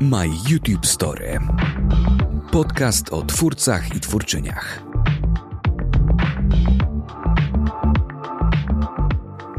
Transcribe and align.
My 0.00 0.30
YouTube 0.50 0.86
Story. 0.86 1.38
Podcast 2.52 3.12
o 3.12 3.22
twórcach 3.22 3.96
i 3.96 4.00
twórczyniach. 4.00 4.82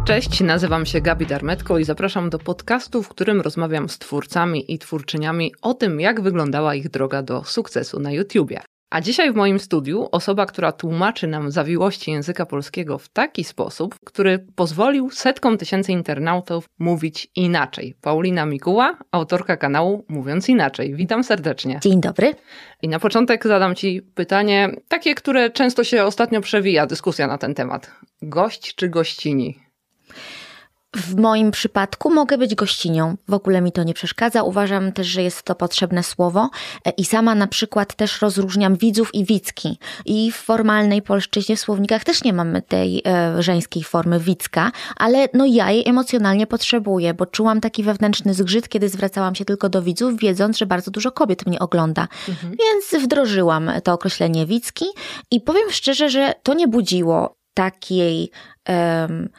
Cześć, 0.05 0.42
nazywam 0.42 0.86
się 0.86 1.02
Gabi 1.02 1.26
Darmetko 1.26 1.79
i 1.79 1.84
zapraszam 1.84 2.29
do 2.29 2.40
podcastu, 2.40 3.04
w 3.04 3.10
którym 3.10 3.42
rozmawiam 3.42 3.90
z 3.90 3.98
twórcami 3.98 4.73
i 4.73 4.80
twórczyniami 4.80 5.54
o 5.62 5.73
tym, 5.73 6.00
jak 6.00 6.21
wyglądała 6.21 6.75
ich 6.75 6.89
droga 6.89 7.21
do 7.21 7.44
sukcesu 7.44 8.00
na 8.00 8.12
YouTubie. 8.12 8.62
A 8.89 9.01
dzisiaj 9.01 9.33
w 9.33 9.35
moim 9.35 9.59
studiu 9.59 10.07
osoba, 10.11 10.45
która 10.45 10.71
tłumaczy 10.71 11.27
nam 11.27 11.51
zawiłości 11.51 12.11
języka 12.11 12.45
polskiego 12.45 12.97
w 12.97 13.09
taki 13.09 13.43
sposób, 13.43 13.95
który 14.05 14.45
pozwolił 14.55 15.09
setkom 15.09 15.57
tysięcy 15.57 15.91
internautów 15.91 16.65
mówić 16.79 17.27
inaczej. 17.36 17.95
Paulina 18.01 18.45
Mikuła, 18.45 18.97
autorka 19.11 19.57
kanału 19.57 20.05
Mówiąc 20.07 20.50
Inaczej. 20.50 20.95
Witam 20.95 21.23
serdecznie. 21.23 21.79
Dzień 21.83 22.01
dobry. 22.01 22.36
I 22.81 22.87
na 22.87 23.00
początek 23.00 23.47
zadam 23.47 23.75
Ci 23.75 24.01
pytanie, 24.01 24.69
takie, 24.87 25.15
które 25.15 25.50
często 25.50 25.83
się 25.83 26.04
ostatnio 26.04 26.42
przewija, 26.42 26.86
dyskusja 26.86 27.28
na 27.28 27.37
ten 27.37 27.54
temat. 27.54 27.92
Gość 28.21 28.75
czy 28.75 28.89
gościni? 28.89 29.59
W 30.96 31.15
moim 31.15 31.51
przypadku 31.51 32.14
mogę 32.14 32.38
być 32.38 32.55
gościnią. 32.55 33.17
W 33.28 33.33
ogóle 33.33 33.61
mi 33.61 33.72
to 33.72 33.83
nie 33.83 33.94
przeszkadza. 33.94 34.44
Uważam 34.44 34.91
też, 34.91 35.08
że 35.08 35.23
jest 35.23 35.44
to 35.44 35.55
potrzebne 35.55 36.03
słowo 36.03 36.50
e, 36.86 36.89
i 36.89 37.05
sama 37.05 37.36
na 37.36 37.47
przykład 37.47 37.95
też 37.95 38.22
rozróżniam 38.22 38.75
widzów 38.75 39.16
i 39.16 39.25
widzki. 39.25 39.80
I 40.05 40.31
w 40.31 40.36
formalnej 40.36 41.02
polszczyźnie 41.02 41.55
w 41.55 41.59
słownikach 41.59 42.03
też 42.03 42.23
nie 42.23 42.33
mamy 42.33 42.61
tej 42.61 43.02
e, 43.05 43.44
żeńskiej 43.44 43.83
formy 43.83 44.19
widzka, 44.19 44.72
ale 44.95 45.28
no 45.33 45.45
ja 45.45 45.72
jej 45.72 45.89
emocjonalnie 45.89 46.47
potrzebuję, 46.47 47.14
bo 47.14 47.25
czułam 47.25 47.61
taki 47.61 47.83
wewnętrzny 47.83 48.33
zgrzyt, 48.33 48.69
kiedy 48.69 48.89
zwracałam 48.89 49.36
się 49.36 49.45
tylko 49.45 49.69
do 49.69 49.81
widzów, 49.81 50.19
wiedząc, 50.19 50.58
że 50.58 50.66
bardzo 50.66 50.92
dużo 50.92 51.11
kobiet 51.11 51.45
mnie 51.45 51.59
ogląda. 51.59 52.08
Mhm. 52.30 52.56
Więc 52.59 53.03
wdrożyłam 53.03 53.72
to 53.84 53.94
określenie 53.94 54.45
widzki 54.45 54.86
i 55.31 55.42
powiem 55.42 55.72
szczerze, 55.72 56.09
że 56.09 56.34
to 56.44 56.53
nie 56.53 56.67
budziło 56.67 57.38
takiej... 57.53 58.31
Um, 58.69 59.30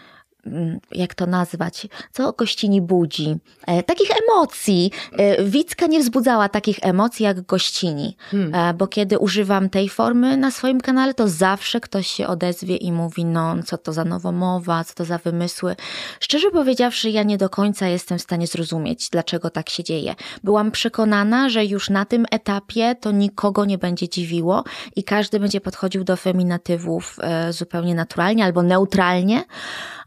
jak 0.92 1.14
to 1.14 1.26
nazwać, 1.26 1.86
co 2.12 2.32
gościni 2.32 2.82
budzi. 2.82 3.36
E, 3.66 3.82
takich 3.82 4.10
emocji. 4.28 4.90
E, 5.12 5.44
Wicka 5.44 5.86
nie 5.86 6.00
wzbudzała 6.00 6.48
takich 6.48 6.78
emocji 6.82 7.24
jak 7.24 7.40
gościni, 7.40 8.16
hmm. 8.30 8.54
e, 8.54 8.74
bo 8.74 8.86
kiedy 8.86 9.18
używam 9.18 9.70
tej 9.70 9.88
formy 9.88 10.36
na 10.36 10.50
swoim 10.50 10.80
kanale, 10.80 11.14
to 11.14 11.28
zawsze 11.28 11.80
ktoś 11.80 12.06
się 12.06 12.26
odezwie 12.26 12.76
i 12.76 12.92
mówi, 12.92 13.24
no 13.24 13.62
co 13.66 13.78
to 13.78 13.92
za 13.92 14.04
nowomowa, 14.04 14.84
co 14.84 14.94
to 14.94 15.04
za 15.04 15.18
wymysły. 15.18 15.76
Szczerze 16.20 16.50
powiedziawszy, 16.50 17.10
ja 17.10 17.22
nie 17.22 17.38
do 17.38 17.48
końca 17.48 17.86
jestem 17.86 18.18
w 18.18 18.22
stanie 18.22 18.46
zrozumieć, 18.46 19.08
dlaczego 19.10 19.50
tak 19.50 19.70
się 19.70 19.84
dzieje. 19.84 20.14
Byłam 20.44 20.70
przekonana, 20.70 21.48
że 21.48 21.64
już 21.64 21.90
na 21.90 22.04
tym 22.04 22.26
etapie 22.30 22.94
to 23.00 23.10
nikogo 23.10 23.64
nie 23.64 23.78
będzie 23.78 24.08
dziwiło 24.08 24.64
i 24.96 25.04
każdy 25.04 25.40
będzie 25.40 25.60
podchodził 25.60 26.04
do 26.04 26.16
feminatywów 26.16 27.16
e, 27.20 27.52
zupełnie 27.52 27.94
naturalnie 27.94 28.44
albo 28.44 28.62
neutralnie, 28.62 29.44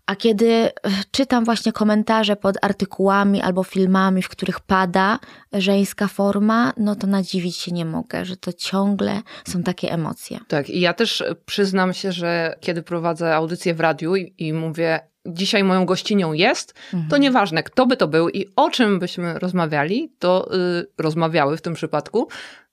a 0.05 0.15
kiedy 0.15 0.47
e, 0.51 0.71
czytam 1.11 1.45
właśnie 1.45 1.71
komentarze 1.71 2.35
pod 2.35 2.55
artykułami 2.61 3.41
albo 3.41 3.63
filmami, 3.63 4.21
w 4.21 4.29
których 4.29 4.59
pada 4.59 5.19
żeńska 5.53 6.07
forma, 6.07 6.73
no 6.77 6.95
to 6.95 7.07
nadziwić 7.07 7.55
się 7.57 7.71
nie 7.71 7.85
mogę, 7.85 8.25
że 8.25 8.37
to 8.37 8.53
ciągle 8.53 9.21
są 9.47 9.63
takie 9.63 9.91
emocje. 9.91 10.39
Tak, 10.47 10.69
i 10.69 10.79
ja 10.79 10.93
też 10.93 11.23
przyznam 11.45 11.93
się, 11.93 12.11
że 12.11 12.55
kiedy 12.59 12.83
prowadzę 12.83 13.35
audycję 13.35 13.73
w 13.73 13.79
radiu 13.79 14.15
i, 14.15 14.33
i 14.37 14.53
mówię, 14.53 14.99
dzisiaj 15.25 15.63
moją 15.63 15.85
gościnią 15.85 16.33
jest, 16.33 16.73
mhm. 16.93 17.09
to 17.09 17.17
nieważne, 17.17 17.63
kto 17.63 17.85
by 17.85 17.97
to 17.97 18.07
był 18.07 18.29
i 18.29 18.45
o 18.55 18.69
czym 18.69 18.99
byśmy 18.99 19.39
rozmawiali, 19.39 20.11
to 20.19 20.49
yy, 20.51 20.87
rozmawiały 20.97 21.57
w 21.57 21.61
tym 21.61 21.73
przypadku, 21.73 22.27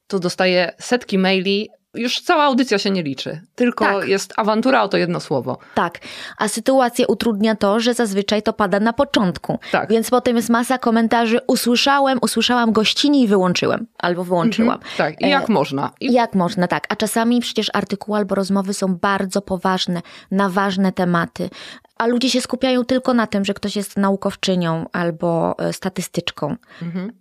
to 0.07 0.19
dostaję 0.19 0.73
setki 0.79 1.19
maili 1.19 1.69
już 1.95 2.21
cała 2.21 2.45
audycja 2.45 2.79
się 2.79 2.91
nie 2.91 3.03
liczy, 3.03 3.41
tylko 3.55 3.85
tak. 3.85 4.09
jest 4.09 4.33
awantura 4.37 4.83
o 4.83 4.89
to 4.89 4.97
jedno 4.97 5.21
słowo. 5.21 5.59
Tak, 5.75 5.99
a 6.39 6.49
sytuację 6.49 7.07
utrudnia 7.07 7.57
to, 7.57 7.81
że 7.81 7.95
zazwyczaj 7.95 8.43
to 8.43 8.53
pada 8.53 8.81
na 8.81 8.93
początku. 8.93 9.59
Tak. 9.73 9.89
Więc 9.91 10.11
potem 10.11 10.37
jest 10.37 10.51
masa 10.51 10.79
komentarzy, 10.79 11.41
usłyszałem, 11.47 12.19
usłyszałam 12.23 12.73
gościni 12.73 13.23
i 13.23 13.29
wyłączyłem, 13.29 13.87
albo 13.99 14.25
wyłączyłam. 14.25 14.75
Mhm, 14.75 14.93
tak, 14.97 15.21
i 15.21 15.29
jak 15.29 15.51
e, 15.51 15.53
można. 15.53 15.91
I... 16.01 16.13
Jak 16.13 16.35
można, 16.35 16.69
tak. 16.69 16.87
A 16.89 16.97
czasami 16.97 17.41
przecież 17.41 17.71
artykuły 17.73 18.19
albo 18.19 18.35
rozmowy 18.35 18.75
są 18.75 18.97
bardzo 18.97 19.43
poważne, 19.43 20.03
na 20.31 20.49
ważne 20.49 20.93
tematy 20.93 21.51
a 21.99 22.07
ludzie 22.07 22.31
się 22.31 22.41
skupiają 22.41 22.85
tylko 22.85 23.15
na 23.15 23.27
tym, 23.27 23.45
że 23.45 23.55
ktoś 23.55 23.77
jest 23.77 23.97
naukowczynią 23.97 24.87
albo 24.93 25.59
e, 25.59 25.73
statystyczką. 25.73 26.57
Mhm 26.83 27.13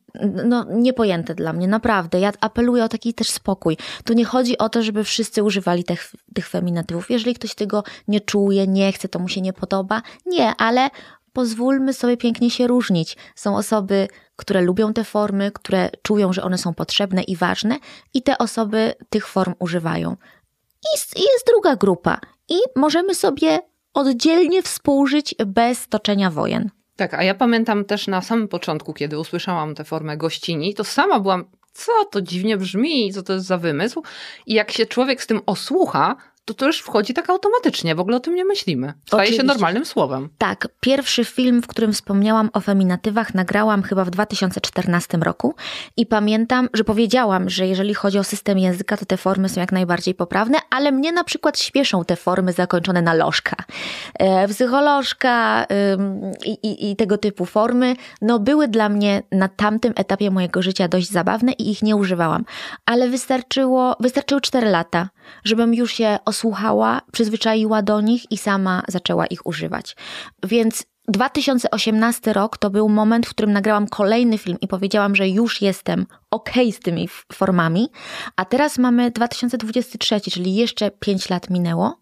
no, 0.46 0.66
niepojęte 0.70 1.36
dla 1.36 1.54
mnie, 1.54 1.68
naprawdę. 1.68 2.20
Ja 2.20 2.32
apeluję 2.42 2.84
o 2.84 2.90
taki 2.90 3.14
też 3.14 3.30
spokój. 3.30 3.78
Tu 4.04 4.14
nie 4.14 4.26
chodzi 4.26 4.58
o 4.58 4.70
to, 4.70 4.84
żeby 4.84 5.04
wszyscy 5.04 5.44
używali 5.44 5.84
tych, 5.84 6.12
tych 6.34 6.48
feminatywów. 6.50 7.10
Jeżeli 7.10 7.36
ktoś 7.36 7.56
tego 7.56 7.84
nie 8.08 8.22
czuje, 8.22 8.68
nie 8.68 8.92
chce, 8.92 9.10
to 9.10 9.20
mu 9.20 9.28
się 9.28 9.42
nie 9.42 9.54
podoba. 9.54 10.02
Nie, 10.26 10.56
ale 10.56 10.90
pozwólmy 11.34 11.94
sobie 11.94 12.18
pięknie 12.18 12.50
się 12.50 12.68
różnić. 12.68 13.18
Są 13.36 13.58
osoby, 13.58 14.08
które 14.36 14.62
lubią 14.62 14.94
te 14.94 15.04
formy, 15.04 15.52
które 15.52 15.90
czują, 16.02 16.34
że 16.34 16.44
one 16.44 16.58
są 16.58 16.74
potrzebne 16.74 17.24
i 17.24 17.36
ważne, 17.36 17.80
i 18.14 18.22
te 18.22 18.38
osoby 18.38 18.94
tych 19.10 19.28
form 19.28 19.54
używają. 19.60 20.18
I 20.84 20.88
jest, 20.94 21.18
jest 21.18 21.48
druga 21.48 21.76
grupa, 21.76 22.20
i 22.50 22.56
możemy 22.76 23.16
sobie 23.16 23.60
oddzielnie 23.98 24.62
współżyć 24.62 25.36
bez 25.46 25.88
toczenia 25.88 26.32
wojen. 26.32 26.70
Tak, 26.96 27.14
a 27.14 27.24
ja 27.24 27.36
pamiętam 27.36 27.86
też 27.86 28.08
na 28.08 28.22
samym 28.22 28.48
początku, 28.48 28.94
kiedy 28.94 29.20
usłyszałam 29.20 29.76
tę 29.76 29.84
formę 29.84 30.18
gościni, 30.18 30.74
to 30.74 30.84
sama 30.84 31.20
byłam, 31.20 31.46
co 31.74 31.92
to 32.12 32.22
dziwnie 32.22 32.58
brzmi, 32.58 33.14
co 33.14 33.24
to 33.24 33.34
jest 33.34 33.46
za 33.46 33.58
wymysł. 33.58 34.04
I 34.46 34.54
jak 34.54 34.72
się 34.72 34.86
człowiek 34.86 35.24
z 35.24 35.28
tym 35.28 35.42
osłucha, 35.46 36.16
to 36.48 36.54
to 36.54 36.66
już 36.66 36.80
wchodzi 36.80 37.14
tak 37.14 37.30
automatycznie, 37.30 37.96
w 37.96 38.00
ogóle 38.00 38.18
o 38.18 38.20
tym 38.20 38.36
nie 38.36 38.46
myślimy. 38.46 38.94
Staje 39.06 39.24
Oczywiście. 39.24 39.42
się 39.42 39.48
normalnym 39.48 39.86
słowem. 39.86 40.30
Tak, 40.38 40.68
pierwszy 40.80 41.26
film, 41.26 41.62
w 41.62 41.68
którym 41.68 41.94
wspomniałam 41.94 42.50
o 42.54 42.60
feminatywach, 42.60 43.34
nagrałam 43.34 43.84
chyba 43.84 44.06
w 44.06 44.10
2014 44.10 45.18
roku 45.18 45.56
i 45.98 46.06
pamiętam, 46.06 46.70
że 46.74 46.84
powiedziałam, 46.84 47.50
że 47.50 47.68
jeżeli 47.68 47.94
chodzi 47.94 48.20
o 48.20 48.24
system 48.24 48.60
języka, 48.60 48.98
to 48.98 49.06
te 49.06 49.18
formy 49.18 49.50
są 49.50 49.62
jak 49.62 49.72
najbardziej 49.72 50.14
poprawne, 50.14 50.58
ale 50.70 50.92
mnie 50.92 51.12
na 51.12 51.24
przykład 51.24 51.60
śpieszą 51.60 52.06
te 52.06 52.16
formy 52.16 52.54
zakończone 52.54 53.02
na 53.02 53.14
lożka. 53.14 53.56
E, 54.20 54.48
psycholożka 54.48 55.66
i, 56.46 56.52
i, 56.52 56.92
i 56.92 56.96
tego 56.96 57.18
typu 57.18 57.46
formy, 57.46 57.96
no 58.22 58.40
były 58.40 58.68
dla 58.68 58.90
mnie 58.90 59.24
na 59.32 59.48
tamtym 59.48 59.94
etapie 59.96 60.32
mojego 60.32 60.62
życia 60.62 60.88
dość 60.88 61.12
zabawne 61.12 61.52
i 61.52 61.72
ich 61.72 61.84
nie 61.84 61.96
używałam. 61.96 62.46
Ale 62.86 63.10
wystarczyło, 63.10 63.96
wystarczyły 64.00 64.42
4 64.42 64.70
lata, 64.70 65.10
żebym 65.44 65.74
już 65.74 65.94
się 65.94 66.18
osłuchała, 66.38 67.02
przyzwyczaiła 67.12 67.82
do 67.82 68.02
nich 68.02 68.32
i 68.32 68.38
sama 68.38 68.84
zaczęła 68.88 69.26
ich 69.26 69.46
używać. 69.46 69.96
Więc 70.44 70.86
2018 71.08 72.34
rok 72.34 72.58
to 72.58 72.70
był 72.70 72.90
moment, 72.90 73.26
w 73.26 73.30
którym 73.30 73.54
nagrałam 73.54 73.88
kolejny 73.88 74.38
film 74.38 74.58
i 74.62 74.68
powiedziałam, 74.68 75.16
że 75.16 75.30
już 75.30 75.62
jestem 75.62 76.06
ok 76.32 76.50
z 76.72 76.80
tymi 76.80 77.10
formami, 77.34 77.90
a 78.36 78.46
teraz 78.46 78.78
mamy 78.78 79.12
2023, 79.12 80.22
czyli 80.22 80.56
jeszcze 80.56 80.92
5 80.92 81.30
lat 81.30 81.50
minęło, 81.50 82.00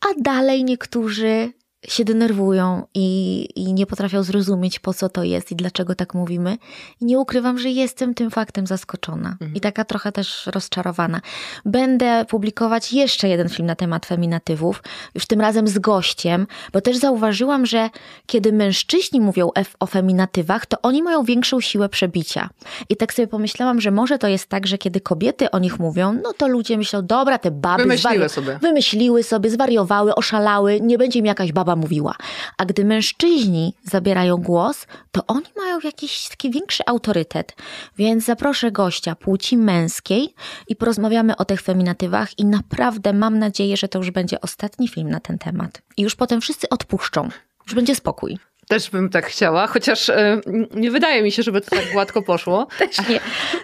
a 0.00 0.06
dalej 0.22 0.64
niektórzy 0.64 1.52
się 1.88 2.04
denerwują 2.04 2.86
i, 2.94 3.48
i 3.56 3.74
nie 3.74 3.86
potrafią 3.86 4.22
zrozumieć, 4.22 4.78
po 4.78 4.94
co 4.94 5.08
to 5.08 5.24
jest 5.24 5.52
i 5.52 5.56
dlaczego 5.56 5.94
tak 5.94 6.14
mówimy. 6.14 6.58
I 7.00 7.04
nie 7.04 7.18
ukrywam, 7.18 7.58
że 7.58 7.70
jestem 7.70 8.14
tym 8.14 8.30
faktem 8.30 8.66
zaskoczona 8.66 9.28
mhm. 9.30 9.54
i 9.54 9.60
taka 9.60 9.84
trochę 9.84 10.12
też 10.12 10.46
rozczarowana. 10.46 11.20
Będę 11.64 12.24
publikować 12.24 12.92
jeszcze 12.92 13.28
jeden 13.28 13.48
film 13.48 13.66
na 13.66 13.74
temat 13.74 14.06
feminatywów, 14.06 14.82
już 15.14 15.26
tym 15.26 15.40
razem 15.40 15.68
z 15.68 15.78
gościem, 15.78 16.46
bo 16.72 16.80
też 16.80 16.96
zauważyłam, 16.96 17.66
że 17.66 17.90
kiedy 18.26 18.52
mężczyźni 18.52 19.20
mówią 19.20 19.50
o 19.80 19.86
feminatywach, 19.86 20.66
to 20.66 20.76
oni 20.82 21.02
mają 21.02 21.22
większą 21.22 21.60
siłę 21.60 21.88
przebicia. 21.88 22.50
I 22.88 22.96
tak 22.96 23.14
sobie 23.14 23.28
pomyślałam, 23.28 23.80
że 23.80 23.90
może 23.90 24.18
to 24.18 24.28
jest 24.28 24.48
tak, 24.48 24.66
że 24.66 24.78
kiedy 24.78 25.00
kobiety 25.00 25.50
o 25.50 25.58
nich 25.58 25.78
mówią, 25.78 26.12
no 26.22 26.32
to 26.32 26.48
ludzie 26.48 26.78
myślą, 26.78 27.06
dobra, 27.06 27.38
te 27.38 27.50
baby 27.50 27.82
wymyśliły 27.82 28.28
sobie, 28.28 28.58
wymyśliły 28.62 29.22
sobie, 29.22 29.50
zwariowały, 29.50 30.14
oszalały, 30.14 30.80
nie 30.80 30.98
będzie 30.98 31.18
im 31.18 31.26
jakaś 31.26 31.52
baba 31.52 31.73
mówiła. 31.76 32.14
A 32.58 32.64
gdy 32.64 32.84
mężczyźni 32.84 33.74
zabierają 33.82 34.36
głos, 34.36 34.86
to 35.12 35.26
oni 35.26 35.46
mają 35.56 35.78
jakiś 35.84 36.28
taki 36.28 36.50
większy 36.50 36.82
autorytet. 36.86 37.56
Więc 37.98 38.24
zaproszę 38.24 38.72
gościa 38.72 39.14
płci 39.14 39.56
męskiej 39.56 40.34
i 40.68 40.76
porozmawiamy 40.76 41.36
o 41.36 41.44
tych 41.44 41.60
feminatywach 41.60 42.38
i 42.38 42.44
naprawdę 42.44 43.12
mam 43.12 43.38
nadzieję, 43.38 43.76
że 43.76 43.88
to 43.88 43.98
już 43.98 44.10
będzie 44.10 44.40
ostatni 44.40 44.88
film 44.88 45.10
na 45.10 45.20
ten 45.20 45.38
temat. 45.38 45.82
I 45.96 46.02
już 46.02 46.14
potem 46.16 46.40
wszyscy 46.40 46.68
odpuszczą. 46.68 47.28
Już 47.66 47.74
będzie 47.74 47.94
spokój. 47.94 48.38
Też 48.68 48.90
bym 48.90 49.08
tak 49.08 49.26
chciała, 49.26 49.66
chociaż 49.66 50.08
e, 50.08 50.40
nie 50.74 50.90
wydaje 50.90 51.22
mi 51.22 51.32
się, 51.32 51.42
żeby 51.42 51.60
to 51.60 51.70
tak 51.70 51.92
gładko 51.92 52.22
poszło. 52.22 52.66
Też 52.78 53.08
nie. 53.08 53.20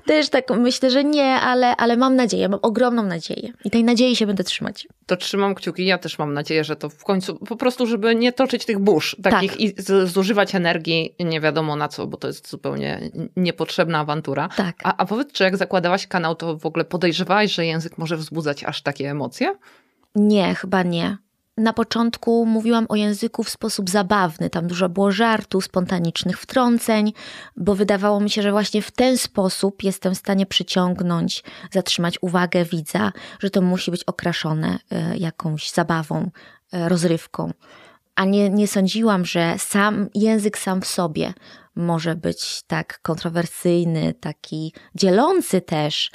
Też 0.07 0.29
tak 0.29 0.51
myślę, 0.51 0.91
że 0.91 1.05
nie, 1.05 1.35
ale, 1.35 1.77
ale 1.77 1.97
mam 1.97 2.17
nadzieję, 2.17 2.49
mam 2.49 2.61
ogromną 2.63 3.03
nadzieję. 3.03 3.53
I 3.65 3.71
tej 3.71 3.85
nadziei 3.85 4.17
się 4.17 4.27
będę 4.27 4.45
trzymać. 4.45 4.89
To 5.07 5.17
trzymam 5.17 5.55
kciuki. 5.55 5.87
Ja 5.87 5.99
też 5.99 6.19
mam 6.19 6.35
nadzieję, 6.35 6.65
że 6.65 6.77
to 6.77 6.89
w 6.89 7.05
końcu 7.05 7.37
po 7.37 7.57
prostu, 7.57 7.87
żeby 7.87 8.15
nie 8.15 8.33
toczyć 8.33 8.65
tych 8.65 8.79
burz 8.79 9.17
takich 9.23 9.51
tak. 9.51 9.61
i 9.61 9.75
zużywać 10.05 10.55
energii 10.55 11.15
nie 11.21 11.41
wiadomo 11.41 11.77
na 11.77 11.89
co, 11.89 12.07
bo 12.07 12.17
to 12.17 12.27
jest 12.27 12.49
zupełnie 12.49 13.11
niepotrzebna 13.37 13.99
awantura. 13.99 14.49
Tak. 14.57 14.77
A, 14.85 14.97
a 14.97 15.07
powiedz, 15.07 15.33
czy 15.33 15.45
jak 15.45 15.57
zakładałaś 15.57 16.07
kanał, 16.07 16.35
to 16.35 16.57
w 16.57 16.67
ogóle 16.67 16.85
podejrzewałaś, 16.85 17.53
że 17.53 17.67
język 17.67 17.99
może 17.99 18.17
wzbudzać 18.17 18.65
aż 18.65 18.83
takie 18.83 19.11
emocje? 19.11 19.55
Nie, 20.15 20.55
chyba 20.55 20.83
nie. 20.83 21.17
Na 21.61 21.73
początku 21.73 22.47
mówiłam 22.47 22.87
o 22.89 22.97
języku 22.97 23.45
w 23.45 23.51
sposób 23.51 23.91
zabawny, 23.91 24.51
tam 24.51 24.67
dużo 24.67 24.89
było 24.89 25.13
żartu, 25.13 25.61
spontanicznych 25.61 26.41
wtrąceń, 26.41 27.13
bo 27.57 27.75
wydawało 27.75 28.21
mi 28.21 28.31
się, 28.31 28.43
że 28.43 28.53
właśnie 28.53 28.83
w 28.83 28.91
ten 28.91 29.19
sposób 29.19 29.83
jestem 29.83 30.15
w 30.15 30.19
stanie 30.19 30.47
przyciągnąć, 30.47 31.45
zatrzymać 31.71 32.19
uwagę 32.21 32.65
widza, 32.65 33.13
że 33.41 33.51
to 33.51 33.63
musi 33.63 33.91
być 33.91 34.05
okraszone 34.05 34.79
e, 34.91 35.17
jakąś 35.17 35.71
zabawą, 35.71 36.31
e, 36.73 36.89
rozrywką. 36.89 37.53
A 38.15 38.25
nie, 38.25 38.51
nie 38.51 38.69
sądziłam, 38.69 39.25
że 39.25 39.55
sam 39.59 40.09
język 40.15 40.59
sam 40.59 40.81
w 40.81 40.87
sobie 40.87 41.35
może 41.77 42.15
być 42.15 42.63
tak 42.67 43.01
kontrowersyjny, 43.03 44.15
taki 44.15 44.73
dzielący 44.95 45.61
też, 45.61 46.11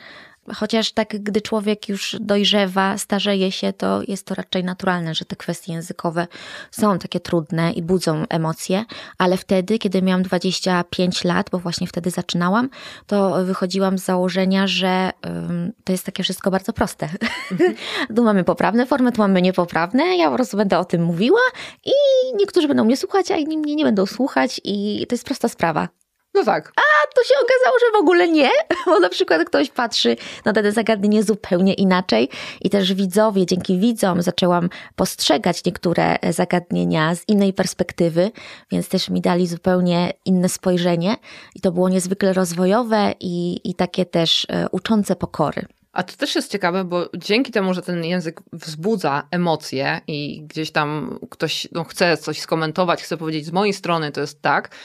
Chociaż 0.53 0.91
tak, 0.91 1.23
gdy 1.23 1.41
człowiek 1.41 1.89
już 1.89 2.15
dojrzewa, 2.19 2.97
starzeje 2.97 3.51
się, 3.51 3.73
to 3.73 4.01
jest 4.07 4.25
to 4.25 4.35
raczej 4.35 4.63
naturalne, 4.63 5.15
że 5.15 5.25
te 5.25 5.35
kwestie 5.35 5.73
językowe 5.73 6.27
są 6.71 6.99
takie 6.99 7.19
trudne 7.19 7.71
i 7.71 7.81
budzą 7.81 8.23
emocje, 8.29 8.85
ale 9.17 9.37
wtedy, 9.37 9.79
kiedy 9.79 10.01
miałam 10.01 10.23
25 10.23 11.23
lat, 11.23 11.49
bo 11.49 11.59
właśnie 11.59 11.87
wtedy 11.87 12.09
zaczynałam, 12.09 12.69
to 13.07 13.45
wychodziłam 13.45 13.97
z 13.97 14.05
założenia, 14.05 14.67
że 14.67 15.11
um, 15.23 15.71
to 15.83 15.91
jest 15.91 16.05
takie 16.05 16.23
wszystko 16.23 16.51
bardzo 16.51 16.73
proste. 16.73 17.09
Mhm. 17.51 17.75
tu 18.15 18.23
mamy 18.23 18.43
poprawne 18.43 18.85
formy, 18.85 19.11
tu 19.11 19.21
mamy 19.21 19.41
niepoprawne, 19.41 20.17
ja 20.17 20.29
po 20.29 20.35
prostu 20.35 20.57
będę 20.57 20.79
o 20.79 20.85
tym 20.85 21.03
mówiła 21.03 21.41
i 21.85 21.91
niektórzy 22.35 22.67
będą 22.67 22.85
mnie 22.85 22.97
słuchać, 22.97 23.31
a 23.31 23.37
inni 23.37 23.57
mnie 23.57 23.75
nie 23.75 23.83
będą 23.83 24.05
słuchać 24.05 24.61
i 24.63 25.05
to 25.09 25.15
jest 25.15 25.25
prosta 25.25 25.47
sprawa. 25.47 26.04
No 26.35 26.43
tak. 26.43 26.73
A 26.75 27.07
to 27.15 27.23
się 27.23 27.33
okazało, 27.43 27.79
że 27.79 27.97
w 27.97 28.01
ogóle 28.01 28.27
nie, 28.27 28.49
bo 28.85 28.99
na 28.99 29.09
przykład 29.09 29.43
ktoś 29.43 29.69
patrzy 29.69 30.15
na 30.45 30.53
te 30.53 30.71
zagadnienie 30.71 31.23
zupełnie 31.23 31.73
inaczej 31.73 32.29
i 32.61 32.69
też 32.69 32.93
widzowie, 32.93 33.45
dzięki 33.45 33.79
widzom 33.79 34.21
zaczęłam 34.21 34.69
postrzegać 34.95 35.65
niektóre 35.65 36.17
zagadnienia 36.29 37.15
z 37.15 37.29
innej 37.29 37.53
perspektywy, 37.53 38.31
więc 38.71 38.89
też 38.89 39.09
mi 39.09 39.21
dali 39.21 39.47
zupełnie 39.47 40.13
inne 40.25 40.49
spojrzenie 40.49 41.15
i 41.55 41.61
to 41.61 41.71
było 41.71 41.89
niezwykle 41.89 42.33
rozwojowe 42.33 43.13
i, 43.19 43.61
i 43.69 43.75
takie 43.75 44.05
też 44.05 44.47
e, 44.49 44.69
uczące 44.71 45.15
pokory. 45.15 45.65
A 45.95 46.03
to 46.03 46.17
też 46.17 46.35
jest 46.35 46.51
ciekawe, 46.51 46.83
bo 46.83 47.09
dzięki 47.17 47.51
temu, 47.51 47.73
że 47.73 47.81
ten 47.81 48.03
język 48.03 48.41
wzbudza 48.53 49.27
emocje 49.31 50.01
i 50.07 50.43
gdzieś 50.43 50.71
tam 50.71 51.19
ktoś 51.29 51.67
no, 51.71 51.83
chce 51.83 52.17
coś 52.17 52.39
skomentować, 52.39 53.03
chce 53.03 53.17
powiedzieć 53.17 53.45
z 53.45 53.51
mojej 53.51 53.73
strony, 53.73 54.11
to 54.11 54.21
jest 54.21 54.41
tak, 54.41 54.75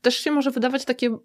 też 0.00 0.16
się 0.16 0.30
może 0.30 0.50
wydawać 0.50 0.84
takie, 0.84 1.16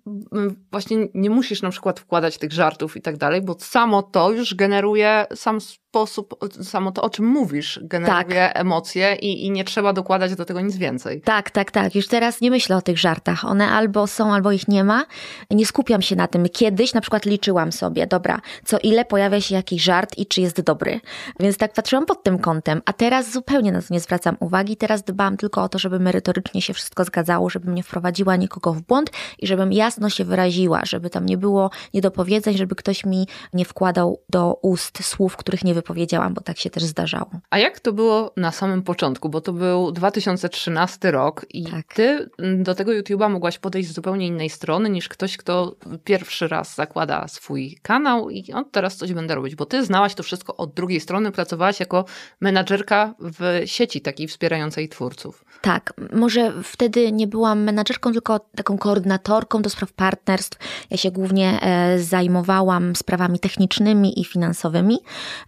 właśnie 0.72 1.08
nie 1.14 1.30
musisz 1.30 1.62
na 1.62 1.70
przykład 1.70 2.00
wkładać 2.00 2.38
tych 2.38 2.54
żartów 2.54 2.98
i 2.98 3.02
tak 3.02 3.18
dalej, 3.18 3.42
bo 3.42 3.56
samo 3.60 4.04
to 4.04 4.32
już 4.32 4.56
generuje 4.56 5.26
sam 5.36 5.58
sposób, 5.96 6.36
samo 6.64 6.92
to, 6.92 7.02
o 7.02 7.10
czym 7.10 7.26
mówisz, 7.26 7.80
generuje 7.84 8.36
tak. 8.36 8.58
emocje 8.58 9.16
i, 9.16 9.46
i 9.46 9.52
nie 9.52 9.64
trzeba 9.64 9.94
dokładać 9.94 10.36
do 10.36 10.46
tego 10.46 10.62
nic 10.62 10.76
więcej. 10.76 11.22
Tak, 11.22 11.52
tak, 11.52 11.72
tak. 11.72 11.96
Już 11.96 12.08
teraz 12.08 12.42
nie 12.42 12.52
myślę 12.52 12.78
o 12.78 12.82
tych 12.82 12.98
żartach. 12.98 13.46
One 13.46 13.70
albo 13.70 14.08
są, 14.08 14.34
albo 14.34 14.52
ich 14.52 14.68
nie 14.68 14.84
ma. 14.84 15.06
Nie 15.52 15.66
skupiam 15.66 16.02
się 16.02 16.16
na 16.16 16.28
tym. 16.28 16.50
Kiedyś 16.50 16.94
na 16.94 17.02
przykład 17.02 17.26
liczyłam 17.26 17.72
sobie, 17.72 18.08
dobra, 18.08 18.42
co 18.66 18.78
ile 18.84 19.06
pojawia 19.06 19.42
się 19.42 19.56
jakiś 19.56 19.84
żart 19.84 20.18
i 20.18 20.26
czy 20.26 20.42
jest 20.42 20.62
dobry. 20.62 21.00
Więc 21.40 21.58
tak 21.58 21.74
patrzyłam 21.74 22.06
pod 22.06 22.24
tym 22.24 22.40
kątem, 22.40 22.82
a 22.86 22.94
teraz 22.94 23.32
zupełnie 23.32 23.72
na 23.72 23.82
to 23.82 23.88
nie 23.94 24.00
zwracam 24.00 24.38
uwagi. 24.40 24.78
Teraz 24.78 25.04
dbam 25.04 25.38
tylko 25.38 25.64
o 25.64 25.70
to, 25.70 25.80
żeby 25.80 26.00
merytorycznie 26.00 26.62
się 26.62 26.74
wszystko 26.74 27.04
zgadzało, 27.04 27.50
żebym 27.50 27.76
nie 27.76 27.84
wprowadziła 27.84 28.36
nikogo 28.36 28.74
w 28.74 28.82
błąd 28.82 29.12
i 29.40 29.48
żebym 29.48 29.74
jasno 29.74 30.10
się 30.10 30.26
wyraziła, 30.26 30.82
żeby 30.86 31.10
tam 31.10 31.26
nie 31.26 31.38
było 31.38 31.70
niedopowiedzeń, 31.94 32.58
żeby 32.58 32.76
ktoś 32.76 33.06
mi 33.06 33.28
nie 33.54 33.66
wkładał 33.66 34.22
do 34.30 34.54
ust 34.62 35.04
słów, 35.04 35.38
których 35.38 35.64
nie 35.64 35.74
wypowiedziałam, 35.86 36.34
bo 36.34 36.42
tak 36.42 36.58
się 36.58 36.70
też 36.70 36.84
zdarzało. 36.84 37.30
A 37.50 37.60
jak 37.60 37.80
to 37.80 37.94
było 37.94 38.34
na 38.38 38.52
samym 38.52 38.82
początku? 38.82 39.30
Bo 39.30 39.42
to 39.42 39.54
był 39.54 39.92
2013 39.92 41.12
rok 41.12 41.46
i 41.50 41.66
tak. 41.66 41.94
ty 41.94 42.30
do 42.58 42.76
tego 42.76 42.92
YouTube'a 42.92 43.30
mogłaś 43.30 43.60
podejść 43.60 43.90
z 43.90 43.94
zupełnie 43.94 44.28
innej 44.28 44.50
strony 44.50 44.90
niż 44.90 45.10
ktoś, 45.10 45.38
kto 45.38 45.76
pierwszy 46.04 46.48
raz 46.48 46.76
zakłada 46.76 47.28
swój 47.28 47.78
kanał 47.82 48.30
i 48.30 48.54
on 48.54 48.66
teraz 48.72 48.98
coś 48.98 49.14
będę 49.14 49.36
robić, 49.36 49.56
bo 49.56 49.66
ty 49.66 49.86
znałaś 49.86 50.16
to 50.16 50.24
wszystko 50.24 50.58
od 50.58 50.74
drugiej 50.74 51.00
strony, 51.00 51.32
pracowałaś 51.32 51.80
jako 51.80 52.06
menadżerka 52.42 53.14
w 53.20 53.62
sieci 53.66 54.02
takiej 54.02 54.28
wspierającej 54.28 54.90
twórców. 54.90 55.46
Tak, 55.66 55.94
może 56.14 56.64
wtedy 56.64 57.12
nie 57.12 57.28
byłam 57.28 57.64
menadżerką, 57.64 58.12
tylko 58.12 58.40
taką 58.56 58.78
koordynatorką 58.78 59.62
do 59.62 59.70
spraw 59.70 59.94
partnerstw. 59.94 60.58
Ja 60.90 60.98
się 60.98 61.12
głównie 61.12 61.62
e, 61.62 62.00
zajmowałam 62.00 62.96
sprawami 62.96 63.40
technicznymi 63.40 64.20
i 64.22 64.26
finansowymi, 64.26 65.00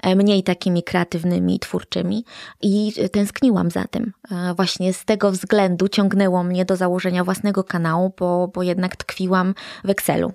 e, 0.02 0.16
mniej 0.16 0.44
takimi 0.44 0.84
kreatywnymi 0.84 1.60
twórczymi 1.60 2.26
i 2.62 2.94
tęskniłam 3.12 3.72
za 3.72 3.84
tym. 3.88 4.14
E, 4.32 4.54
właśnie 4.54 4.94
z 4.94 5.06
tego 5.06 5.32
względu 5.32 5.88
ciągnęło 5.88 6.44
mnie 6.44 6.66
do 6.66 6.76
założenia 6.76 7.24
własnego 7.24 7.64
kanału, 7.64 8.14
bo, 8.20 8.48
bo 8.48 8.64
jednak 8.64 8.96
tkwiłam 8.96 9.54
w 9.84 9.90
Excelu. 9.90 10.32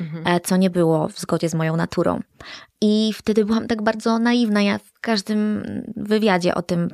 Mhm. 0.00 0.40
Co 0.40 0.56
nie 0.56 0.70
było 0.70 1.08
w 1.08 1.18
zgodzie 1.18 1.48
z 1.48 1.54
moją 1.54 1.76
naturą. 1.76 2.20
I 2.80 3.12
wtedy 3.14 3.44
byłam 3.44 3.66
tak 3.66 3.82
bardzo 3.82 4.18
naiwna. 4.18 4.62
Ja 4.62 4.78
w 4.78 5.00
każdym 5.00 5.62
wywiadzie 5.96 6.54
o 6.54 6.62
tym 6.62 6.88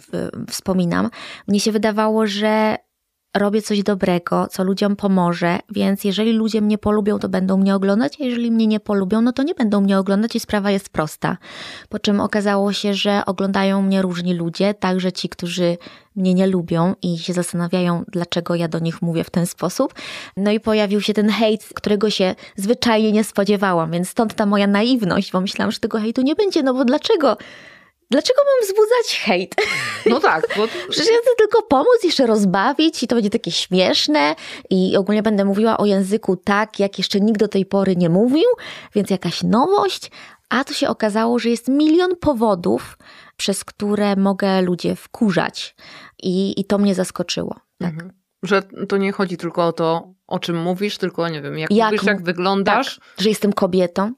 wspominam. 0.49 1.11
Mnie 1.49 1.61
się 1.61 1.73
wydawało, 1.73 2.27
że 2.27 2.77
robię 3.35 3.63
coś 3.63 3.83
dobrego, 3.83 4.47
co 4.51 4.65
ludziom 4.65 4.97
pomoże, 4.97 5.59
więc 5.71 6.05
jeżeli 6.05 6.33
ludzie 6.33 6.61
mnie 6.61 6.79
polubią, 6.79 7.19
to 7.19 7.29
będą 7.29 7.57
mnie 7.57 7.75
oglądać, 7.75 8.17
a 8.21 8.25
jeżeli 8.25 8.51
mnie 8.51 8.67
nie 8.67 8.81
polubią, 8.81 9.21
no 9.21 9.33
to 9.33 9.43
nie 9.43 9.55
będą 9.55 9.81
mnie 9.81 9.99
oglądać 9.99 10.37
i 10.37 10.41
sprawa 10.41 10.71
jest 10.71 10.89
prosta. 10.89 11.37
Po 11.89 11.99
czym 11.99 12.21
okazało 12.21 12.73
się, 12.73 12.95
że 12.95 13.23
oglądają 13.27 13.83
mnie 13.83 14.03
różni 14.03 14.35
ludzie, 14.35 14.75
także 14.75 15.13
ci, 15.13 15.29
którzy 15.29 15.79
mnie 16.17 16.35
nie 16.35 16.47
lubią 16.47 16.95
i 17.03 17.19
się 17.19 17.33
zastanawiają, 17.33 18.05
dlaczego 18.09 18.55
ja 18.55 18.69
do 18.69 18.79
nich 18.79 19.03
mówię 19.03 19.25
w 19.25 19.31
ten 19.31 19.47
sposób. 19.47 19.95
No 20.37 20.51
i 20.51 20.61
pojawił 20.61 21.01
się 21.01 21.15
ten 21.15 21.29
hejt, 21.29 21.69
którego 21.75 22.11
się 22.11 22.35
zwyczajnie 22.57 23.13
nie 23.13 23.25
spodziewałam, 23.25 23.91
więc 23.91 24.09
stąd 24.09 24.35
ta 24.35 24.47
moja 24.47 24.67
naiwność, 24.67 25.33
bo 25.33 25.41
myślałam, 25.41 25.73
że 25.73 25.79
tego 25.79 26.01
hejtu 26.01 26.23
nie 26.23 26.35
będzie, 26.35 26.63
no 26.63 26.75
bo 26.75 26.85
dlaczego? 26.85 27.37
Dlaczego 28.11 28.41
mam 28.47 28.69
wzbudzać 28.69 29.21
hejt? 29.25 29.55
No 30.07 30.21
tak. 30.21 30.47
Bo... 30.57 30.67
Przecież 30.91 31.11
ja 31.11 31.19
chcę 31.23 31.31
tylko 31.39 31.63
pomóc, 31.63 32.05
jeszcze 32.05 32.27
rozbawić 32.27 33.03
i 33.03 33.07
to 33.07 33.15
będzie 33.15 33.31
takie 33.31 33.51
śmieszne 33.51 34.35
i 34.71 34.97
ogólnie 34.97 35.23
będę 35.23 35.45
mówiła 35.45 35.79
o 35.79 35.87
języku 35.87 36.37
tak, 36.37 36.79
jak 36.79 36.99
jeszcze 36.99 37.21
nikt 37.21 37.41
do 37.41 37.49
tej 37.49 37.67
pory 37.67 37.97
nie 37.97 38.09
mówił, 38.09 38.49
więc 38.95 39.11
jakaś 39.11 39.43
nowość. 39.43 40.11
A 40.49 40.65
tu 40.65 40.75
się 40.75 40.89
okazało, 40.89 41.39
że 41.39 41.49
jest 41.49 41.69
milion 41.69 42.17
powodów, 42.17 42.99
przez 43.37 43.65
które 43.65 44.17
mogę 44.17 44.63
ludzie 44.63 44.97
wkurzać. 44.97 45.77
I, 46.23 46.61
i 46.61 46.65
to 46.65 46.79
mnie 46.79 46.95
zaskoczyło. 46.95 47.61
Tak. 47.79 47.93
Mhm. 47.93 48.13
Że 48.43 48.63
to 48.89 48.97
nie 48.97 49.13
chodzi 49.13 49.37
tylko 49.37 49.67
o 49.67 49.73
to, 49.73 50.15
o 50.27 50.39
czym 50.39 50.63
mówisz, 50.63 50.99
tylko 50.99 51.29
nie 51.29 51.43
wiem, 51.43 51.59
jak, 51.59 51.71
jak 51.71 51.93
mówisz, 51.93 52.07
jak 52.07 52.23
wyglądasz. 52.23 52.95
Tak, 52.97 53.23
że 53.23 53.29
jestem 53.29 53.53
kobietą, 53.53 54.13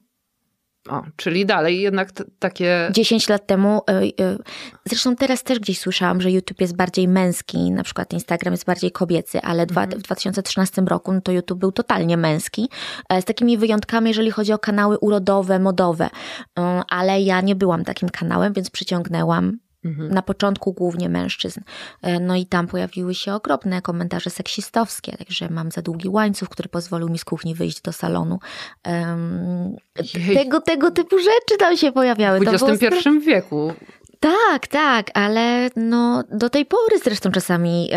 o, 0.89 1.03
czyli 1.15 1.45
dalej 1.45 1.81
jednak 1.81 2.09
takie. 2.39 2.89
10 2.91 3.29
lat 3.29 3.47
temu, 3.47 3.81
y, 3.89 4.23
y, 4.23 4.37
zresztą 4.85 5.15
teraz 5.15 5.43
też 5.43 5.59
gdzieś 5.59 5.79
słyszałam, 5.79 6.21
że 6.21 6.31
YouTube 6.31 6.61
jest 6.61 6.75
bardziej 6.75 7.07
męski, 7.07 7.71
na 7.71 7.83
przykład 7.83 8.13
Instagram 8.13 8.53
jest 8.53 8.65
bardziej 8.65 8.91
kobiecy, 8.91 9.41
ale 9.41 9.63
mhm. 9.63 9.91
w 9.91 10.03
2013 10.03 10.81
roku 10.81 11.13
no 11.13 11.21
to 11.21 11.31
YouTube 11.31 11.59
był 11.59 11.71
totalnie 11.71 12.17
męski, 12.17 12.69
e, 13.09 13.21
z 13.21 13.25
takimi 13.25 13.57
wyjątkami, 13.57 14.07
jeżeli 14.07 14.31
chodzi 14.31 14.53
o 14.53 14.59
kanały 14.59 14.97
urodowe, 14.97 15.59
modowe. 15.59 16.05
Y, 16.05 16.61
ale 16.89 17.21
ja 17.21 17.41
nie 17.41 17.55
byłam 17.55 17.83
takim 17.83 18.09
kanałem, 18.09 18.53
więc 18.53 18.69
przyciągnęłam. 18.69 19.57
Na 20.09 20.21
początku 20.21 20.73
głównie 20.73 21.09
mężczyzn. 21.09 21.59
E, 22.01 22.19
no 22.19 22.35
i 22.35 22.45
tam 22.45 22.67
pojawiły 22.67 23.15
się 23.15 23.33
okropne 23.33 23.81
komentarze 23.81 24.29
seksistowskie, 24.29 25.17
także 25.17 25.49
mam 25.49 25.71
za 25.71 25.81
długi 25.81 26.09
łańcuch, 26.09 26.49
który 26.49 26.69
pozwolił 26.69 27.09
mi 27.09 27.19
z 27.19 27.25
kuchni 27.25 27.55
wyjść 27.55 27.81
do 27.81 27.93
salonu. 27.93 28.39
Um, 28.85 29.75
tego, 30.35 30.61
tego 30.61 30.91
typu 30.91 31.17
rzeczy 31.17 31.57
tam 31.59 31.77
się 31.77 31.91
pojawiały. 31.91 32.39
W 32.39 32.47
XXI 32.47 33.09
wieku. 33.25 33.73
Tak, 34.19 34.67
tak, 34.67 35.11
ale 35.13 35.69
no 35.75 36.23
do 36.31 36.49
tej 36.49 36.65
pory 36.65 36.99
zresztą 37.03 37.31
czasami 37.31 37.89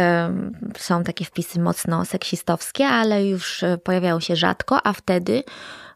są 0.78 1.04
takie 1.04 1.24
wpisy 1.24 1.60
mocno 1.60 2.04
seksistowskie, 2.04 2.86
ale 2.86 3.26
już 3.26 3.62
e, 3.62 3.78
pojawiają 3.78 4.20
się 4.20 4.36
rzadko, 4.36 4.86
a 4.86 4.92
wtedy 4.92 5.42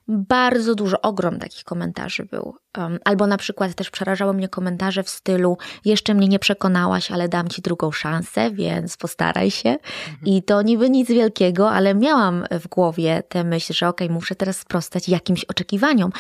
bardzo 0.09 0.75
dużo, 0.75 1.01
ogrom 1.01 1.39
takich 1.39 1.65
komentarzy 1.65 2.25
był. 2.25 2.55
Albo 3.05 3.27
na 3.27 3.37
przykład 3.37 3.75
też 3.75 3.91
przerażały 3.91 4.35
mnie 4.35 4.49
komentarze 4.49 5.03
w 5.03 5.09
stylu: 5.09 5.59
Jeszcze 5.85 6.15
mnie 6.15 6.29
nie 6.29 6.39
przekonałaś, 6.39 7.11
ale 7.11 7.29
dam 7.29 7.49
ci 7.49 7.63
drugą 7.63 7.93
szansę, 7.93 8.51
więc 8.51 8.97
postaraj 8.97 9.51
się. 9.51 9.69
Mhm. 9.69 10.19
I 10.25 10.43
to 10.43 10.63
niby 10.63 10.91
nic 10.91 11.09
wielkiego, 11.09 11.71
ale 11.71 11.95
miałam 11.95 12.45
w 12.51 12.69
głowie 12.69 13.23
tę 13.29 13.45
myśl, 13.45 13.73
że 13.73 13.89
okej, 13.89 14.07
okay, 14.07 14.15
muszę 14.15 14.35
teraz 14.35 14.57
sprostać 14.57 15.09
jakimś 15.09 15.45
oczekiwaniom, 15.45 16.11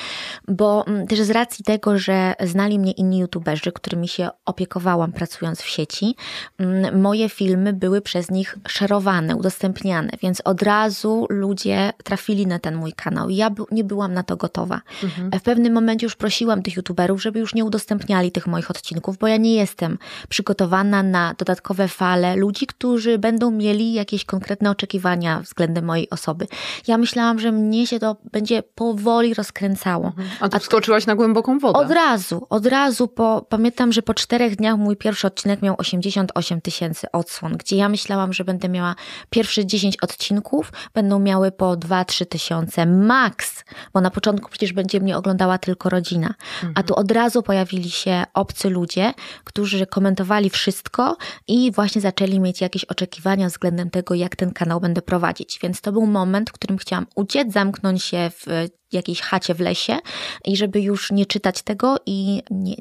bo 0.48 0.84
um, 0.86 1.06
też 1.06 1.20
z 1.20 1.30
racji 1.30 1.64
tego, 1.64 1.98
że 1.98 2.34
znali 2.40 2.78
mnie 2.78 2.92
inni 2.92 3.18
youtuberzy, 3.18 3.72
którymi 3.72 4.08
się 4.08 4.28
opiekowałam 4.44 5.12
pracując 5.12 5.60
w 5.60 5.68
sieci, 5.68 6.16
um, 6.58 7.00
moje 7.00 7.28
filmy 7.28 7.72
były 7.72 8.00
przez 8.00 8.30
nich 8.30 8.58
szerowane, 8.68 9.36
udostępniane, 9.36 10.10
więc 10.22 10.42
od 10.44 10.62
razu 10.62 11.26
ludzie 11.30 11.92
trafili 12.04 12.46
na 12.46 12.58
ten 12.58 12.76
mój 12.76 12.92
kanał. 12.92 13.30
Ja 13.30 13.50
nie 13.70 13.84
byłam 13.84 14.14
na 14.14 14.22
to 14.22 14.36
gotowa. 14.36 14.80
Mhm. 15.02 15.30
W 15.40 15.42
pewnym 15.42 15.72
momencie 15.72 16.06
już 16.06 16.16
prosiłam, 16.16 16.39
prosiłam 16.40 16.62
tych 16.62 16.76
youtuberów, 16.76 17.22
żeby 17.22 17.38
już 17.38 17.54
nie 17.54 17.64
udostępniali 17.64 18.32
tych 18.32 18.46
moich 18.46 18.70
odcinków, 18.70 19.18
bo 19.18 19.26
ja 19.26 19.36
nie 19.36 19.54
jestem 19.54 19.98
przygotowana 20.28 21.02
na 21.02 21.34
dodatkowe 21.38 21.88
fale 21.88 22.36
ludzi, 22.36 22.66
którzy 22.66 23.18
będą 23.18 23.50
mieli 23.50 23.92
jakieś 23.92 24.24
konkretne 24.24 24.70
oczekiwania 24.70 25.40
względem 25.40 25.84
mojej 25.84 26.10
osoby. 26.10 26.46
Ja 26.86 26.98
myślałam, 26.98 27.38
że 27.38 27.52
mnie 27.52 27.86
się 27.86 27.98
to 27.98 28.16
będzie 28.32 28.62
powoli 28.62 29.34
rozkręcało. 29.34 30.06
Mhm. 30.06 30.28
A 30.40 30.48
ty 30.48 30.58
wskoczyłaś 30.58 31.06
na 31.06 31.14
głęboką 31.14 31.58
wodę. 31.58 31.78
Od 31.78 31.90
razu, 31.90 32.46
od 32.50 32.66
razu, 32.66 33.08
po, 33.08 33.46
pamiętam, 33.48 33.92
że 33.92 34.02
po 34.02 34.14
czterech 34.14 34.56
dniach 34.56 34.78
mój 34.78 34.96
pierwszy 34.96 35.26
odcinek 35.26 35.62
miał 35.62 35.74
88 35.78 36.60
tysięcy 36.60 37.06
odsłon, 37.12 37.56
gdzie 37.56 37.76
ja 37.76 37.88
myślałam, 37.88 38.32
że 38.32 38.44
będę 38.44 38.68
miała 38.68 38.94
pierwsze 39.30 39.66
10 39.66 39.96
odcinków, 40.02 40.72
będą 40.94 41.18
miały 41.18 41.52
po 41.52 41.72
2-3 41.72 42.26
tysiące 42.26 42.86
max, 42.86 43.64
bo 43.92 44.00
na 44.00 44.10
początku 44.10 44.50
przecież 44.50 44.72
będzie 44.72 45.00
mnie 45.00 45.16
oglądała 45.16 45.58
tylko 45.58 45.88
rodzina. 45.88 46.29
Mhm. 46.54 46.72
A 46.76 46.82
tu 46.82 46.94
od 46.94 47.12
razu 47.12 47.42
pojawili 47.42 47.90
się 47.90 48.24
obcy 48.34 48.70
ludzie, 48.70 49.14
którzy 49.44 49.86
komentowali 49.86 50.50
wszystko 50.50 51.16
i 51.48 51.72
właśnie 51.72 52.00
zaczęli 52.00 52.40
mieć 52.40 52.60
jakieś 52.60 52.84
oczekiwania 52.84 53.48
względem 53.48 53.90
tego, 53.90 54.14
jak 54.14 54.36
ten 54.36 54.52
kanał 54.52 54.80
będę 54.80 55.02
prowadzić. 55.02 55.58
Więc 55.62 55.80
to 55.80 55.92
był 55.92 56.06
moment, 56.06 56.50
w 56.50 56.52
którym 56.52 56.78
chciałam 56.78 57.06
uciec, 57.14 57.52
zamknąć 57.52 58.04
się 58.04 58.30
w 58.30 58.46
jakiejś 58.92 59.20
chacie 59.20 59.54
w 59.54 59.60
lesie 59.60 59.98
i 60.44 60.56
żeby 60.56 60.80
już 60.80 61.10
nie 61.10 61.26
czytać 61.26 61.62
tego 61.62 61.96
i 62.06 62.42
nie, 62.50 62.74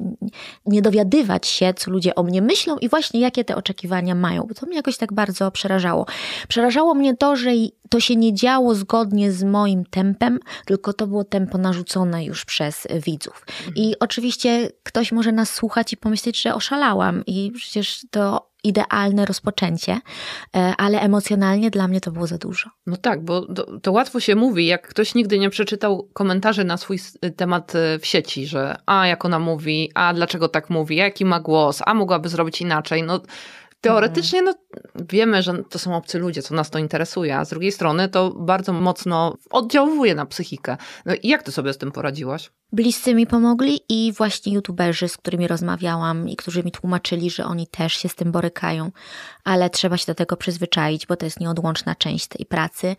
nie 0.66 0.82
dowiadywać 0.82 1.46
się, 1.46 1.74
co 1.74 1.90
ludzie 1.90 2.14
o 2.14 2.22
mnie 2.22 2.42
myślą 2.42 2.78
i 2.78 2.88
właśnie 2.88 3.20
jakie 3.20 3.44
te 3.44 3.56
oczekiwania 3.56 4.14
mają, 4.14 4.42
bo 4.48 4.54
to 4.54 4.66
mnie 4.66 4.76
jakoś 4.76 4.96
tak 4.96 5.12
bardzo 5.12 5.50
przerażało. 5.50 6.06
Przerażało 6.48 6.94
mnie 6.94 7.16
to, 7.16 7.36
że 7.36 7.50
to 7.90 8.00
się 8.00 8.16
nie 8.16 8.34
działo 8.34 8.74
zgodnie 8.74 9.32
z 9.32 9.44
moim 9.44 9.84
tempem, 9.84 10.38
tylko 10.66 10.92
to 10.92 11.06
było 11.06 11.24
tempo 11.24 11.58
narzucone 11.58 12.24
już 12.24 12.44
przez 12.44 12.86
widzów. 13.06 13.46
I 13.76 13.94
oczywiście 14.00 14.70
ktoś 14.82 15.12
może 15.12 15.32
nas 15.32 15.54
słuchać 15.54 15.92
i 15.92 15.96
pomyśleć, 15.96 16.42
że 16.42 16.54
oszalałam 16.54 17.22
i 17.26 17.52
przecież 17.56 18.06
to 18.10 18.49
idealne 18.64 19.26
rozpoczęcie, 19.26 20.00
e, 20.56 20.74
ale 20.78 21.00
emocjonalnie 21.00 21.70
dla 21.70 21.88
mnie 21.88 22.00
to 22.00 22.10
było 22.10 22.26
za 22.26 22.38
dużo. 22.38 22.70
No 22.86 22.96
tak, 22.96 23.24
bo 23.24 23.54
to, 23.54 23.78
to, 23.80 23.92
łatwo 23.92 24.20
się 24.20 24.34
mówi, 24.34 24.66
jak 24.66 24.88
ktoś 24.88 25.14
nigdy 25.14 25.38
nie 25.38 25.50
przeczytał 25.50 26.08
komentarzy 26.12 26.64
na 26.64 26.76
swój 26.76 26.98
temat 27.36 27.74
e, 27.74 27.98
w 27.98 28.06
sieci, 28.06 28.46
że 28.46 28.76
a 28.86 29.06
jak 29.06 29.24
ona 29.24 29.38
mówi, 29.38 29.90
a 29.94 30.14
dlaczego 30.14 30.48
tak 30.48 30.70
mówi, 30.70 30.96
jaki 30.96 31.24
ma 31.24 31.40
głos, 31.40 31.82
a 31.86 31.94
mogłaby 31.94 32.28
zrobić 32.28 32.60
inaczej. 32.60 33.02
No 33.02 33.20
Teoretycznie 33.80 34.42
no, 34.42 34.54
wiemy, 35.08 35.42
że 35.42 35.62
to 35.70 35.78
są 35.78 35.96
obcy 35.96 36.18
ludzie, 36.18 36.42
co 36.42 36.54
nas 36.54 36.70
to 36.70 36.78
interesuje, 36.78 37.38
a 37.38 37.44
z 37.44 37.50
drugiej 37.50 37.72
strony 37.72 38.08
to 38.08 38.30
bardzo 38.30 38.72
mocno 38.72 39.36
oddziałuje 39.50 40.14
na 40.14 40.26
psychikę. 40.26 40.76
No 41.06 41.14
i 41.22 41.28
jak 41.28 41.42
ty 41.42 41.52
sobie 41.52 41.72
z 41.72 41.78
tym 41.78 41.92
poradziłaś? 41.92 42.50
Bliscy 42.72 43.14
mi 43.14 43.26
pomogli 43.26 43.80
i 43.88 44.12
właśnie 44.12 44.52
youtuberzy, 44.52 45.08
z 45.08 45.16
którymi 45.16 45.48
rozmawiałam 45.48 46.28
i 46.28 46.36
którzy 46.36 46.64
mi 46.64 46.72
tłumaczyli, 46.72 47.30
że 47.30 47.44
oni 47.44 47.66
też 47.66 47.92
się 47.92 48.08
z 48.08 48.14
tym 48.14 48.32
borykają, 48.32 48.92
ale 49.44 49.70
trzeba 49.70 49.96
się 49.96 50.06
do 50.06 50.14
tego 50.14 50.36
przyzwyczaić, 50.36 51.06
bo 51.06 51.16
to 51.16 51.26
jest 51.26 51.40
nieodłączna 51.40 51.94
część 51.94 52.26
tej 52.26 52.46
pracy. 52.46 52.96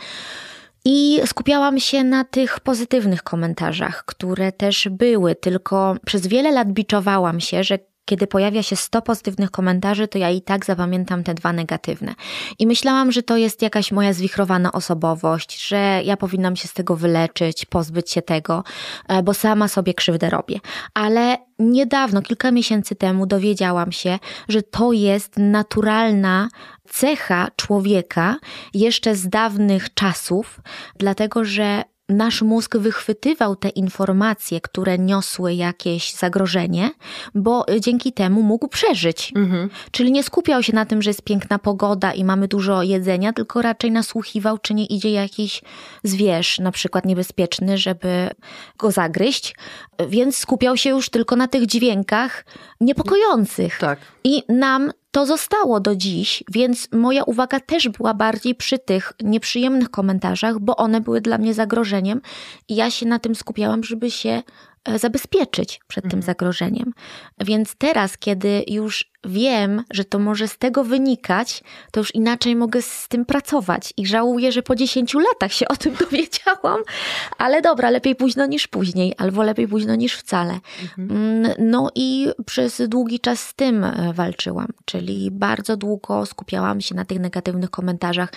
I 0.85 1.19
skupiałam 1.25 1.79
się 1.79 2.03
na 2.03 2.23
tych 2.23 2.59
pozytywnych 2.59 3.23
komentarzach, 3.23 4.05
które 4.05 4.51
też 4.51 4.87
były, 4.91 5.35
tylko 5.35 5.95
przez 6.05 6.27
wiele 6.27 6.51
lat 6.51 6.71
biczowałam 6.71 7.39
się, 7.39 7.63
że 7.63 7.79
kiedy 8.11 8.27
pojawia 8.27 8.63
się 8.63 8.75
100 8.75 9.01
pozytywnych 9.01 9.51
komentarzy, 9.51 10.07
to 10.07 10.17
ja 10.17 10.29
i 10.29 10.41
tak 10.41 10.65
zapamiętam 10.65 11.23
te 11.23 11.33
dwa 11.33 11.53
negatywne. 11.53 12.15
I 12.59 12.67
myślałam, 12.67 13.11
że 13.11 13.23
to 13.23 13.37
jest 13.37 13.61
jakaś 13.61 13.91
moja 13.91 14.13
zwichrowana 14.13 14.71
osobowość, 14.71 15.67
że 15.67 16.01
ja 16.03 16.17
powinnam 16.17 16.55
się 16.55 16.67
z 16.67 16.73
tego 16.73 16.95
wyleczyć, 16.95 17.65
pozbyć 17.65 18.11
się 18.11 18.21
tego, 18.21 18.63
e, 19.07 19.23
bo 19.23 19.33
sama 19.33 19.67
sobie 19.67 19.93
krzywdę 19.93 20.29
robię. 20.29 20.59
Ale 20.93 21.37
niedawno, 21.59 22.21
kilka 22.21 22.51
miesięcy 22.51 22.95
temu 22.95 23.25
dowiedziałam 23.25 23.91
się, 23.91 24.19
że 24.47 24.61
to 24.61 24.91
jest 24.91 25.37
naturalna 25.37 26.49
cecha 26.89 27.47
człowieka 27.55 28.35
jeszcze 28.73 29.15
z 29.15 29.29
dawnych 29.29 29.93
czasów, 29.93 30.59
dlatego 30.97 31.45
że 31.45 31.83
nasz 32.11 32.41
mózg 32.41 32.77
wychwytywał 32.77 33.55
te 33.55 33.69
informacje, 33.69 34.61
które 34.61 34.97
niosły 34.97 35.53
jakieś 35.53 36.13
zagrożenie, 36.13 36.91
bo 37.35 37.65
dzięki 37.79 38.13
temu 38.13 38.43
mógł 38.43 38.67
przeżyć. 38.67 39.33
Mhm. 39.35 39.69
Czyli 39.91 40.11
nie 40.11 40.23
skupiał 40.23 40.63
się 40.63 40.75
na 40.75 40.85
tym, 40.85 41.01
że 41.01 41.09
jest 41.09 41.21
piękna 41.21 41.59
pogoda 41.59 42.13
i 42.13 42.23
mamy 42.23 42.47
dużo 42.47 42.83
jedzenia, 42.83 43.33
tylko 43.33 43.61
raczej 43.61 43.91
nasłuchiwał, 43.91 44.57
czy 44.57 44.73
nie 44.73 44.85
idzie 44.85 45.11
jakiś 45.11 45.61
zwierz, 46.03 46.59
na 46.59 46.71
przykład 46.71 47.05
niebezpieczny, 47.05 47.77
żeby 47.77 48.29
go 48.77 48.91
zagryźć, 48.91 49.55
więc 50.09 50.37
skupiał 50.37 50.77
się 50.77 50.89
już 50.89 51.09
tylko 51.09 51.35
na 51.35 51.47
tych 51.47 51.65
dźwiękach 51.65 52.45
niepokojących. 52.81 53.77
Tak. 53.77 53.99
I 54.23 54.43
nam 54.49 54.91
to 55.11 55.25
zostało 55.25 55.79
do 55.79 55.95
dziś, 55.95 56.43
więc 56.51 56.87
moja 56.91 57.23
uwaga 57.23 57.59
też 57.59 57.89
była 57.89 58.13
bardziej 58.13 58.55
przy 58.55 58.79
tych 58.79 59.13
nieprzyjemnych 59.23 59.89
komentarzach, 59.89 60.59
bo 60.59 60.75
one 60.75 61.01
były 61.01 61.21
dla 61.21 61.37
mnie 61.37 61.53
zagrożeniem 61.53 62.21
i 62.69 62.75
ja 62.75 62.91
się 62.91 63.05
na 63.05 63.19
tym 63.19 63.35
skupiałam, 63.35 63.83
żeby 63.83 64.11
się 64.11 64.43
zabezpieczyć 64.95 65.79
przed 65.87 66.03
tym 66.03 66.19
mhm. 66.19 66.23
zagrożeniem. 66.23 66.93
Więc 67.39 67.75
teraz, 67.75 68.17
kiedy 68.17 68.63
już 68.67 69.11
wiem, 69.25 69.83
że 69.91 70.05
to 70.05 70.19
może 70.19 70.47
z 70.47 70.57
tego 70.57 70.83
wynikać, 70.83 71.63
to 71.91 71.99
już 71.99 72.15
inaczej 72.15 72.55
mogę 72.55 72.81
z 72.81 73.07
tym 73.07 73.25
pracować. 73.25 73.93
I 73.97 74.05
żałuję, 74.05 74.51
że 74.51 74.63
po 74.63 74.75
10 74.75 75.13
latach 75.13 75.53
się 75.53 75.67
o 75.67 75.75
tym 75.75 75.95
dowiedziałam, 76.09 76.81
ale 77.37 77.61
dobra, 77.61 77.89
lepiej 77.89 78.15
późno 78.15 78.45
niż 78.45 78.67
później, 78.67 79.13
albo 79.17 79.43
lepiej 79.43 79.67
późno 79.67 79.95
niż 79.95 80.15
wcale. 80.15 80.59
Mhm. 80.81 81.11
Mm, 81.11 81.51
no 81.59 81.89
i 81.95 82.27
przez 82.45 82.81
długi 82.87 83.19
czas 83.19 83.39
z 83.39 83.53
tym 83.53 83.83
e, 83.83 84.13
walczyłam, 84.13 84.67
czyli 84.85 85.31
bardzo 85.31 85.77
długo 85.77 86.25
skupiałam 86.25 86.81
się 86.81 86.95
na 86.95 87.05
tych 87.05 87.19
negatywnych 87.19 87.69
komentarzach. 87.69 88.29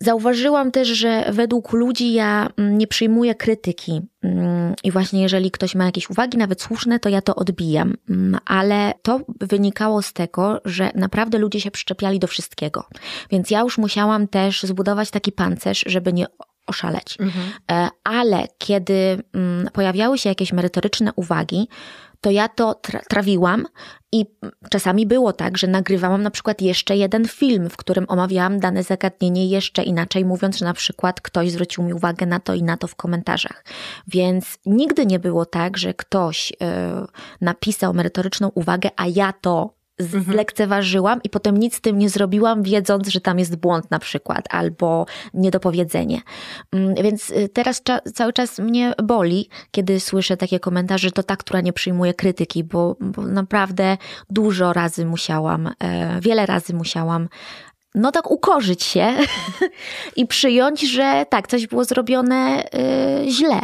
Zauważyłam 0.00 0.70
też, 0.70 0.88
że 0.88 1.24
według 1.32 1.72
ludzi 1.72 2.12
ja 2.12 2.48
mm, 2.56 2.78
nie 2.78 2.86
przyjmuję 2.86 3.34
krytyki. 3.34 4.02
Mm, 4.22 4.74
I 4.84 4.90
właśnie 4.90 5.22
jeżeli 5.22 5.50
ktoś 5.50 5.74
ma 5.74 5.84
jakieś 5.84 6.10
uwagi, 6.10 6.38
nawet 6.38 6.62
słuszne, 6.62 7.00
to 7.00 7.08
ja 7.08 7.22
to 7.22 7.34
odbijam. 7.34 7.94
Mm, 8.10 8.40
ale 8.46 8.92
to 9.02 9.20
wynikało 9.40 10.02
z 10.02 10.12
tego, 10.12 10.60
że 10.64 10.90
naprawdę 10.94 11.38
ludzie 11.38 11.60
się 11.60 11.70
przyczepiali 11.70 12.18
do 12.18 12.26
wszystkiego. 12.26 12.84
Więc 13.30 13.50
ja 13.50 13.60
już 13.60 13.78
musiałam 13.78 14.28
też 14.28 14.62
zbudować 14.62 15.10
taki 15.10 15.32
pancerz, 15.32 15.84
żeby 15.86 16.12
nie 16.12 16.26
oszaleć. 16.66 17.16
Mhm. 17.20 17.46
E, 17.70 17.88
ale 18.04 18.44
kiedy 18.58 19.22
pojawiały 19.72 20.18
się 20.18 20.28
jakieś 20.28 20.52
merytoryczne 20.52 21.12
uwagi, 21.16 21.68
to 22.24 22.30
ja 22.30 22.48
to 22.48 22.74
tra 22.74 23.00
trawiłam 23.08 23.66
i 24.12 24.26
czasami 24.70 25.06
było 25.06 25.32
tak, 25.32 25.58
że 25.58 25.66
nagrywałam 25.66 26.22
na 26.22 26.30
przykład 26.30 26.62
jeszcze 26.62 26.96
jeden 26.96 27.28
film, 27.28 27.70
w 27.70 27.76
którym 27.76 28.04
omawiałam 28.08 28.60
dane 28.60 28.82
zagadnienie 28.82 29.48
jeszcze 29.48 29.82
inaczej, 29.82 30.24
mówiąc, 30.24 30.58
że 30.58 30.64
na 30.64 30.74
przykład 30.74 31.20
ktoś 31.20 31.50
zwrócił 31.50 31.84
mi 31.84 31.94
uwagę 31.94 32.26
na 32.26 32.40
to 32.40 32.54
i 32.54 32.62
na 32.62 32.76
to 32.76 32.86
w 32.86 32.94
komentarzach. 32.94 33.64
Więc 34.06 34.58
nigdy 34.66 35.06
nie 35.06 35.18
było 35.18 35.46
tak, 35.46 35.76
że 35.78 35.94
ktoś 35.94 36.50
yy, 36.50 36.56
napisał 37.40 37.94
merytoryczną 37.94 38.48
uwagę, 38.54 38.90
a 38.96 39.06
ja 39.06 39.32
to. 39.32 39.74
Zlekceważyłam 39.98 41.22
i 41.22 41.30
potem 41.30 41.56
nic 41.56 41.74
z 41.74 41.80
tym 41.80 41.98
nie 41.98 42.08
zrobiłam, 42.08 42.62
wiedząc, 42.62 43.08
że 43.08 43.20
tam 43.20 43.38
jest 43.38 43.56
błąd 43.56 43.90
na 43.90 43.98
przykład 43.98 44.44
albo 44.50 45.06
niedopowiedzenie. 45.34 46.20
Mm, 46.72 46.94
więc 46.94 47.30
y, 47.30 47.48
teraz 47.48 47.82
cały 48.14 48.32
czas 48.32 48.58
mnie 48.58 48.92
boli, 49.02 49.48
kiedy 49.70 50.00
słyszę 50.00 50.36
takie 50.36 50.60
komentarze, 50.60 51.10
to 51.10 51.22
ta, 51.22 51.36
która 51.36 51.60
nie 51.60 51.72
przyjmuje 51.72 52.14
krytyki, 52.14 52.64
bo, 52.64 52.96
bo 53.00 53.22
naprawdę 53.22 53.96
dużo 54.30 54.72
razy 54.72 55.06
musiałam, 55.06 55.70
e, 55.78 56.20
wiele 56.20 56.46
razy 56.46 56.74
musiałam 56.74 57.28
no 57.94 58.12
tak 58.12 58.30
ukorzyć 58.30 58.82
się 58.82 59.16
i 60.16 60.26
przyjąć, 60.26 60.90
że 60.90 61.26
tak, 61.30 61.48
coś 61.48 61.66
było 61.66 61.84
zrobione 61.84 62.64
y, 62.64 63.30
źle. 63.30 63.60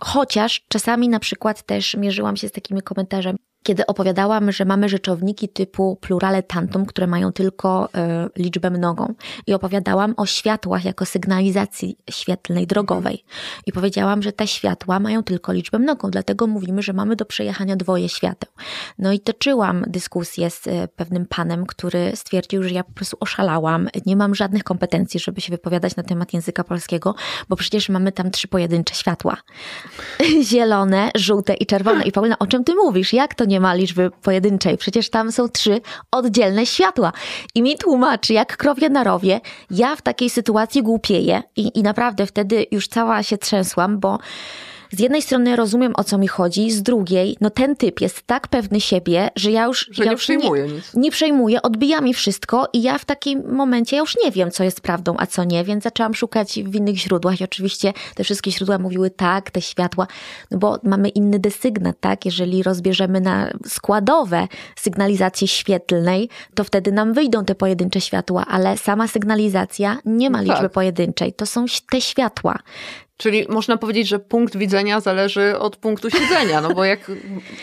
Chociaż 0.00 0.64
czasami 0.68 1.08
na 1.08 1.18
przykład 1.18 1.62
też 1.62 1.94
mierzyłam 1.94 2.36
się 2.36 2.48
z 2.48 2.52
takimi 2.52 2.82
komentarzami, 2.82 3.38
kiedy 3.62 3.86
opowiadałam, 3.86 4.52
że 4.52 4.64
mamy 4.64 4.88
rzeczowniki 4.88 5.48
typu 5.48 5.96
plurale 6.00 6.42
tantum, 6.42 6.86
które 6.86 7.06
mają 7.06 7.32
tylko 7.32 7.88
y, 8.36 8.42
liczbę 8.42 8.70
mnogą. 8.70 9.14
I 9.46 9.54
opowiadałam 9.54 10.14
o 10.16 10.26
światłach 10.26 10.84
jako 10.84 11.06
sygnalizacji 11.06 11.96
świetlnej, 12.10 12.66
drogowej. 12.66 13.24
I 13.66 13.72
powiedziałam, 13.72 14.22
że 14.22 14.32
te 14.32 14.46
światła 14.46 15.00
mają 15.00 15.22
tylko 15.22 15.52
liczbę 15.52 15.78
mnogą, 15.78 16.10
dlatego 16.10 16.46
mówimy, 16.46 16.82
że 16.82 16.92
mamy 16.92 17.16
do 17.16 17.24
przejechania 17.24 17.76
dwoje 17.76 18.08
świateł. 18.08 18.50
No 18.98 19.12
i 19.12 19.20
toczyłam 19.20 19.84
dyskusję 19.86 20.50
z 20.50 20.66
y, 20.66 20.88
pewnym 20.96 21.26
panem, 21.26 21.66
który 21.66 22.12
stwierdził, 22.14 22.62
że 22.62 22.70
ja 22.70 22.84
po 22.84 22.92
prostu 22.92 23.16
oszalałam, 23.20 23.88
nie 24.06 24.16
mam 24.16 24.34
żadnych 24.34 24.64
kompetencji, 24.64 25.20
żeby 25.20 25.40
się 25.40 25.50
wypowiadać 25.50 25.96
na 25.96 26.02
temat 26.02 26.32
języka 26.32 26.64
polskiego, 26.64 27.14
bo 27.48 27.56
przecież 27.56 27.88
mamy 27.88 28.12
tam 28.12 28.30
trzy 28.30 28.48
pojedyncze 28.48 28.94
światła. 28.94 29.36
Zielone, 30.50 31.10
żółte 31.16 31.54
i 31.54 31.66
czerwone. 31.66 32.04
I 32.04 32.12
Paulina, 32.12 32.38
o 32.38 32.46
czym 32.46 32.64
ty 32.64 32.74
mówisz? 32.74 33.12
Jak 33.12 33.34
to 33.34 33.44
nie 33.44 33.51
ma 33.60 33.74
liczby 33.74 34.10
pojedynczej. 34.22 34.78
Przecież 34.78 35.10
tam 35.10 35.32
są 35.32 35.48
trzy 35.48 35.80
oddzielne 36.10 36.66
światła. 36.66 37.12
I 37.54 37.62
mi 37.62 37.78
tłumaczy, 37.78 38.32
jak 38.32 38.56
krowie 38.56 38.88
na 38.88 39.04
rowie, 39.04 39.40
ja 39.70 39.96
w 39.96 40.02
takiej 40.02 40.30
sytuacji 40.30 40.82
głupieję 40.82 41.42
i, 41.56 41.78
i 41.78 41.82
naprawdę 41.82 42.26
wtedy 42.26 42.66
już 42.70 42.88
cała 42.88 43.22
się 43.22 43.38
trzęsłam, 43.38 43.98
bo 44.00 44.18
z 44.92 45.00
jednej 45.00 45.22
strony 45.22 45.56
rozumiem 45.56 45.92
o 45.96 46.04
co 46.04 46.18
mi 46.18 46.28
chodzi, 46.28 46.70
z 46.70 46.82
drugiej, 46.82 47.36
no 47.40 47.50
ten 47.50 47.76
typ 47.76 48.00
jest 48.00 48.22
tak 48.22 48.48
pewny 48.48 48.80
siebie, 48.80 49.30
że 49.36 49.50
ja 49.50 49.64
już. 49.64 49.88
Że 49.90 50.04
ja 50.04 50.10
nie 50.10 50.12
już 50.12 50.20
przejmuje 50.20 50.66
nie, 50.66 50.72
nic. 50.72 50.94
Nie 50.94 51.10
przejmuję, 51.10 51.62
odbija 51.62 52.00
mi 52.00 52.14
wszystko 52.14 52.68
i 52.72 52.82
ja 52.82 52.98
w 52.98 53.04
takim 53.04 53.54
momencie 53.54 53.96
ja 53.96 54.00
już 54.00 54.16
nie 54.24 54.30
wiem, 54.30 54.50
co 54.50 54.64
jest 54.64 54.80
prawdą, 54.80 55.14
a 55.18 55.26
co 55.26 55.44
nie, 55.44 55.64
więc 55.64 55.84
zaczęłam 55.84 56.14
szukać 56.14 56.60
w 56.64 56.74
innych 56.74 56.96
źródłach 56.96 57.40
i 57.40 57.44
oczywiście 57.44 57.92
te 58.14 58.24
wszystkie 58.24 58.50
źródła 58.50 58.78
mówiły 58.78 59.10
tak, 59.10 59.50
te 59.50 59.60
światła, 59.60 60.06
no 60.50 60.58
bo 60.58 60.78
mamy 60.82 61.08
inny 61.08 61.38
desygnat, 61.38 61.96
tak? 62.00 62.24
Jeżeli 62.24 62.62
rozbierzemy 62.62 63.20
na 63.20 63.50
składowe 63.66 64.48
sygnalizacji 64.76 65.48
świetlnej, 65.48 66.28
to 66.54 66.64
wtedy 66.64 66.92
nam 66.92 67.12
wyjdą 67.12 67.44
te 67.44 67.54
pojedyncze 67.54 68.00
światła, 68.00 68.46
ale 68.46 68.76
sama 68.76 69.08
sygnalizacja 69.08 69.98
nie 70.04 70.30
ma 70.30 70.38
No 70.38 70.44
liczby 70.44 70.62
tak. 70.62 70.72
pojedynczej. 70.72 71.32
To 71.32 71.46
są 71.46 71.64
te 71.90 72.00
światła. 72.00 72.58
Czyli 73.22 73.46
można 73.48 73.76
powiedzieć, 73.76 74.08
że 74.08 74.18
punkt 74.18 74.56
widzenia 74.56 75.00
zależy 75.00 75.58
od 75.58 75.76
punktu 75.76 76.10
siedzenia, 76.10 76.60
no 76.60 76.74
bo 76.74 76.84
jak 76.84 77.10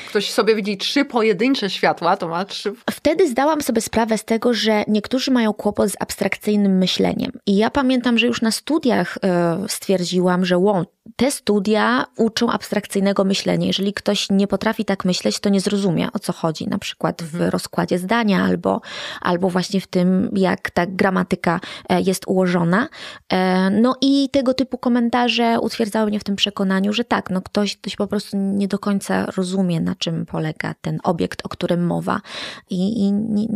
ktoś 0.09 0.31
sobie 0.31 0.55
widzi 0.55 0.77
trzy 0.77 1.05
pojedyncze 1.05 1.69
światła, 1.69 2.17
to 2.17 2.27
ma 2.27 2.45
trzy... 2.45 2.73
Wtedy 2.91 3.27
zdałam 3.27 3.61
sobie 3.61 3.81
sprawę 3.81 4.17
z 4.17 4.25
tego, 4.25 4.53
że 4.53 4.83
niektórzy 4.87 5.31
mają 5.31 5.53
kłopot 5.53 5.89
z 5.89 5.95
abstrakcyjnym 5.99 6.77
myśleniem. 6.77 7.31
I 7.45 7.57
ja 7.57 7.69
pamiętam, 7.69 8.17
że 8.17 8.27
już 8.27 8.41
na 8.41 8.51
studiach 8.51 9.17
e, 9.23 9.57
stwierdziłam, 9.67 10.45
że 10.45 10.57
łą, 10.57 10.85
te 11.15 11.31
studia 11.31 12.05
uczą 12.17 12.49
abstrakcyjnego 12.51 13.23
myślenia. 13.23 13.67
Jeżeli 13.67 13.93
ktoś 13.93 14.27
nie 14.29 14.47
potrafi 14.47 14.85
tak 14.85 15.05
myśleć, 15.05 15.39
to 15.39 15.49
nie 15.49 15.61
zrozumie 15.61 16.07
o 16.13 16.19
co 16.19 16.33
chodzi, 16.33 16.67
na 16.67 16.77
przykład 16.77 17.23
w 17.23 17.49
rozkładzie 17.49 17.99
zdania 17.99 18.43
albo, 18.43 18.81
albo 19.21 19.49
właśnie 19.49 19.81
w 19.81 19.87
tym, 19.87 20.31
jak 20.33 20.71
ta 20.71 20.85
gramatyka 20.85 21.59
e, 21.89 22.01
jest 22.01 22.23
ułożona. 22.27 22.87
E, 23.29 23.69
No 23.69 23.95
i 24.01 24.29
tego 24.31 24.53
typu 24.53 24.77
komentarze 24.77 25.59
utwierdzały 25.61 26.07
mnie 26.09 26.19
w 26.19 26.23
tym 26.23 26.35
przekonaniu, 26.35 26.93
że 26.93 27.03
tak, 27.03 27.29
no 27.29 27.41
ktoś, 27.41 27.77
ktoś 27.77 27.95
po 27.95 28.07
prostu 28.07 28.37
nie 28.37 28.67
do 28.67 28.79
końca 28.79 29.25
rozumie, 29.25 29.81
na 29.81 29.95
czym 29.95 30.25
polega 30.25 30.73
ten 30.81 30.99
obiekt, 31.03 31.45
o 31.45 31.49
którym 31.49 31.85
mowa 31.85 32.21
i, 32.69 33.05
i 33.05 33.11
nie, 33.11 33.47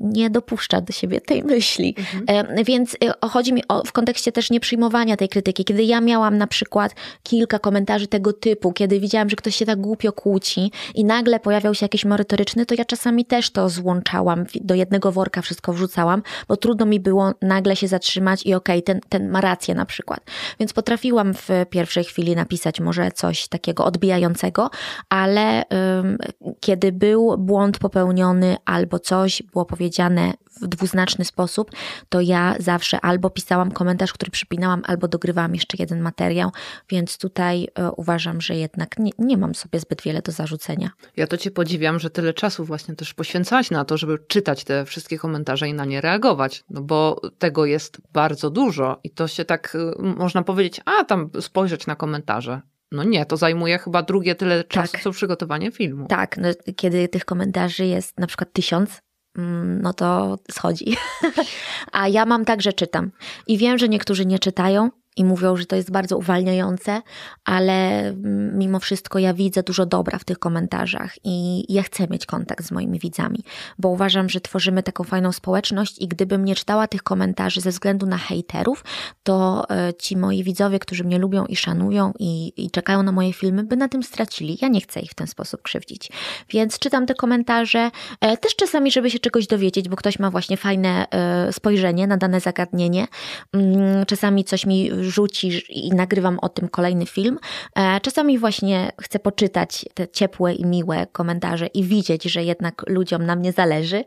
nie 0.00 0.30
dopuszcza 0.30 0.80
do 0.80 0.92
siebie 0.92 1.20
tej 1.20 1.42
myśli. 1.44 1.94
E, 2.26 2.64
Więc 2.64 2.96
e, 3.22 3.28
chodzi 3.28 3.52
mi 3.52 3.68
o, 3.68 3.82
w 3.84 3.92
kontekście 3.92 4.32
też 4.32 4.50
nieprzyjmowania 4.50 5.16
tej 5.16 5.28
krytyki. 5.28 5.64
Kiedy 5.64 5.82
ja 5.82 6.00
miałam 6.00 6.38
na 6.38 6.46
przykład 6.46 6.94
kilka 7.22 7.58
komentarzy 7.58 8.06
tego 8.06 8.32
typu, 8.32 8.72
kiedy 8.72 9.00
widziałam, 9.00 9.30
że 9.30 9.36
ktoś 9.36 9.56
się 9.56 9.66
tak 9.66 9.80
głupio 9.80 10.12
kłóci 10.12 10.72
i 10.94 11.04
nagle 11.04 11.40
pojawiał 11.40 11.74
się 11.74 11.84
jakiś 11.84 12.04
merytoryczny, 12.04 12.66
to 12.66 12.74
ja 12.74 12.84
czasami 12.84 13.24
też 13.24 13.50
to 13.50 13.68
złączałam, 13.68 14.44
do 14.60 14.74
jednego 14.74 15.12
worka 15.12 15.42
wszystko 15.42 15.72
wrzucałam, 15.72 16.22
bo 16.48 16.56
trudno 16.56 16.86
mi 16.86 17.00
było 17.00 17.32
nagle 17.42 17.76
się 17.76 17.88
zatrzymać 17.88 18.46
i 18.46 18.54
okej, 18.54 18.82
ten, 18.82 19.00
ten 19.08 19.28
ma 19.28 19.40
rację 19.40 19.74
na 19.74 19.86
przykład. 19.86 20.20
Więc 20.60 20.72
potrafiłam 20.72 21.34
w 21.34 21.48
pierwszej 21.70 22.04
chwili 22.04 22.36
napisać 22.36 22.80
może 22.80 23.10
coś 23.10 23.48
takiego 23.48 23.84
odbijającego, 23.84 24.70
ale 25.08 25.64
ym, 25.98 26.18
kiedy 26.60 26.92
był 26.92 27.38
błąd 27.38 27.78
popełniony 27.78 28.56
albo 28.64 28.98
coś 28.98 29.42
było 29.42 29.64
powiedziane 29.70 30.32
w 30.62 30.66
dwuznaczny 30.66 31.24
sposób, 31.24 31.70
to 32.08 32.20
ja 32.20 32.54
zawsze 32.58 33.00
albo 33.00 33.30
pisałam 33.30 33.70
komentarz, 33.72 34.12
który 34.12 34.30
przypinałam, 34.30 34.82
albo 34.86 35.08
dogrywałam 35.08 35.54
jeszcze 35.54 35.76
jeden 35.78 36.00
materiał, 36.00 36.50
więc 36.88 37.18
tutaj 37.18 37.68
e, 37.74 37.90
uważam, 37.92 38.40
że 38.40 38.56
jednak 38.56 38.98
nie, 38.98 39.10
nie 39.18 39.36
mam 39.36 39.54
sobie 39.54 39.80
zbyt 39.80 40.02
wiele 40.02 40.22
do 40.22 40.32
zarzucenia. 40.32 40.90
Ja 41.16 41.26
to 41.26 41.36
cię 41.36 41.50
podziwiam, 41.50 41.98
że 41.98 42.10
tyle 42.10 42.34
czasu 42.34 42.64
właśnie 42.64 42.96
też 42.96 43.14
poświęcałaś 43.14 43.70
na 43.70 43.84
to, 43.84 43.96
żeby 43.96 44.18
czytać 44.28 44.64
te 44.64 44.84
wszystkie 44.84 45.18
komentarze 45.18 45.68
i 45.68 45.74
na 45.74 45.84
nie 45.84 46.00
reagować, 46.00 46.64
no 46.70 46.82
bo 46.82 47.20
tego 47.38 47.66
jest 47.66 47.98
bardzo 48.12 48.50
dużo 48.50 49.00
i 49.04 49.10
to 49.10 49.28
się 49.28 49.44
tak, 49.44 49.74
y, 49.74 50.02
można 50.02 50.42
powiedzieć, 50.42 50.80
a 50.84 51.04
tam 51.04 51.30
spojrzeć 51.40 51.86
na 51.86 51.96
komentarze. 51.96 52.60
No 52.92 53.04
nie, 53.04 53.26
to 53.26 53.36
zajmuje 53.36 53.78
chyba 53.78 54.02
drugie 54.02 54.34
tyle 54.34 54.64
czasu, 54.64 54.92
Tak. 54.92 55.02
co 55.02 55.10
przygotowanie 55.10 55.72
filmu. 55.72 56.06
Tak, 56.06 56.36
no, 56.36 56.48
kiedy 56.76 57.08
tych 57.08 57.24
komentarzy 57.24 57.86
jest 57.86 58.18
na 58.18 58.26
przykład 58.26 58.52
tysiąc, 58.52 59.02
no 59.34 59.92
to 59.92 60.38
schodzi. 60.50 60.96
A 61.92 62.08
ja 62.08 62.26
mam 62.26 62.44
tak, 62.44 62.62
że 62.62 62.72
czytam. 62.72 63.10
I 63.46 63.58
wiem, 63.58 63.78
że 63.78 63.88
niektórzy 63.88 64.26
nie 64.26 64.38
czytają 64.38 64.90
i 65.20 65.24
mówią, 65.24 65.56
że 65.56 65.66
to 65.66 65.76
jest 65.76 65.90
bardzo 65.90 66.18
uwalniające, 66.18 67.02
ale 67.44 68.00
mm, 68.00 68.58
mimo 68.58 68.78
wszystko 68.78 69.18
ja 69.18 69.34
widzę 69.34 69.62
dużo 69.62 69.86
dobra 69.86 70.18
w 70.18 70.24
tych 70.24 70.38
komentarzach 70.38 71.14
i 71.24 71.64
ja 71.74 71.82
chcę 71.82 72.06
mieć 72.10 72.26
kontakt 72.26 72.64
z 72.66 72.70
moimi 72.70 72.98
widzami, 72.98 73.38
bo 73.78 73.88
uważam, 73.88 74.28
że 74.28 74.40
tworzymy 74.40 74.82
taką 74.82 75.04
fajną 75.04 75.32
społeczność 75.32 75.98
i 75.98 76.08
gdybym 76.08 76.44
nie 76.44 76.54
czytała 76.54 76.88
tych 76.88 77.02
komentarzy 77.02 77.60
ze 77.60 77.70
względu 77.70 78.06
na 78.06 78.18
hejterów, 78.18 78.84
to 79.22 79.64
e, 79.70 79.94
ci 79.94 80.16
moi 80.16 80.44
widzowie, 80.44 80.78
którzy 80.78 81.04
mnie 81.04 81.18
lubią 81.18 81.46
i 81.46 81.56
szanują 81.56 82.12
i, 82.18 82.52
i 82.56 82.70
czekają 82.70 83.02
na 83.02 83.12
moje 83.12 83.32
filmy, 83.32 83.64
by 83.64 83.76
na 83.76 83.88
tym 83.88 84.02
stracili. 84.02 84.58
Ja 84.62 84.68
nie 84.68 84.80
chcę 84.80 85.00
ich 85.00 85.10
w 85.10 85.14
ten 85.14 85.26
sposób 85.26 85.62
krzywdzić. 85.62 86.08
Więc 86.50 86.78
czytam 86.78 87.06
te 87.06 87.14
komentarze, 87.14 87.90
e, 88.20 88.36
też 88.36 88.56
czasami, 88.56 88.90
żeby 88.90 89.10
się 89.10 89.18
czegoś 89.18 89.46
dowiedzieć, 89.46 89.88
bo 89.88 89.96
ktoś 89.96 90.18
ma 90.18 90.30
właśnie 90.30 90.56
fajne 90.56 91.06
e, 91.10 91.52
spojrzenie 91.52 92.06
na 92.06 92.16
dane 92.16 92.40
zagadnienie. 92.40 93.06
Mm, 93.52 94.06
Czasami 94.06 94.44
coś 94.44 94.66
mi 94.66 94.90
rzuci 95.10 95.62
i 95.68 95.90
nagrywam 95.90 96.38
o 96.38 96.48
tym 96.48 96.68
kolejny 96.68 97.06
film. 97.06 97.38
E, 97.76 98.00
Czasami 98.00 98.38
właśnie 98.38 98.92
chcę 99.02 99.18
poczytać 99.18 99.84
te 99.94 100.08
ciepłe 100.08 100.54
i 100.54 100.66
miłe 100.66 101.06
komentarze 101.12 101.66
i 101.66 101.84
widzieć, 101.84 102.24
że 102.24 102.44
jednak 102.44 102.84
ludziom 102.88 103.26
na 103.26 103.36
mnie 103.36 103.52
zależy. 103.52 104.04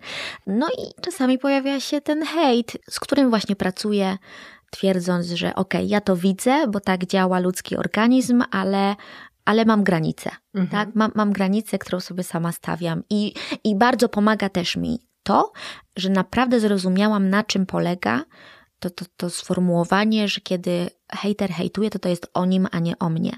No 0.48 0.68
i 0.68 1.02
czasami 1.02 1.38
pojawia 1.38 1.80
się 1.80 2.02
ten 2.02 2.26
hejt, 2.26 2.78
z 2.90 3.00
którym 3.00 3.30
właśnie 3.30 3.56
pracuję, 3.56 4.18
twierdząc, 4.72 5.28
że 5.28 5.56
okej, 5.56 5.90
ja 5.90 6.02
to 6.02 6.16
widzę, 6.16 6.68
bo 6.68 6.80
tak 6.80 7.06
działa 7.06 7.40
ludzki 7.40 7.78
organizm, 7.78 8.44
ale, 8.52 8.96
ale 9.46 9.66
mam 9.66 9.84
granicę. 9.84 10.30
Mhm. 10.54 10.68
Tak? 10.68 10.96
Mam, 10.96 11.12
mam 11.16 11.34
granicę, 11.34 11.80
którą 11.80 12.00
sobie 12.00 12.24
sama 12.24 12.52
stawiam. 12.52 13.04
I, 13.10 13.34
I 13.64 13.76
bardzo 13.76 14.10
pomaga 14.10 14.50
też 14.50 14.76
mi 14.78 15.00
to, 15.24 15.52
że 15.98 16.10
naprawdę 16.10 16.60
zrozumiałam, 16.60 17.30
na 17.30 17.44
czym 17.44 17.66
polega 17.66 18.24
to, 18.84 18.90
to, 18.90 19.06
to 19.18 19.30
sformułowanie, 19.30 20.28
że 20.28 20.42
kiedy 20.42 20.90
hejter 21.12 21.50
hejtuje, 21.50 21.90
to 21.90 22.00
to 22.00 22.10
jest 22.10 22.28
o 22.34 22.46
nim, 22.46 22.68
a 22.72 22.80
nie 22.80 23.00
o 23.00 23.10
mnie. 23.10 23.32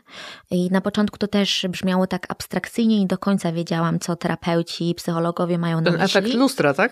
I 0.51 0.71
na 0.71 0.81
początku 0.81 1.17
to 1.17 1.27
też 1.27 1.65
brzmiało 1.69 2.07
tak 2.07 2.25
abstrakcyjnie 2.29 3.01
i 3.01 3.07
do 3.07 3.17
końca 3.17 3.51
wiedziałam, 3.51 3.99
co 3.99 4.15
terapeuci 4.15 4.89
i 4.89 4.95
psychologowie 4.95 5.57
mają 5.57 5.81
na 5.81 5.91
Ten 5.91 6.01
myśli. 6.01 6.19
efekt 6.19 6.33
lustra, 6.35 6.73
tak? 6.73 6.91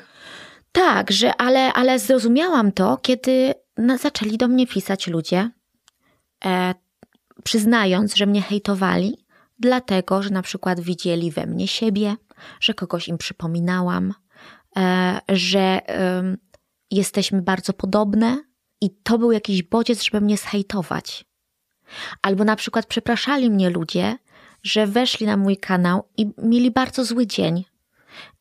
Tak, 0.71 1.11
że, 1.11 1.35
ale, 1.35 1.73
ale 1.73 1.99
zrozumiałam 1.99 2.71
to, 2.71 2.97
kiedy 2.97 3.53
zaczęli 3.99 4.37
do 4.37 4.47
mnie 4.47 4.67
pisać 4.67 5.07
ludzie, 5.07 5.49
e, 6.45 6.73
przyznając, 7.43 8.15
że 8.15 8.25
mnie 8.25 8.41
hejtowali, 8.41 9.25
dlatego, 9.59 10.23
że 10.23 10.29
na 10.29 10.41
przykład 10.41 10.79
widzieli 10.79 11.31
we 11.31 11.45
mnie 11.45 11.67
siebie, 11.67 12.15
że 12.59 12.73
kogoś 12.73 13.07
im 13.07 13.17
przypominałam, 13.17 14.13
e, 14.77 15.19
że 15.29 15.81
em, 15.85 16.37
jesteśmy 16.95 17.41
bardzo 17.41 17.73
podobne 17.73 18.43
i 18.81 18.89
to 19.03 19.17
był 19.17 19.31
jakiś 19.31 19.63
bodziec, 19.63 20.03
żeby 20.03 20.21
mnie 20.21 20.37
zhejtować. 20.37 21.25
Albo 22.21 22.43
na 22.43 22.55
przykład 22.55 22.85
przepraszali 22.85 23.49
mnie 23.49 23.69
ludzie, 23.69 24.17
że 24.63 24.87
weszli 24.87 25.25
na 25.25 25.37
mój 25.37 25.57
kanał 25.57 26.03
i 26.17 26.31
mieli 26.37 26.71
bardzo 26.71 27.05
zły 27.05 27.27
dzień, 27.27 27.63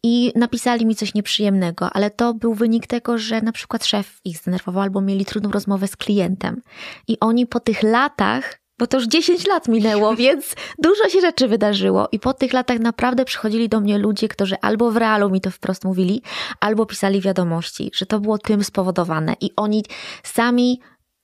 i 0.03 0.33
napisali 0.37 0.87
mi 0.87 0.97
coś 0.97 1.15
nieprzyjemnego, 1.15 1.91
ale 1.93 2.11
to 2.11 2.35
był 2.35 2.55
wynik 2.55 2.87
tego, 2.87 3.19
że 3.19 3.41
na 3.41 3.53
przykład 3.53 3.87
szef 3.87 4.21
ich 4.25 4.39
zdenerwował 4.39 4.83
albo 4.83 5.01
mieli 5.01 5.25
trudną 5.25 5.51
rozmowę 5.51 5.89
z 5.89 5.97
klientem. 5.97 6.63
I 7.09 7.21
oni 7.21 7.47
po 7.47 7.61
tych 7.61 7.83
latach, 7.83 8.62
bo 8.83 8.87
to 8.87 8.97
już 8.97 9.07
10 9.07 9.47
lat 9.47 9.69
minęło, 9.69 10.17
więc 10.25 10.55
dużo 10.79 11.09
się 11.09 11.21
rzeczy 11.21 11.49
wydarzyło. 11.49 12.09
I 12.13 12.19
po 12.19 12.35
tych 12.35 12.53
latach 12.53 12.79
naprawdę 12.79 13.25
przychodzili 13.25 13.69
do 13.69 13.81
mnie 13.81 13.99
ludzie, 13.99 14.29
którzy 14.29 14.57
albo 14.61 14.91
w 14.91 14.97
realu 14.97 15.31
mi 15.31 15.41
to 15.41 15.51
wprost 15.51 15.85
mówili, 15.85 16.23
albo 16.61 16.87
pisali 16.87 17.21
wiadomości, 17.21 17.91
że 17.95 18.07
to 18.07 18.21
było 18.21 18.39
tym 18.39 18.65
spowodowane. 18.65 19.35
I 19.41 19.51
oni 19.57 19.85
sami 20.23 20.81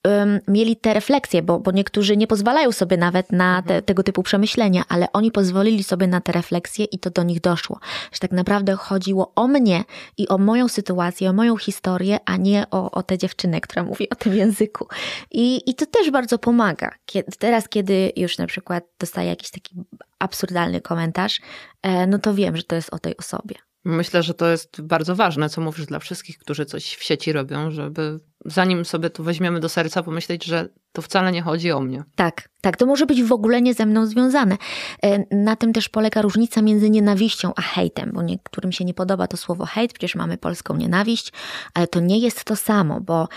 um, 0.07 0.39
mieli 0.47 0.75
te 0.75 0.93
refleksje, 0.93 1.41
bo, 1.41 1.59
bo 1.59 1.71
niektórzy 1.71 2.17
nie 2.17 2.27
pozwalają 2.27 2.71
sobie 2.71 2.97
nawet 2.97 3.31
na 3.31 3.61
te, 3.61 3.81
tego 3.81 4.03
typu 4.03 4.23
przemyślenia, 4.23 4.83
ale 4.89 5.11
oni 5.13 5.31
pozwolili 5.31 5.83
sobie 5.83 6.07
na 6.07 6.21
te 6.21 6.31
refleksje 6.31 6.85
i 6.85 6.99
to 6.99 7.09
do 7.09 7.23
nich 7.23 7.41
doszło. 7.41 7.79
Że 8.11 8.19
tak 8.19 8.31
naprawdę 8.31 8.75
chodziło 8.75 9.31
o 9.35 9.47
mnie 9.47 9.83
i 10.17 10.27
o 10.27 10.37
moją 10.37 10.67
sytuację, 10.67 11.29
o 11.29 11.33
moją 11.33 11.57
historię, 11.57 12.19
a 12.25 12.37
nie 12.37 12.65
o, 12.71 12.91
o 12.91 13.03
tę 13.03 13.17
dziewczynę, 13.17 13.61
która 13.61 13.83
mówi 13.83 14.09
o 14.09 14.15
tym 14.15 14.35
języku. 14.35 14.87
I, 15.31 15.69
I 15.69 15.75
to 15.75 15.85
też 15.85 16.11
bardzo 16.11 16.39
pomaga. 16.39 16.91
Kiedy, 17.05 17.31
teraz, 17.39 17.69
kiedy 17.69 18.11
już 18.15 18.37
na 18.37 18.47
przykład 18.47 18.83
dostaję 18.99 19.29
jakiś 19.29 19.51
taki 19.51 19.75
absurdalny 20.19 20.81
komentarz, 20.81 21.39
e, 21.81 22.07
no 22.07 22.19
to 22.19 22.33
wiem, 22.33 22.57
że 22.57 22.63
to 22.63 22.75
jest 22.75 22.93
o 22.93 22.99
tej 22.99 23.17
osobie. 23.17 23.55
Myślę, 23.85 24.23
że 24.23 24.33
to 24.33 24.47
jest 24.47 24.81
bardzo 24.81 25.15
ważne, 25.15 25.49
co 25.49 25.61
mówisz 25.61 25.85
dla 25.85 25.99
wszystkich, 25.99 26.37
którzy 26.37 26.65
coś 26.65 26.95
w 26.95 27.03
sieci 27.03 27.33
robią, 27.33 27.71
żeby 27.71 28.19
zanim 28.45 28.85
sobie 28.85 29.09
to 29.09 29.23
weźmiemy 29.23 29.59
do 29.59 29.69
serca, 29.69 30.03
pomyśleć, 30.03 30.45
że 30.45 30.69
to 30.91 31.01
wcale 31.01 31.31
nie 31.31 31.41
chodzi 31.41 31.71
o 31.71 31.79
mnie. 31.79 32.03
Tak, 32.15 32.49
tak, 32.61 32.77
to 32.77 32.85
może 32.85 33.05
być 33.05 33.23
w 33.23 33.31
ogóle 33.31 33.61
nie 33.61 33.73
ze 33.73 33.85
mną 33.85 34.05
związane. 34.05 34.57
E, 35.03 35.35
na 35.35 35.55
tym 35.55 35.73
też 35.73 35.89
polega 35.89 36.21
różnica 36.21 36.61
między 36.61 36.89
nienawiścią 36.89 37.51
a 37.55 37.61
hejtem, 37.61 38.11
bo 38.13 38.21
niektórym 38.21 38.71
się 38.71 38.85
nie 38.85 38.93
podoba 38.93 39.27
to 39.27 39.37
słowo 39.37 39.65
hejt, 39.65 39.93
przecież 39.93 40.15
mamy 40.15 40.37
polską 40.37 40.75
nienawiść, 40.75 41.33
ale 41.73 41.87
to 41.87 41.99
nie 41.99 42.19
jest 42.19 42.43
to 42.43 42.55
samo, 42.55 43.01
bo 43.01 43.27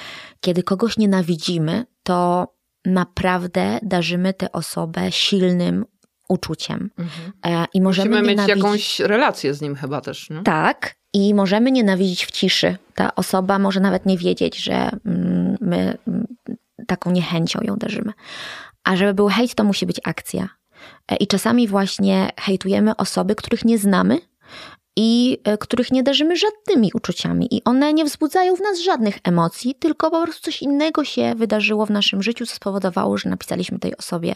kiedy 0.41 0.63
kogoś 0.63 0.99
nienawidzimy, 0.99 1.87
to 2.03 2.49
naprawdę 2.85 3.79
darzymy 3.83 4.35
tę 4.35 4.53
osobę 4.53 5.13
silnym, 5.13 5.85
uczuciem. 6.29 6.91
Mhm. 6.99 7.33
E, 7.47 7.67
I 7.75 7.81
możemy 7.81 8.11
Musimy 8.11 8.29
mieć 8.29 8.39
nienawidzić... 8.39 8.65
jakąś 8.65 9.01
relację 9.01 9.55
z 9.55 9.61
nim 9.61 9.77
chyba 9.77 10.01
też. 10.01 10.31
Nie? 10.31 10.43
Tak. 10.43 10.95
I 11.13 11.35
możemy 11.35 11.71
nienawidzić 11.71 12.27
w 12.27 12.31
ciszy. 12.31 12.77
Ta 12.95 13.15
osoba 13.15 13.59
może 13.59 13.81
nawet 13.81 14.07
nie 14.07 14.19
wiedzieć, 14.19 14.57
że 14.57 14.91
mm, 15.07 15.57
my 15.61 15.99
mm, 16.09 16.27
taką 16.87 17.11
niechęcią 17.11 17.61
ją 17.63 17.77
darzymy. 17.77 18.13
A 18.85 18.97
żeby 18.97 19.15
był 19.15 19.29
hejt, 19.29 19.55
to 19.55 19.65
musi 19.65 19.87
być 19.87 20.01
akcja. 20.05 20.49
E, 21.09 21.17
I 21.17 21.27
czasami 21.27 21.69
właśnie 21.69 22.31
hejtujemy 22.41 22.97
osoby, 22.97 23.35
których 23.35 23.65
nie 23.65 23.79
znamy, 23.79 24.19
i 24.97 25.39
e, 25.45 25.59
których 25.59 25.93
nie 25.93 26.03
darzymy 26.03 26.37
żadnymi 26.37 26.91
uczuciami 26.95 27.49
i 27.51 27.65
one 27.65 27.93
nie 27.93 28.05
wzbudzają 28.05 28.57
w 28.57 28.61
nas 28.61 28.81
żadnych 28.81 29.19
emocji, 29.25 29.75
tylko 29.75 30.11
po 30.11 30.23
prostu 30.23 30.43
coś 30.43 30.63
innego 30.63 31.05
się 31.05 31.35
wydarzyło 31.35 31.87
w 31.87 31.91
naszym 31.91 32.23
życiu, 32.23 32.47
co 32.47 32.55
spowodowało, 32.55 33.19
że 33.19 33.29
napisaliśmy 33.29 33.79
tej 33.79 33.97
osobie 33.97 34.35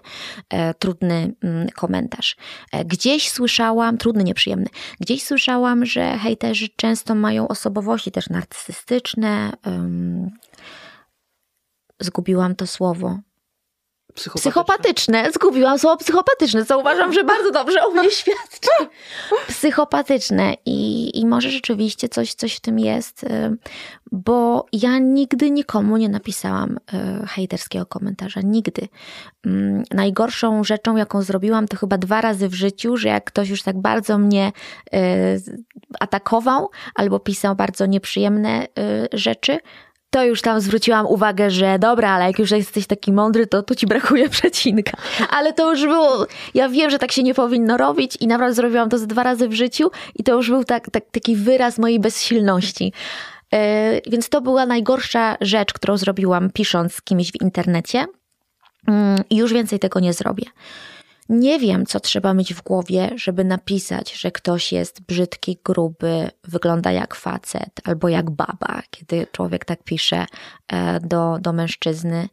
e, 0.51 0.75
trudny 0.75 1.35
mm, 1.43 1.69
komentarz. 1.69 2.37
E, 2.73 2.85
gdzieś 2.85 3.31
słyszałam, 3.31 3.99
trudny, 3.99 4.25
nieprzyjemny, 4.25 4.67
gdzieś 5.01 5.23
słyszałam, 5.25 5.87
że 5.87 6.19
hejterzy 6.19 6.69
często 6.77 7.15
mają 7.15 7.49
osobowości 7.49 8.11
też 8.11 8.29
narcystyczne. 8.29 9.53
zgubiłam 12.01 12.55
to 12.55 12.67
słowo. 12.67 13.19
Psychopatyczne. 14.17 14.51
psychopatyczne. 14.51 15.33
Zgubiłam 15.33 15.79
słowo 15.79 15.97
psychopatyczne, 15.97 16.65
co 16.65 16.79
uważam, 16.79 17.13
że 17.13 17.25
bardzo 17.25 17.51
dobrze 17.51 17.85
o 17.85 17.91
mnie 17.91 18.11
świadczy. 18.11 18.71
Psychopatyczne 19.49 20.55
i, 20.67 21.11
i 21.21 21.27
może 21.27 21.51
rzeczywiście 21.51 22.09
coś, 22.09 22.35
coś 22.35 22.57
w 22.57 22.61
tym 22.61 22.79
jest, 22.79 23.25
y, 23.25 23.57
bo 24.13 24.67
ja 24.73 24.99
nigdy 24.99 25.51
nikomu 25.51 25.97
nie 25.97 26.09
napisałam 26.09 26.77
y, 27.23 27.27
hejterskiego 27.27 27.87
komentarza. 27.87 28.41
Nigdy. 28.41 28.89
Mm, 29.47 29.83
najgorszą 29.91 30.65
rzeczą, 30.65 30.97
jaką 30.97 31.23
zrobiłam, 31.23 31.69
to 31.69 31.77
chyba 31.77 31.99
dwa 31.99 32.21
razy 32.21 32.49
w 32.49 32.55
życiu, 32.55 32.97
że 32.97 33.09
jak 33.09 33.25
ktoś 33.25 33.49
już 33.49 33.63
tak 33.63 33.81
bardzo 33.81 34.19
mnie 34.19 34.53
y, 34.95 34.99
atakował 36.01 36.71
albo 36.95 37.21
pisał 37.21 37.57
bardzo 37.57 37.87
nieprzyjemne 37.87 38.67
rzeczy, 39.13 39.59
to 40.17 40.25
już 40.25 40.43
tam 40.43 40.61
zwróciłam 40.61 41.07
uwagę, 41.07 41.51
że 41.51 41.79
dobra, 41.79 42.11
ale 42.11 42.25
jak 42.25 42.39
już 42.39 42.51
jesteś 42.51 42.87
taki 42.87 43.13
mądry, 43.13 43.47
to 43.47 43.63
tu 43.63 43.75
ci 43.75 43.87
brakuje 43.87 44.29
przecinka. 44.39 44.93
Ale 45.31 45.53
to 45.53 45.71
już 45.71 45.83
było, 45.83 46.27
ja 46.55 46.69
wiem, 46.69 46.91
że 46.91 46.99
tak 46.99 47.13
się 47.13 47.23
nie 47.23 47.35
powinno 47.35 47.77
robić 47.77 48.17
i 48.21 48.27
naprawdę 48.27 48.55
zrobiłam 48.55 48.89
to 48.89 48.99
ze 48.99 49.07
dwa 49.07 49.23
razy 49.23 49.49
w 49.49 49.53
życiu 49.53 49.91
i 50.15 50.25
to 50.25 50.35
już 50.35 50.51
był 50.51 50.65
tak, 50.65 50.91
tak, 50.91 51.05
taki 51.11 51.37
wyraz 51.37 51.79
mojej 51.79 52.01
bezsilności. 52.01 52.93
Yy, 53.53 53.59
więc 54.07 54.29
to 54.29 54.41
była 54.41 54.67
najgorsza 54.67 55.37
rzecz, 55.41 55.73
którą 55.73 55.97
zrobiłam 55.97 56.51
pisząc 56.51 56.95
z 56.95 57.03
kimś 57.03 57.33
w 57.33 57.43
internecie 57.43 58.07
yy, 58.89 58.95
i 59.31 59.37
już 59.37 59.53
więcej 59.53 59.79
tego 59.79 60.01
nie 60.01 60.13
zrobię. 60.13 60.47
Nie 61.29 61.59
wiem, 61.59 61.87
co 61.87 62.01
trzeba 62.01 62.35
mieć 62.35 62.55
w 62.55 62.63
głowie, 62.63 63.11
żeby 63.17 63.45
napisać, 63.45 64.15
że 64.15 64.31
ktoś 64.31 64.73
jest 64.73 65.01
brzydki, 65.03 65.59
gruby, 65.65 66.31
wygląda 66.45 66.93
jak 66.93 67.15
facet 67.15 67.81
albo 67.85 68.09
jak 68.09 68.31
baba, 68.31 68.83
kiedy 68.91 69.27
człowiek 69.33 69.65
tak 69.65 69.83
pisze 69.85 70.27
e, 70.69 71.01
do, 71.01 71.39
do 71.41 71.53
mężczyzny, 71.53 72.29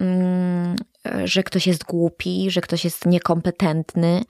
mm, 0.00 0.76
że 1.24 1.42
ktoś 1.42 1.66
jest 1.66 1.84
głupi, 1.84 2.50
że 2.50 2.60
ktoś 2.60 2.84
jest 2.84 3.06
niekompetentny. 3.06 4.22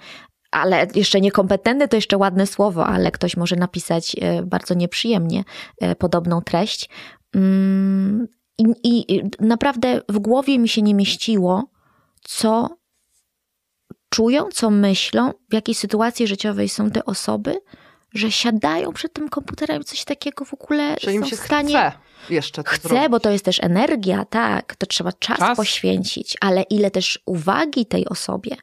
Ale 0.51 0.87
jeszcze 0.95 1.21
niekompetentny 1.21 1.89
to 1.89 1.97
jeszcze 1.97 2.17
ładne 2.17 2.47
słowo, 2.47 2.87
ale 2.87 3.11
ktoś 3.11 3.37
może 3.37 3.57
napisać 3.57 4.17
e, 4.21 4.43
bardzo 4.43 4.75
nieprzyjemnie 4.75 5.45
e, 5.81 5.97
podobną 5.97 6.43
treść. 6.43 6.89
Mm, 7.35 8.29
I, 8.59 9.15
I 9.15 9.31
naprawdę 9.41 10.01
w 10.09 10.19
głowie 10.19 10.59
mi 10.59 10.69
się 10.69 10.83
nie 10.83 10.95
mieściło, 10.95 11.71
co 12.23 12.79
czują, 14.09 14.49
co 14.53 14.71
myślą, 14.71 15.33
w 15.51 15.55
jakiej 15.55 15.75
sytuacji 15.75 16.27
życiowej 16.27 16.69
są 16.69 16.91
te 16.91 17.05
osoby, 17.05 17.61
że 18.15 18.31
siadają 18.31 18.93
przed 18.93 19.13
tym 19.13 19.29
komputerem 19.29 19.83
i 19.83 19.85
coś 19.85 20.05
takiego 20.05 20.45
w 20.45 20.55
ogóle 20.55 20.97
że 21.03 21.13
im 21.13 21.25
się 21.25 21.37
w 21.37 21.41
stanie... 21.41 21.69
chce 21.69 21.93
jeszcze 22.31 22.63
to 22.63 22.71
Chcę, 22.71 22.89
zrobić. 22.89 23.09
bo 23.09 23.21
to 23.21 23.31
jest 23.31 23.45
też 23.45 23.61
energia, 23.63 24.25
tak, 24.25 24.77
to 24.77 24.87
trzeba 24.87 25.13
czas, 25.13 25.39
czas, 25.39 25.57
poświęcić, 25.57 26.37
ale 26.41 26.63
ile 26.63 26.91
też 26.91 27.19
uwagi 27.27 27.87
tej 27.87 28.09
osobie. 28.09 28.57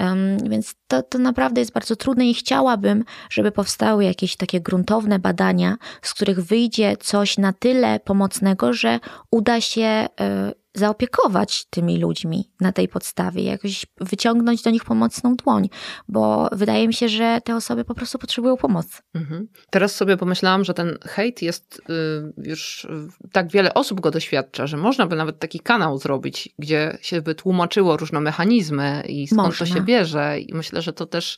Um, 0.00 0.38
więc 0.48 0.74
to, 0.88 1.02
to 1.02 1.18
naprawdę 1.18 1.60
jest 1.60 1.72
bardzo 1.72 1.96
trudne 1.96 2.26
i 2.26 2.34
chciałabym, 2.34 3.04
żeby 3.30 3.52
powstały 3.52 4.04
jakieś 4.04 4.36
takie 4.36 4.60
gruntowne 4.60 5.18
badania, 5.18 5.76
z 6.02 6.14
których 6.14 6.40
wyjdzie 6.40 6.96
coś 6.96 7.38
na 7.38 7.52
tyle 7.52 8.00
pomocnego, 8.00 8.72
że 8.72 9.00
uda 9.30 9.60
się 9.60 10.06
y, 10.20 10.61
zaopiekować 10.74 11.64
tymi 11.70 11.98
ludźmi 11.98 12.50
na 12.60 12.72
tej 12.72 12.88
podstawie, 12.88 13.42
jakoś 13.42 13.86
wyciągnąć 14.00 14.62
do 14.62 14.70
nich 14.70 14.84
pomocną 14.84 15.36
dłoń, 15.36 15.68
bo 16.08 16.48
wydaje 16.52 16.88
mi 16.88 16.94
się, 16.94 17.08
że 17.08 17.40
te 17.44 17.56
osoby 17.56 17.84
po 17.84 17.94
prostu 17.94 18.18
potrzebują 18.18 18.56
pomocy. 18.56 19.02
Mhm. 19.14 19.48
Teraz 19.70 19.94
sobie 19.94 20.16
pomyślałam, 20.16 20.64
że 20.64 20.74
ten 20.74 20.98
hejt 21.02 21.42
jest 21.42 21.82
y, 21.90 22.48
już 22.48 22.84
y, 22.84 22.88
tak 23.32 23.50
wiele 23.50 23.74
osób 23.74 24.00
go 24.00 24.10
doświadcza, 24.10 24.66
że 24.66 24.76
można 24.76 25.06
by 25.06 25.16
nawet 25.16 25.38
taki 25.38 25.60
kanał 25.60 25.98
zrobić, 25.98 26.48
gdzie 26.58 26.98
się 27.00 27.22
by 27.22 27.34
tłumaczyło 27.34 27.96
różne 27.96 28.20
mechanizmy 28.20 29.02
i 29.08 29.26
skąd 29.26 29.48
można. 29.48 29.66
to 29.66 29.74
się 29.74 29.80
bierze. 29.80 30.40
I 30.40 30.54
myślę, 30.54 30.82
że 30.82 30.92
to 30.92 31.06
też 31.06 31.36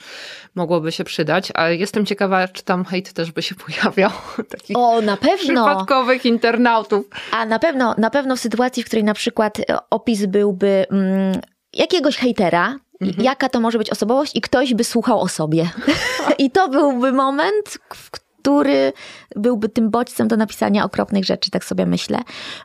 mogłoby 0.55 0.93
się 0.93 1.05
przydać, 1.05 1.53
ale 1.55 1.77
jestem 1.77 2.07
ciekawa, 2.07 2.49
czy 2.49 2.63
tam 2.63 2.85
hejt 2.85 3.13
też 3.13 3.33
by 3.33 3.43
się 3.43 3.55
pojawiał. 3.67 4.11
Takich 4.49 4.77
o, 4.77 5.01
na 5.01 5.17
pewno. 5.17 5.67
Przypadkowych 5.67 6.27
internautów. 6.27 7.07
A 7.33 7.47
na 7.47 7.59
pewno, 7.59 7.95
na 7.99 8.11
pewno 8.11 8.37
w 8.37 8.41
sytuacji, 8.41 8.83
w 8.83 8.87
której 8.87 9.05
na 9.05 9.15
przykład 9.15 9.24
e, 9.71 9.79
opis 9.91 10.27
byłby 10.27 10.87
mm, 10.91 11.41
jakiegoś 11.73 12.17
hejtera, 12.17 12.79
mhm. 13.01 13.25
jaka 13.25 13.49
to 13.49 13.61
może 13.61 13.79
być 13.79 13.91
osobowość 13.91 14.37
i 14.37 14.41
ktoś 14.41 14.75
by 14.75 14.85
słuchał 14.85 15.21
o 15.21 15.29
sobie. 15.29 15.71
I 16.39 16.51
to 16.51 16.69
byłby 16.69 17.13
moment, 17.13 17.79
w 17.95 18.24
który 18.45 18.93
byłby 19.37 19.69
tym 19.69 19.91
bodźcem 19.91 20.29
do 20.29 20.37
napisania 20.37 20.85
okropnych 20.85 21.25
rzeczy, 21.25 21.51
tak 21.51 21.65
sobie 21.65 21.87
myślę. 21.87 22.19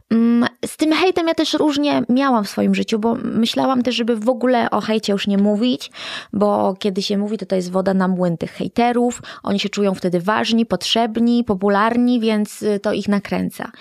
Mm, 0.10 0.50
z 0.66 0.78
tym 0.78 0.94
hejtem 0.94 1.28
ja 1.28 1.34
też 1.34 1.54
różnie 1.54 2.04
miałam 2.10 2.44
w 2.44 2.50
swoim 2.50 2.76
życiu, 2.76 3.00
bo 3.00 3.16
myślałam 3.16 3.84
też, 3.84 3.96
żeby 3.96 4.16
w 4.16 4.30
ogóle 4.30 4.70
o 4.70 4.82
hejcie 4.82 5.14
już 5.14 5.28
nie 5.28 5.38
mówić, 5.38 5.92
bo 6.34 6.76
kiedy 6.80 7.02
się 7.02 7.18
mówi, 7.18 7.38
to 7.38 7.46
to 7.46 7.56
jest 7.56 7.72
woda 7.72 7.94
na 7.94 8.08
młyn 8.08 8.38
tych 8.38 8.52
hejterów. 8.52 9.22
Oni 9.44 9.60
się 9.60 9.70
czują 9.70 9.96
wtedy 9.96 10.20
ważni, 10.20 10.66
potrzebni, 10.66 11.44
popularni, 11.44 12.20
więc 12.20 12.62
y, 12.62 12.80
to 12.80 12.94
ich 12.94 13.08
nakręca. 13.08 13.72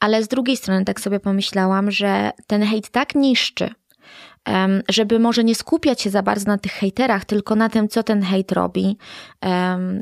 Ale 0.00 0.22
z 0.22 0.28
drugiej 0.28 0.56
strony 0.56 0.84
tak 0.84 1.00
sobie 1.00 1.20
pomyślałam, 1.20 1.90
że 1.90 2.30
ten 2.46 2.62
hejt 2.62 2.88
tak 2.88 3.14
niszczy 3.14 3.70
żeby 4.88 5.18
może 5.18 5.44
nie 5.44 5.54
skupiać 5.54 6.00
się 6.00 6.10
za 6.10 6.22
bardzo 6.22 6.46
na 6.46 6.58
tych 6.58 6.72
hejterach, 6.72 7.24
tylko 7.24 7.54
na 7.54 7.68
tym, 7.68 7.88
co 7.88 8.02
ten 8.02 8.22
hejt 8.22 8.52
robi, 8.52 8.96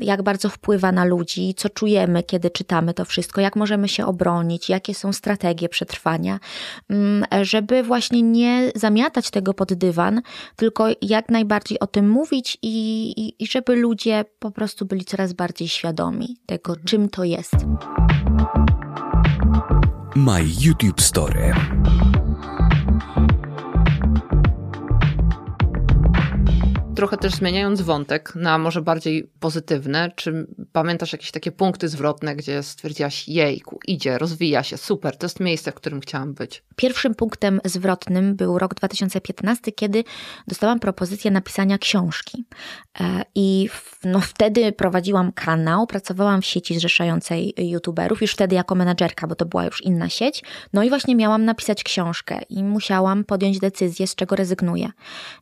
jak 0.01 0.23
bardzo 0.23 0.49
wpływa 0.49 0.91
na 0.91 1.05
ludzi, 1.05 1.53
co 1.57 1.69
czujemy, 1.69 2.23
kiedy 2.23 2.49
czytamy 2.49 2.93
to 2.93 3.05
wszystko, 3.05 3.41
jak 3.41 3.55
możemy 3.55 3.87
się 3.87 4.05
obronić, 4.05 4.69
jakie 4.69 4.95
są 4.95 5.13
strategie 5.13 5.69
przetrwania, 5.69 6.39
mm, 6.89 7.25
żeby 7.41 7.83
właśnie 7.83 8.21
nie 8.21 8.71
zamiatać 8.75 9.29
tego 9.29 9.53
pod 9.53 9.73
dywan, 9.73 10.21
tylko 10.55 10.87
jak 11.01 11.29
najbardziej 11.29 11.79
o 11.79 11.87
tym 11.87 12.09
mówić 12.09 12.57
i, 12.61 13.11
i, 13.11 13.43
i 13.43 13.47
żeby 13.47 13.75
ludzie 13.75 14.25
po 14.39 14.51
prostu 14.51 14.85
byli 14.85 15.05
coraz 15.05 15.33
bardziej 15.33 15.67
świadomi 15.67 16.37
tego, 16.45 16.75
czym 16.85 17.09
to 17.09 17.23
jest. 17.23 17.55
My 20.15 20.39
YouTube 20.61 21.01
Story. 21.01 21.53
Trochę 26.97 27.17
też 27.17 27.33
zmieniając 27.33 27.81
wątek 27.81 28.35
na 28.35 28.57
może 28.57 28.81
bardziej 28.81 29.29
pozytywne, 29.39 30.11
czy 30.15 30.47
pamiętasz 30.71 31.13
jakieś 31.13 31.31
takie 31.31 31.51
punkty 31.51 31.87
zwrotne, 31.87 32.35
gdzie 32.35 32.63
stwierdziłaś, 32.63 33.27
jejku, 33.27 33.79
idzie, 33.87 34.17
rozwija 34.17 34.63
się, 34.63 34.77
super, 34.77 35.17
to 35.17 35.25
jest 35.25 35.39
miejsce, 35.39 35.71
w 35.71 35.75
którym 35.75 36.01
chciałam 36.01 36.33
być? 36.33 36.63
Pierwszym 36.75 37.15
punktem 37.15 37.61
zwrotnym 37.65 38.35
był 38.35 38.59
rok 38.59 38.75
2015, 38.75 39.71
kiedy 39.71 40.03
dostałam 40.47 40.79
propozycję 40.79 41.31
napisania 41.31 41.77
książki. 41.77 42.45
E, 42.99 43.23
I 43.35 43.69
no, 44.03 44.19
wtedy 44.19 44.71
prowadziłam 44.71 45.31
kanał, 45.31 45.87
pracowałam 45.87 46.41
w 46.41 46.45
sieci 46.45 46.75
zrzeszającej 46.75 47.53
youtuberów, 47.57 48.21
już 48.21 48.31
wtedy 48.31 48.55
jako 48.55 48.75
menadżerka, 48.75 49.27
bo 49.27 49.35
to 49.35 49.45
była 49.45 49.65
już 49.65 49.81
inna 49.81 50.09
sieć. 50.09 50.43
No 50.73 50.83
i 50.83 50.89
właśnie 50.89 51.15
miałam 51.15 51.45
napisać 51.45 51.83
książkę 51.83 52.39
i 52.49 52.63
musiałam 52.63 53.23
podjąć 53.23 53.59
decyzję, 53.59 54.07
z 54.07 54.15
czego 54.15 54.35
rezygnuję. 54.35 54.89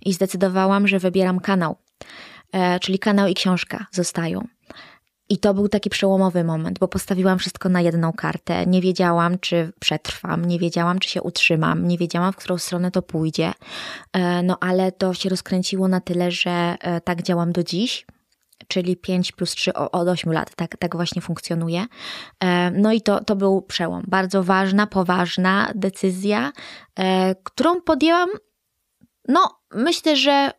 I 0.05 0.13
zdecydowałam, 0.13 0.87
że 0.87 0.99
wybieram 0.99 1.39
kanał, 1.45 1.75
e, 2.51 2.79
czyli 2.79 2.99
kanał 2.99 3.27
i 3.27 3.33
książka 3.33 3.85
zostają. 3.91 4.47
I 5.29 5.37
to 5.37 5.53
był 5.53 5.69
taki 5.69 5.89
przełomowy 5.89 6.43
moment, 6.43 6.79
bo 6.79 6.87
postawiłam 6.87 7.39
wszystko 7.39 7.69
na 7.69 7.81
jedną 7.81 8.13
kartę. 8.13 8.65
Nie 8.65 8.81
wiedziałam, 8.81 9.39
czy 9.39 9.73
przetrwam, 9.79 10.45
nie 10.45 10.59
wiedziałam, 10.59 10.99
czy 10.99 11.09
się 11.09 11.21
utrzymam, 11.21 11.87
nie 11.87 11.97
wiedziałam, 11.97 12.33
w 12.33 12.35
którą 12.35 12.57
stronę 12.57 12.91
to 12.91 13.01
pójdzie. 13.01 13.53
E, 14.13 14.43
no 14.43 14.57
ale 14.61 14.91
to 14.91 15.13
się 15.13 15.29
rozkręciło 15.29 15.87
na 15.87 16.01
tyle, 16.01 16.31
że 16.31 16.75
e, 16.81 17.01
tak 17.01 17.23
działam 17.23 17.51
do 17.51 17.63
dziś 17.63 18.05
czyli 18.67 18.97
5 18.97 19.31
plus 19.31 19.51
3 19.51 19.73
od 19.73 20.07
8 20.07 20.33
lat. 20.33 20.55
Tak, 20.55 20.77
tak 20.77 20.95
właśnie 20.95 21.21
funkcjonuje. 21.21 21.85
No 22.73 22.91
i 22.91 23.01
to, 23.01 23.23
to 23.23 23.35
był 23.35 23.61
przełom. 23.61 24.03
Bardzo 24.07 24.43
ważna, 24.43 24.87
poważna 24.87 25.71
decyzja, 25.75 26.51
którą 27.43 27.81
podjęłam. 27.81 28.29
No, 29.27 29.59
myślę, 29.73 30.15
że 30.15 30.51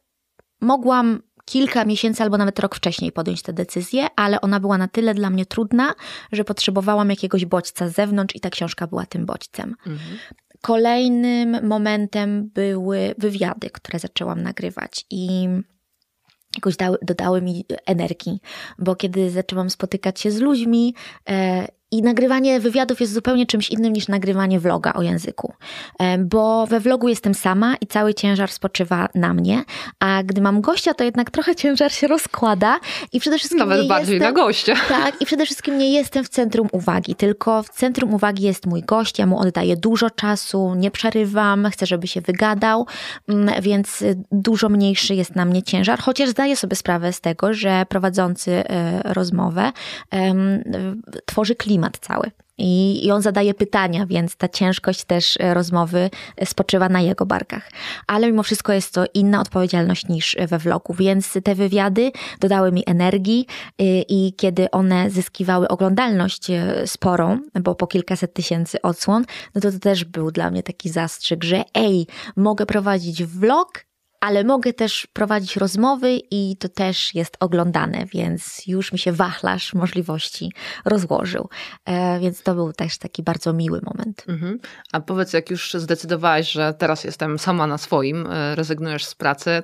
mogłam 0.61 1.23
kilka 1.45 1.85
miesięcy 1.85 2.23
albo 2.23 2.39
nawet 2.39 2.59
rok 2.59 2.75
wcześniej 2.75 3.13
podjąć 3.13 3.43
tę 3.43 3.53
decyzję, 3.53 4.07
ale 4.17 4.41
ona 4.41 4.61
była 4.61 4.79
na 4.79 4.89
tyle 4.89 5.15
dla 5.15 5.31
mnie 5.31 5.47
trudna, 5.47 5.95
że 6.33 6.45
potrzebowałam 6.45 7.11
jakiegoś 7.11 7.45
bodźca 7.45 7.89
z 7.89 7.95
zewnątrz 7.95 8.37
i 8.37 8.41
ta 8.41 8.51
książka 8.51 8.87
była 8.87 9.07
tym 9.07 9.27
bodźcem. 9.27 9.75
Mhm. 9.87 10.19
Kolejnym 10.61 11.67
momentem 11.67 12.51
były 12.55 13.15
wywiady, 13.19 13.71
które 13.71 13.99
zaczęłam 13.99 14.43
nagrywać 14.43 15.07
i 15.11 15.49
jakoś 16.55 16.77
dały, 16.77 16.99
dodały 17.03 17.43
mi 17.43 17.65
energii, 17.87 18.41
bo 18.79 18.97
kiedy 18.97 19.31
zaczęłam 19.31 19.71
spotykać 19.71 20.21
się 20.21 20.31
z 20.31 20.41
ludźmi 20.41 20.95
e, 21.29 21.67
i 21.97 22.03
nagrywanie 22.03 22.61
wywiadów 22.61 23.01
jest 23.01 23.13
zupełnie 23.13 23.47
czymś 23.47 23.71
innym 23.71 23.93
niż 23.93 24.09
nagrywanie 24.09 24.61
vloga 24.61 24.93
o 24.93 25.03
języku. 25.03 25.53
Bo 26.19 26.67
we 26.67 26.81
vlogu 26.81 27.09
jestem 27.09 27.35
sama 27.35 27.77
i 27.81 27.87
cały 27.87 28.15
ciężar 28.15 28.51
spoczywa 28.51 29.09
na 29.15 29.35
mnie, 29.35 29.65
a 29.99 30.23
gdy 30.23 30.41
mam 30.41 30.61
gościa, 30.61 30.95
to 30.95 31.05
jednak 31.05 31.31
trochę 31.31 31.55
ciężar 31.55 31.93
się 31.93 32.07
rozkłada 32.07 32.79
i 33.13 33.21
przede 33.21 33.39
wszystkim. 33.39 33.59
Nawet 33.59 33.83
nie 33.83 33.89
bardziej 33.89 34.15
jestem, 34.15 34.35
na 34.35 34.43
gościa. 34.43 34.75
Tak, 34.89 35.23
i 35.23 35.27
przede 35.27 35.45
wszystkim 35.45 35.79
nie 35.79 35.93
jestem 35.93 36.25
w 36.25 36.29
centrum 36.29 36.69
uwagi, 36.73 37.15
tylko 37.15 37.63
w 37.63 37.69
centrum 37.69 38.15
uwagi 38.15 38.43
jest 38.43 38.67
mój 38.67 38.83
gość, 38.83 39.19
ja 39.19 39.27
mu 39.27 39.39
oddaję 39.39 39.77
dużo 39.77 40.11
czasu, 40.11 40.75
nie 40.75 40.91
przerywam, 40.91 41.69
chcę, 41.71 41.87
żeby 41.87 42.07
się 42.07 42.21
wygadał, 42.21 42.87
mm, 43.29 43.63
więc 43.63 44.05
dużo 44.33 44.69
mniejszy 44.69 45.15
jest 45.15 45.37
na 45.37 45.45
mnie 45.45 45.63
ciężar, 45.63 45.99
chociaż 45.99 46.29
zdaję 46.29 46.57
sobie 46.57 46.77
sprawę 46.77 47.13
z 47.13 47.21
tego, 47.21 47.55
że 47.55 47.87
prowadzący 47.89 48.53
e, 48.53 49.01
rozmowę 49.05 49.73
tworzy 51.27 51.55
klimat 51.55 51.86
klimat 51.87 51.99
cały. 51.99 52.31
I, 52.59 53.07
I 53.07 53.11
on 53.11 53.23
zadaje 53.23 53.55
pytania, 53.55 54.07
więc 54.07 54.37
ta 54.37 54.49
ciężkość 54.49 55.05
też 55.05 55.37
e, 55.41 55.55
rozmowy 55.55 56.11
e, 56.37 56.47
spoczywa 56.47 56.89
na 56.89 57.01
jego 57.01 57.27
barkach. 57.27 57.71
Ale 58.07 58.27
mimo 58.27 58.43
wszystko 58.43 58.73
jest 58.73 58.95
to 58.95 59.05
inna 59.15 59.41
odpowiedzialność 59.41 60.09
niż 60.09 60.37
we 60.49 60.59
vlogu, 60.59 60.95
więc 60.95 61.39
te 61.45 61.55
wywiady 61.55 62.13
dodały 62.41 62.73
mi 62.73 62.83
energii 62.87 63.47
i, 63.79 63.83
y, 63.83 64.05
i 64.09 64.33
kiedy 64.37 64.71
one 64.71 65.11
zyskiwały 65.11 65.69
oglądalność 65.69 66.51
e, 66.51 66.87
sporą, 66.87 67.41
bo 67.61 67.75
po 67.75 67.87
kilkaset 67.87 68.35
tysięcy 68.35 68.83
odsłon, 68.83 69.25
no 69.55 69.61
to 69.61 69.73
to 69.73 69.79
też 69.79 70.05
był 70.05 70.31
dla 70.31 70.51
mnie 70.51 70.63
taki 70.63 70.89
zastrzyk, 70.89 71.45
że 71.45 71.65
ej, 71.75 72.07
mogę 72.37 72.67
prowadzić 72.67 73.25
vlog, 73.25 73.86
ale 74.21 74.45
mogę 74.45 74.73
też 74.73 75.07
prowadzić 75.13 75.57
rozmowy 75.57 76.21
i 76.31 76.57
to 76.57 76.69
też 76.69 77.15
jest 77.15 77.37
oglądane, 77.41 78.07
więc 78.07 78.67
już 78.67 78.93
mi 78.93 78.99
się 78.99 79.13
wachlarz 79.13 79.75
możliwości 79.75 80.53
rozłożył. 80.85 81.49
E, 81.85 82.21
więc 82.21 82.43
to 82.43 82.55
był 82.55 82.73
też 82.73 82.99
taki 82.99 83.23
bardzo 83.23 83.53
miły 83.53 83.81
moment. 83.83 84.25
Mhm. 84.29 84.59
A 84.93 85.01
powiedz, 85.01 85.33
jak 85.33 85.51
już 85.51 85.75
zdecydowałaś, 85.75 86.53
że 86.53 86.75
teraz 86.79 87.05
jestem 87.05 87.39
sama 87.39 87.67
na 87.67 87.79
swoim, 87.79 88.27
e, 88.27 88.55
rezygnujesz 88.55 89.05
z 89.05 89.15
pracy, 89.15 89.63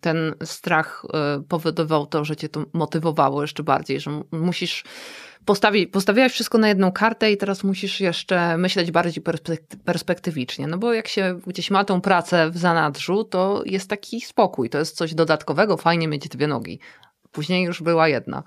ten 0.00 0.34
strach 0.44 1.02
e, 1.12 1.42
powodował 1.48 2.06
to, 2.06 2.24
że 2.24 2.36
cię 2.36 2.48
to 2.48 2.64
motywowało 2.72 3.42
jeszcze 3.42 3.62
bardziej, 3.62 4.00
że 4.00 4.22
musisz 4.32 4.84
postawi, 5.44 5.86
postawiłaś 5.86 6.32
wszystko 6.32 6.58
na 6.58 6.68
jedną 6.68 6.92
kartę 6.92 7.32
i 7.32 7.36
teraz 7.36 7.64
musisz 7.64 8.00
jeszcze 8.00 8.56
myśleć 8.56 8.90
bardziej 8.90 9.24
perspektywicznie. 9.84 10.66
No 10.66 10.78
bo 10.78 10.92
jak 10.92 11.08
się 11.08 11.40
gdzieś 11.46 11.70
ma 11.70 11.84
tą 11.84 12.00
pracę 12.00 12.50
w 12.50 12.58
zanadrzu, 12.58 13.24
to 13.24 13.62
jest 13.66 13.90
taki 13.90 14.20
spokój, 14.20 14.70
to 14.70 14.78
jest 14.78 14.96
coś 14.96 15.14
dodatkowego, 15.14 15.76
fajnie 15.76 16.08
mieć 16.08 16.28
dwie 16.28 16.46
nogi. 16.46 16.80
Później 17.32 17.64
już 17.64 17.82
była 17.82 18.08
jedna. 18.08 18.42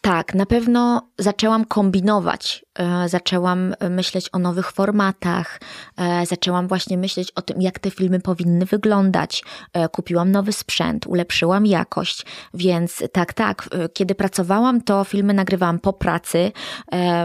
Tak, 0.00 0.34
na 0.34 0.46
pewno 0.46 1.10
zaczęłam 1.18 1.64
kombinować. 1.64 2.64
E, 2.78 3.08
zaczęłam 3.08 3.74
myśleć 3.90 4.28
o 4.32 4.38
nowych 4.38 4.72
formatach, 4.72 5.60
e, 5.96 6.26
zaczęłam 6.26 6.68
właśnie 6.68 6.98
myśleć 6.98 7.30
o 7.30 7.42
tym, 7.42 7.62
jak 7.62 7.78
te 7.78 7.90
filmy 7.90 8.20
powinny 8.20 8.66
wyglądać. 8.66 9.44
E, 9.72 9.88
kupiłam 9.88 10.30
nowy 10.30 10.52
sprzęt, 10.52 11.06
ulepszyłam 11.06 11.66
jakość, 11.66 12.26
więc 12.54 13.02
tak, 13.12 13.32
tak. 13.32 13.68
Kiedy 13.94 14.14
pracowałam, 14.14 14.80
to 14.80 15.04
filmy 15.04 15.34
nagrywałam 15.34 15.78
po 15.78 15.92
pracy. 15.92 16.52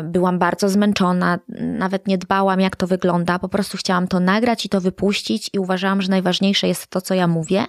Byłam 0.03 0.39
bardzo 0.39 0.69
zmęczona, 0.69 1.39
nawet 1.59 2.07
nie 2.07 2.17
dbałam, 2.17 2.59
jak 2.59 2.75
to 2.75 2.87
wygląda. 2.87 3.39
Po 3.39 3.49
prostu 3.49 3.77
chciałam 3.77 4.07
to 4.07 4.19
nagrać 4.19 4.65
i 4.65 4.69
to 4.69 4.81
wypuścić, 4.81 5.49
i 5.53 5.59
uważałam, 5.59 6.01
że 6.01 6.09
najważniejsze 6.09 6.67
jest 6.67 6.87
to, 6.87 7.01
co 7.01 7.13
ja 7.13 7.27
mówię. 7.27 7.65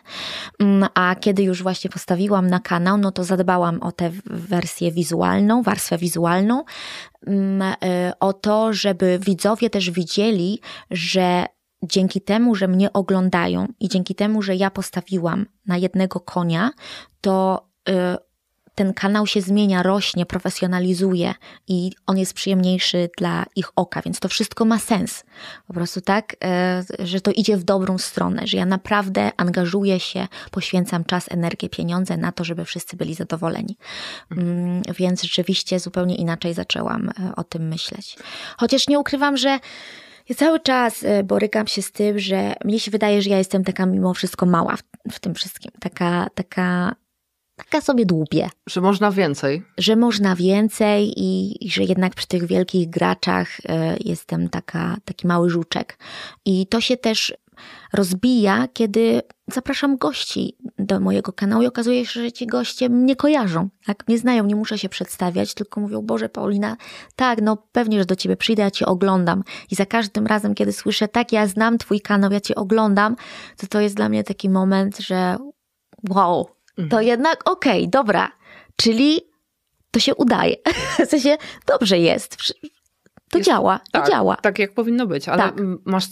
Mm, 0.61 0.89
a 0.95 1.15
kiedy 1.21 1.43
już 1.43 1.63
właśnie 1.63 1.91
postawiłam 1.91 2.47
na 2.47 2.61
kanał, 2.61 2.99
no 2.99 3.13
to 3.13 3.25
zadbałam 3.25 3.83
o 3.83 3.93
tę 3.93 4.11
wersję 4.27 4.93
wizualną, 4.93 5.63
warstwę 5.63 5.99
wizualną, 5.99 6.65
e, 6.65 7.16
o 8.21 8.33
to, 8.33 8.73
żeby 8.73 9.19
widzowie 9.19 9.71
też 9.71 9.91
widzieli, 9.91 10.61
że 10.91 11.47
dzięki 11.83 12.21
temu, 12.21 12.55
że 12.55 12.69
mnie 12.69 12.93
oglądają 12.93 13.67
i 13.81 13.89
dzięki 13.89 14.15
temu, 14.15 14.43
że 14.43 14.57
ja 14.57 14.71
postawiłam 14.71 15.47
na 15.67 15.77
jednego 15.77 16.21
konia, 16.21 16.71
to 17.21 17.67
e, 17.89 18.19
ten 18.77 18.95
kanał 18.95 19.27
się 19.27 19.41
zmienia, 19.41 19.83
rośnie, 19.83 20.27
profesjonalizuje 20.27 21.35
i 21.69 21.93
on 22.07 22.19
jest 22.19 22.35
przyjemniejszy 22.35 23.11
dla 23.19 23.45
ich 23.57 23.69
oka, 23.77 24.03
więc 24.03 24.21
to 24.21 24.29
wszystko 24.29 24.65
ma 24.65 24.79
sens. 24.79 25.25
Po 25.67 25.75
prostu 25.75 26.01
tak, 26.01 26.37
e, 26.45 26.85
że 26.99 27.21
to 27.21 27.31
idzie 27.31 27.57
w 27.57 27.65
dobrą 27.65 27.99
stronę, 27.99 28.47
że 28.47 28.57
ja 28.57 28.67
naprawdę 28.67 29.31
angażuję 29.37 30.01
się, 30.01 30.29
poświęcam 30.51 31.05
czas, 31.05 31.33
energię, 31.33 31.69
pieniądze 31.69 32.17
na 32.17 32.33
to, 32.33 32.45
żeby 32.45 32.65
wszyscy 32.65 32.97
byli 32.97 33.15
zadowoleni. 33.15 33.77
Mm, 34.31 34.83
więc 34.99 35.23
rzeczywiście 35.23 35.81
zupełnie 35.81 36.17
inaczej 36.17 36.55
zaczęłam 36.55 37.09
e, 37.09 37.37
o 37.37 37.45
tym 37.45 37.69
myśleć. 37.69 38.17
Chociaż 38.57 38.89
nie 38.89 38.99
ukrywam, 38.99 39.37
że 39.37 39.59
ja 40.29 40.35
cały 40.37 40.61
czas 40.61 41.03
e, 41.03 41.23
borykam 41.23 41.67
się 41.67 41.83
z 41.83 41.93
tym, 41.93 42.19
że 42.19 42.55
mnie 42.65 42.81
się 42.81 42.91
wydaje, 42.91 43.23
że 43.23 43.31
ja 43.31 43.39
jestem 43.39 43.65
taka 43.65 43.87
mimo 43.87 44.15
wszystko 44.15 44.47
mała 44.47 44.77
w, 44.77 44.83
w 45.13 45.21
tym 45.21 45.35
wszystkim. 45.35 45.73
Taka, 45.81 46.27
taka 46.35 46.95
taka 47.57 47.81
sobie 47.81 48.07
dłubie. 48.07 48.49
Że 48.67 48.81
można 48.81 49.11
więcej. 49.11 49.63
Że 49.79 49.97
można 49.97 50.37
więcej 50.37 51.13
i, 51.17 51.65
i 51.67 51.71
że 51.71 51.83
jednak 51.83 52.15
przy 52.15 52.27
tych 52.27 52.47
wielkich 52.47 52.91
graczach 52.91 53.61
y, 53.61 53.63
jestem 54.05 54.49
taka, 54.49 54.97
taki 55.05 55.27
mały 55.27 55.51
żuczek. 55.51 55.99
I 56.45 56.67
to 56.67 56.81
się 56.81 56.97
też 56.97 57.35
rozbija, 57.93 58.69
kiedy 58.73 59.23
zapraszam 59.53 59.97
gości 59.97 60.57
do 60.79 61.01
mojego 61.01 61.33
kanału 61.33 61.63
i 61.63 61.67
okazuje 61.67 62.07
się, 62.07 62.23
że 62.23 62.33
ci 62.33 62.47
goście 62.47 62.89
mnie 62.89 63.17
kojarzą, 63.17 63.69
tak? 63.87 64.09
Mnie 64.09 64.19
znają, 64.19 64.47
nie 64.47 64.57
muszę 64.57 64.79
się 64.79 64.89
przedstawiać, 64.89 65.55
tylko 65.55 65.81
mówią, 65.81 66.03
Boże 66.03 66.29
Paulina, 66.29 66.77
tak, 67.17 67.43
no 67.43 67.57
pewnie, 67.73 67.99
że 67.99 68.05
do 68.05 68.17
ciebie 68.17 68.37
przyjdę, 68.37 68.63
ja 68.63 68.71
cię 68.71 68.87
oglądam. 68.87 69.45
I 69.71 69.75
za 69.75 69.87
każdym 69.87 70.27
razem, 70.27 70.55
kiedy 70.55 70.73
słyszę, 70.73 71.09
tak, 71.09 71.33
ja 71.33 71.47
znam 71.47 71.79
twój 71.79 72.01
kanał, 72.01 72.33
ja 72.33 72.41
cię 72.41 72.55
oglądam, 72.55 73.17
to 73.57 73.67
to 73.67 73.81
jest 73.81 73.97
dla 73.97 74.09
mnie 74.09 74.25
taki 74.25 74.51
moment, 74.51 74.99
że 74.99 75.37
wow, 76.11 76.56
Mhm. 76.79 76.89
to 76.89 77.01
jednak 77.01 77.51
okej, 77.51 77.81
okay, 77.81 77.91
dobra, 77.91 78.33
czyli 78.77 79.21
to 79.91 80.01
się 80.01 80.15
udaje. 80.15 80.57
W 81.07 81.11
sensie 81.11 81.37
dobrze 81.67 81.99
jest. 81.99 82.37
To 83.31 83.39
jest, 83.39 83.51
działa, 83.51 83.79
to 83.79 84.01
tak, 84.01 84.11
działa. 84.11 84.37
Tak 84.37 84.59
jak 84.59 84.75
powinno 84.75 85.07
być, 85.07 85.29
ale 85.29 85.43
tak. 85.43 85.55
masz 85.85 86.05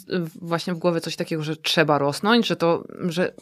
właśnie 0.42 0.74
w 0.74 0.78
głowie 0.78 1.00
coś 1.00 1.16
takiego, 1.16 1.42
że 1.42 1.56
trzeba 1.56 1.98
rosnąć, 1.98 2.46
że 2.46 2.56
to, 2.56 2.84
że 3.08 3.32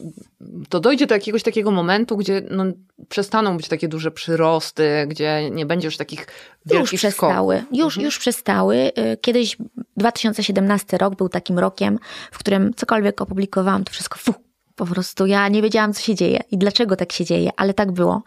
to 0.69 0.79
dojdzie 0.79 1.07
do 1.07 1.15
jakiegoś 1.15 1.43
takiego 1.43 1.71
momentu, 1.71 2.17
gdzie 2.17 2.41
no, 2.51 2.63
przestaną 3.09 3.57
być 3.57 3.67
takie 3.67 3.87
duże 3.87 4.11
przyrosty, 4.11 5.05
gdzie 5.07 5.49
nie 5.51 5.65
będzie 5.65 5.87
już 5.87 5.97
takich 5.97 6.27
wielkich 6.65 6.91
Już 6.91 7.01
przestały, 7.01 7.57
skoków. 7.57 7.77
już, 7.77 7.93
mhm. 7.93 8.05
już 8.05 8.19
przestały. 8.19 8.75
Y, 8.97 9.17
kiedyś 9.21 9.57
2017 9.97 10.97
rok 10.97 11.15
był 11.15 11.29
takim 11.29 11.59
rokiem, 11.59 11.99
w 12.31 12.37
którym 12.37 12.73
cokolwiek 12.73 13.21
opublikowałam, 13.21 13.83
to 13.83 13.91
wszystko 13.91 14.17
fu, 14.17 14.33
Po 14.75 14.85
prostu 14.85 15.25
ja 15.25 15.47
nie 15.47 15.61
wiedziałam, 15.61 15.93
co 15.93 16.01
się 16.01 16.15
dzieje 16.15 16.39
i 16.51 16.57
dlaczego 16.57 16.95
tak 16.95 17.11
się 17.11 17.25
dzieje, 17.25 17.49
ale 17.57 17.73
tak 17.73 17.91
było. 17.91 18.23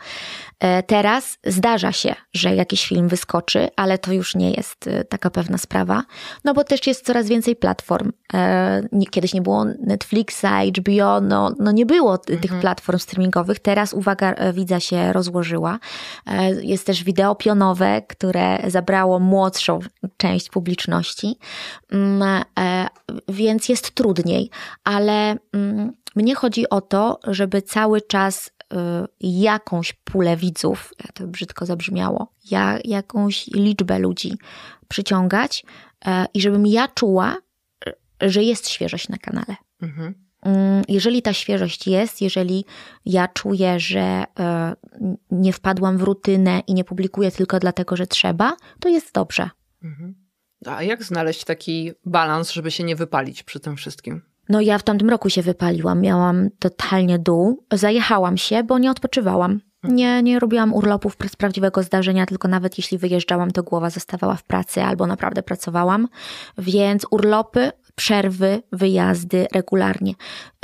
E, 0.60 0.82
teraz 0.82 1.38
zdarza 1.44 1.92
się, 1.92 2.14
że 2.34 2.54
jakiś 2.54 2.86
film 2.86 3.08
wyskoczy, 3.08 3.68
ale 3.76 3.98
to 3.98 4.12
już 4.12 4.34
nie 4.34 4.50
jest 4.50 4.86
e, 4.86 5.04
taka 5.04 5.30
pewna 5.30 5.58
sprawa, 5.58 6.02
no 6.44 6.54
bo 6.54 6.64
też 6.64 6.86
jest 6.86 7.06
coraz 7.06 7.28
więcej 7.28 7.56
platform. 7.56 8.12
E, 8.34 8.82
kiedyś 9.10 9.34
nie 9.34 9.42
było 9.42 9.64
Netflixa, 9.64 10.46
HBO, 10.78 11.20
no, 11.20 11.52
no 11.58 11.72
nie 11.72 11.86
było 11.86 12.18
tych 12.18 12.42
mhm. 12.42 12.60
platform 12.60 12.98
streamingowych. 12.98 13.58
Teraz 13.58 13.92
uwaga 13.92 14.34
widza 14.52 14.80
się 14.80 15.12
rozłożyła. 15.12 15.78
Jest 16.62 16.86
też 16.86 17.04
wideo 17.04 17.34
pionowe, 17.34 18.02
które 18.08 18.58
zabrało 18.66 19.18
młodszą 19.18 19.80
część 20.16 20.48
publiczności, 20.48 21.38
mm, 21.92 22.44
więc 23.28 23.68
jest 23.68 23.94
trudniej, 23.94 24.50
ale 24.84 25.36
mm, 25.52 25.92
mnie 26.16 26.34
chodzi 26.34 26.68
o 26.70 26.80
to, 26.80 27.20
żeby 27.26 27.62
cały 27.62 28.00
czas 28.00 28.46
y, 28.46 28.76
jakąś 29.20 29.92
pulę 29.92 30.36
widzów, 30.36 30.94
to 31.14 31.26
brzydko 31.26 31.66
zabrzmiało, 31.66 32.32
ja, 32.50 32.78
jakąś 32.84 33.46
liczbę 33.46 33.98
ludzi 33.98 34.38
przyciągać 34.88 35.64
e, 36.06 36.26
i 36.34 36.40
żebym 36.40 36.66
ja 36.66 36.88
czuła, 36.88 37.36
że 38.20 38.42
jest 38.42 38.68
świeżość 38.68 39.08
na 39.08 39.16
kanale. 39.16 39.56
Mhm. 39.82 40.26
Mm, 40.42 40.82
jeżeli 40.88 41.22
ta 41.22 41.32
świeżość 41.32 41.86
jest, 41.86 42.20
jeżeli 42.20 42.64
ja 43.04 43.28
czuję, 43.28 43.80
że 43.80 44.24
e, 44.38 44.76
nie 45.30 45.52
wpadłam 45.52 45.98
w 45.98 46.02
rutynę 46.02 46.62
i 46.66 46.74
nie 46.74 46.84
publikuję 46.84 47.30
tylko 47.30 47.58
dlatego, 47.58 47.96
że 47.96 48.06
trzeba, 48.06 48.56
to 48.80 48.88
jest 48.88 49.14
dobrze. 49.14 49.50
Mhm. 49.82 50.14
A 50.66 50.82
jak 50.82 51.02
znaleźć 51.02 51.44
taki 51.44 51.92
balans, 52.04 52.50
żeby 52.50 52.70
się 52.70 52.84
nie 52.84 52.96
wypalić 52.96 53.42
przy 53.42 53.60
tym 53.60 53.76
wszystkim? 53.76 54.22
No 54.48 54.60
ja 54.60 54.78
w 54.78 54.82
tamtym 54.82 55.10
roku 55.10 55.30
się 55.30 55.42
wypaliłam, 55.42 56.00
miałam 56.00 56.48
totalnie 56.58 57.18
dół. 57.18 57.64
Zajechałam 57.72 58.36
się, 58.36 58.64
bo 58.64 58.78
nie 58.78 58.90
odpoczywałam. 58.90 59.60
Nie, 59.84 60.22
nie 60.22 60.38
robiłam 60.38 60.74
urlopów 60.74 61.16
z 61.28 61.36
prawdziwego 61.36 61.82
zdarzenia, 61.82 62.26
tylko 62.26 62.48
nawet 62.48 62.78
jeśli 62.78 62.98
wyjeżdżałam, 62.98 63.50
to 63.50 63.62
głowa 63.62 63.90
zostawała 63.90 64.34
w 64.34 64.44
pracy 64.44 64.82
albo 64.82 65.06
naprawdę 65.06 65.42
pracowałam. 65.42 66.08
Więc 66.58 67.06
urlopy, 67.10 67.72
przerwy, 67.96 68.62
wyjazdy 68.72 69.46
regularnie. 69.54 70.12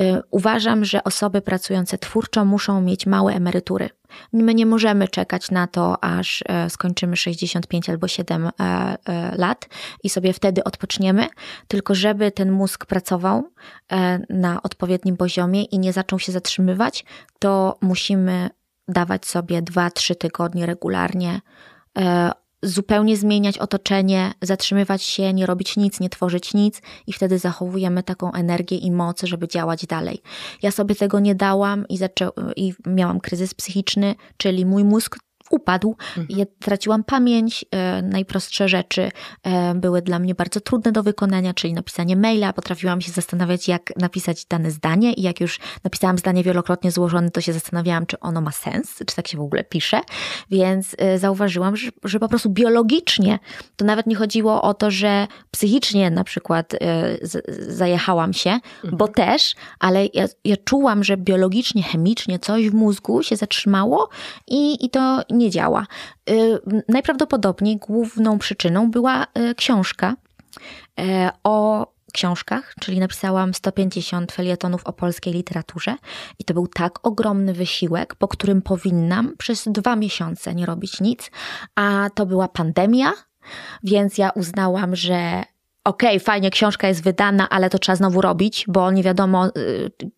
Y, 0.00 0.22
uważam, 0.30 0.84
że 0.84 1.04
osoby 1.04 1.42
pracujące 1.42 1.98
twórczo 1.98 2.44
muszą 2.44 2.80
mieć 2.80 3.06
małe 3.06 3.34
emerytury. 3.34 3.90
My 4.32 4.54
nie 4.54 4.66
możemy 4.66 5.08
czekać 5.08 5.50
na 5.50 5.66
to, 5.66 6.04
aż 6.04 6.44
e, 6.48 6.70
skończymy 6.70 7.16
65 7.16 7.90
albo 7.90 8.08
7 8.08 8.46
e, 8.46 8.50
e, 8.60 9.36
lat 9.36 9.68
i 10.02 10.10
sobie 10.10 10.32
wtedy 10.32 10.64
odpoczniemy, 10.64 11.26
tylko 11.68 11.94
żeby 11.94 12.30
ten 12.30 12.52
mózg 12.52 12.86
pracował 12.86 13.50
na 14.30 14.62
odpowiednim 14.62 15.16
poziomie 15.16 15.64
i 15.64 15.78
nie 15.78 15.92
zaczął 15.92 16.18
się 16.18 16.32
zatrzymywać, 16.32 17.04
to 17.38 17.78
musimy 17.80 18.50
dawać 18.88 19.26
sobie 19.26 19.62
2-3 19.62 20.14
tygodnie 20.14 20.66
regularnie 20.66 21.40
zupełnie 22.62 23.16
zmieniać 23.16 23.58
otoczenie, 23.58 24.32
zatrzymywać 24.42 25.02
się, 25.02 25.32
nie 25.32 25.46
robić 25.46 25.76
nic, 25.76 26.00
nie 26.00 26.08
tworzyć 26.08 26.54
nic 26.54 26.82
i 27.06 27.12
wtedy 27.12 27.38
zachowujemy 27.38 28.02
taką 28.02 28.32
energię 28.32 28.76
i 28.76 28.90
moc, 28.90 29.22
żeby 29.22 29.48
działać 29.48 29.86
dalej. 29.86 30.22
Ja 30.62 30.70
sobie 30.70 30.94
tego 30.94 31.20
nie 31.20 31.34
dałam 31.34 31.88
i, 31.88 31.98
zaczę- 31.98 32.52
i 32.56 32.74
miałam 32.86 33.20
kryzys 33.20 33.54
psychiczny, 33.54 34.14
czyli 34.36 34.66
mój 34.66 34.84
mózg 34.84 35.18
upadł. 35.52 35.96
Mhm. 36.16 36.26
Ja 36.38 36.44
traciłam 36.58 37.04
pamięć, 37.04 37.64
e, 37.70 38.02
najprostsze 38.02 38.68
rzeczy 38.68 39.10
e, 39.42 39.74
były 39.74 40.02
dla 40.02 40.18
mnie 40.18 40.34
bardzo 40.34 40.60
trudne 40.60 40.92
do 40.92 41.02
wykonania, 41.02 41.54
czyli 41.54 41.74
napisanie 41.74 42.16
maila. 42.16 42.52
Potrafiłam 42.52 43.00
się 43.00 43.12
zastanawiać, 43.12 43.68
jak 43.68 43.92
napisać 43.96 44.44
dane 44.44 44.70
zdanie 44.70 45.12
i 45.12 45.22
jak 45.22 45.40
już 45.40 45.60
napisałam 45.84 46.18
zdanie 46.18 46.42
wielokrotnie 46.42 46.90
złożone, 46.90 47.30
to 47.30 47.40
się 47.40 47.52
zastanawiałam, 47.52 48.06
czy 48.06 48.20
ono 48.20 48.40
ma 48.40 48.52
sens, 48.52 48.98
czy 49.06 49.16
tak 49.16 49.28
się 49.28 49.38
w 49.38 49.40
ogóle 49.40 49.64
pisze. 49.64 50.00
Więc 50.50 50.96
e, 50.98 51.18
zauważyłam, 51.18 51.76
że, 51.76 51.90
że 52.04 52.20
po 52.20 52.28
prostu 52.28 52.50
biologicznie 52.50 53.38
to 53.76 53.84
nawet 53.84 54.06
nie 54.06 54.16
chodziło 54.16 54.62
o 54.62 54.74
to, 54.74 54.90
że 54.90 55.26
psychicznie 55.50 56.10
na 56.10 56.24
przykład 56.24 56.72
zajechałam 57.68 58.32
się, 58.32 58.50
mhm. 58.50 58.96
bo 58.96 59.08
też, 59.08 59.54
ale 59.78 60.06
ja, 60.14 60.26
ja 60.44 60.56
czułam, 60.56 61.04
że 61.04 61.16
biologicznie, 61.16 61.82
chemicznie 61.82 62.38
coś 62.38 62.70
w 62.70 62.74
mózgu 62.74 63.22
się 63.22 63.36
zatrzymało 63.36 64.08
i, 64.48 64.84
i 64.84 64.90
to 64.90 65.20
nie 65.30 65.41
nie 65.42 65.50
działa. 65.50 65.86
Y, 66.30 66.58
najprawdopodobniej 66.88 67.76
główną 67.76 68.38
przyczyną 68.38 68.90
była 68.90 69.26
y, 69.38 69.54
książka 69.54 70.16
y, 71.00 71.04
o 71.44 71.86
książkach, 72.12 72.74
czyli 72.80 73.00
napisałam 73.00 73.54
150 73.54 74.32
felietonów 74.32 74.86
o 74.86 74.92
polskiej 74.92 75.34
literaturze 75.34 75.96
i 76.38 76.44
to 76.44 76.54
był 76.54 76.66
tak 76.66 77.06
ogromny 77.06 77.52
wysiłek, 77.52 78.14
po 78.14 78.28
którym 78.28 78.62
powinnam 78.62 79.36
przez 79.38 79.64
dwa 79.66 79.96
miesiące 79.96 80.54
nie 80.54 80.66
robić 80.66 81.00
nic, 81.00 81.30
a 81.74 82.10
to 82.14 82.26
była 82.26 82.48
pandemia, 82.48 83.12
więc 83.82 84.18
ja 84.18 84.30
uznałam, 84.30 84.96
że 84.96 85.42
okej, 85.84 86.16
okay, 86.16 86.20
fajnie, 86.20 86.50
książka 86.50 86.88
jest 86.88 87.02
wydana, 87.02 87.48
ale 87.48 87.70
to 87.70 87.78
trzeba 87.78 87.96
znowu 87.96 88.20
robić, 88.20 88.64
bo 88.68 88.90
nie 88.90 89.02
wiadomo, 89.02 89.48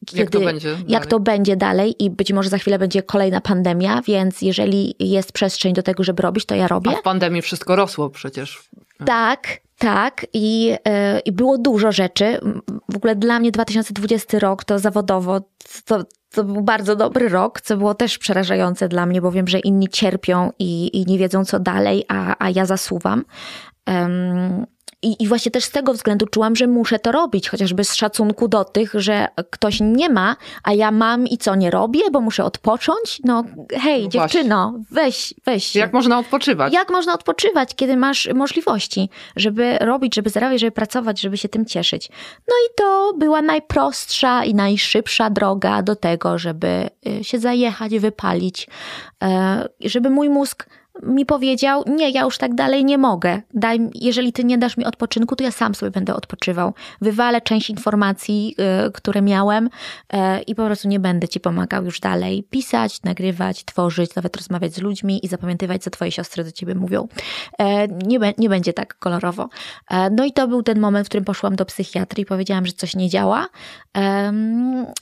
kiedy, 0.06 0.20
jak, 0.20 0.30
to 0.30 0.40
będzie, 0.40 0.76
jak 0.88 1.06
to 1.06 1.20
będzie 1.20 1.56
dalej 1.56 2.04
i 2.04 2.10
być 2.10 2.32
może 2.32 2.50
za 2.50 2.58
chwilę 2.58 2.78
będzie 2.78 3.02
kolejna 3.02 3.40
pandemia, 3.40 4.02
więc 4.02 4.42
jeżeli 4.42 4.94
jest 5.00 5.32
przestrzeń 5.32 5.74
do 5.74 5.82
tego, 5.82 6.04
żeby 6.04 6.22
robić, 6.22 6.46
to 6.46 6.54
ja 6.54 6.68
robię. 6.68 6.90
A 6.90 6.96
w 6.96 7.02
pandemii 7.02 7.42
wszystko 7.42 7.76
rosło 7.76 8.10
przecież. 8.10 8.68
Tak, 9.04 9.48
tak 9.78 10.26
i, 10.32 10.64
yy, 10.64 10.76
i 11.24 11.32
było 11.32 11.58
dużo 11.58 11.92
rzeczy. 11.92 12.40
W 12.92 12.96
ogóle 12.96 13.16
dla 13.16 13.40
mnie 13.40 13.50
2020 13.50 14.38
rok 14.38 14.64
to 14.64 14.78
zawodowo 14.78 15.40
to, 15.84 16.04
to 16.30 16.44
był 16.44 16.62
bardzo 16.62 16.96
dobry 16.96 17.28
rok, 17.28 17.60
co 17.60 17.76
było 17.76 17.94
też 17.94 18.18
przerażające 18.18 18.88
dla 18.88 19.06
mnie, 19.06 19.20
bo 19.20 19.32
wiem, 19.32 19.48
że 19.48 19.58
inni 19.58 19.88
cierpią 19.88 20.50
i, 20.58 21.00
i 21.00 21.06
nie 21.06 21.18
wiedzą 21.18 21.44
co 21.44 21.60
dalej, 21.60 22.04
a, 22.08 22.36
a 22.38 22.50
ja 22.50 22.66
zasuwam. 22.66 23.24
Um, 23.86 24.66
i, 25.04 25.22
I 25.22 25.28
właśnie 25.28 25.50
też 25.50 25.64
z 25.64 25.70
tego 25.70 25.92
względu 25.92 26.26
czułam, 26.26 26.56
że 26.56 26.66
muszę 26.66 26.98
to 26.98 27.12
robić, 27.12 27.48
chociażby 27.48 27.84
z 27.84 27.94
szacunku 27.94 28.48
do 28.48 28.64
tych, 28.64 28.92
że 28.94 29.26
ktoś 29.50 29.78
nie 29.80 30.08
ma, 30.08 30.36
a 30.62 30.72
ja 30.72 30.90
mam 30.90 31.26
i 31.26 31.38
co 31.38 31.54
nie 31.54 31.70
robię, 31.70 32.00
bo 32.12 32.20
muszę 32.20 32.44
odpocząć. 32.44 33.20
No 33.24 33.44
hej, 33.72 34.02
no 34.02 34.08
dziewczyno, 34.08 34.74
weź, 34.90 35.34
weź. 35.46 35.74
Jak 35.74 35.92
można 35.92 36.18
odpoczywać? 36.18 36.72
Jak 36.72 36.90
można 36.90 37.14
odpoczywać, 37.14 37.74
kiedy 37.74 37.96
masz 37.96 38.28
możliwości, 38.34 39.10
żeby 39.36 39.78
robić, 39.78 40.14
żeby 40.14 40.30
zarabiać, 40.30 40.60
żeby 40.60 40.72
pracować, 40.72 41.20
żeby 41.20 41.36
się 41.36 41.48
tym 41.48 41.66
cieszyć. 41.66 42.08
No 42.48 42.54
i 42.66 42.74
to 42.76 43.12
była 43.18 43.42
najprostsza 43.42 44.44
i 44.44 44.54
najszybsza 44.54 45.30
droga 45.30 45.82
do 45.82 45.96
tego, 45.96 46.38
żeby 46.38 46.90
y, 47.06 47.24
się 47.24 47.38
zajechać, 47.38 47.98
wypalić, 47.98 48.68
e, 49.22 49.68
żeby 49.80 50.10
mój 50.10 50.28
mózg 50.28 50.66
mi 51.02 51.26
powiedział: 51.26 51.84
Nie, 51.86 52.10
ja 52.10 52.22
już 52.22 52.38
tak 52.38 52.54
dalej 52.54 52.84
nie 52.84 52.98
mogę. 52.98 53.42
Daj, 53.54 53.90
jeżeli 53.94 54.32
ty 54.32 54.44
nie 54.44 54.58
dasz 54.58 54.76
mi 54.76 54.84
odpoczynku, 54.84 55.36
to 55.36 55.44
ja 55.44 55.50
sam 55.50 55.74
sobie 55.74 55.90
będę 55.90 56.14
odpoczywał. 56.14 56.74
Wywalę 57.00 57.40
część 57.40 57.70
informacji, 57.70 58.54
y, 58.88 58.92
które 58.92 59.22
miałem 59.22 59.66
y, 59.66 60.18
i 60.46 60.54
po 60.54 60.66
prostu 60.66 60.88
nie 60.88 61.00
będę 61.00 61.28
ci 61.28 61.40
pomagał 61.40 61.84
już 61.84 62.00
dalej 62.00 62.42
pisać, 62.50 63.02
nagrywać, 63.02 63.64
tworzyć, 63.64 64.14
nawet 64.14 64.36
rozmawiać 64.36 64.74
z 64.74 64.80
ludźmi 64.80 65.26
i 65.26 65.28
zapamiętywać, 65.28 65.82
co 65.82 65.90
twoje 65.90 66.12
siostry 66.12 66.44
do 66.44 66.52
ciebie 66.52 66.74
mówią. 66.74 67.08
E, 67.58 67.88
nie, 67.88 68.18
nie 68.38 68.48
będzie 68.48 68.72
tak 68.72 68.98
kolorowo. 68.98 69.48
E, 69.90 70.10
no 70.10 70.24
i 70.24 70.32
to 70.32 70.48
był 70.48 70.62
ten 70.62 70.80
moment, 70.80 71.06
w 71.06 71.08
którym 71.08 71.24
poszłam 71.24 71.56
do 71.56 71.64
psychiatry 71.64 72.22
i 72.22 72.26
powiedziałam, 72.26 72.66
że 72.66 72.72
coś 72.72 72.96
nie 72.96 73.08
działa. 73.08 73.48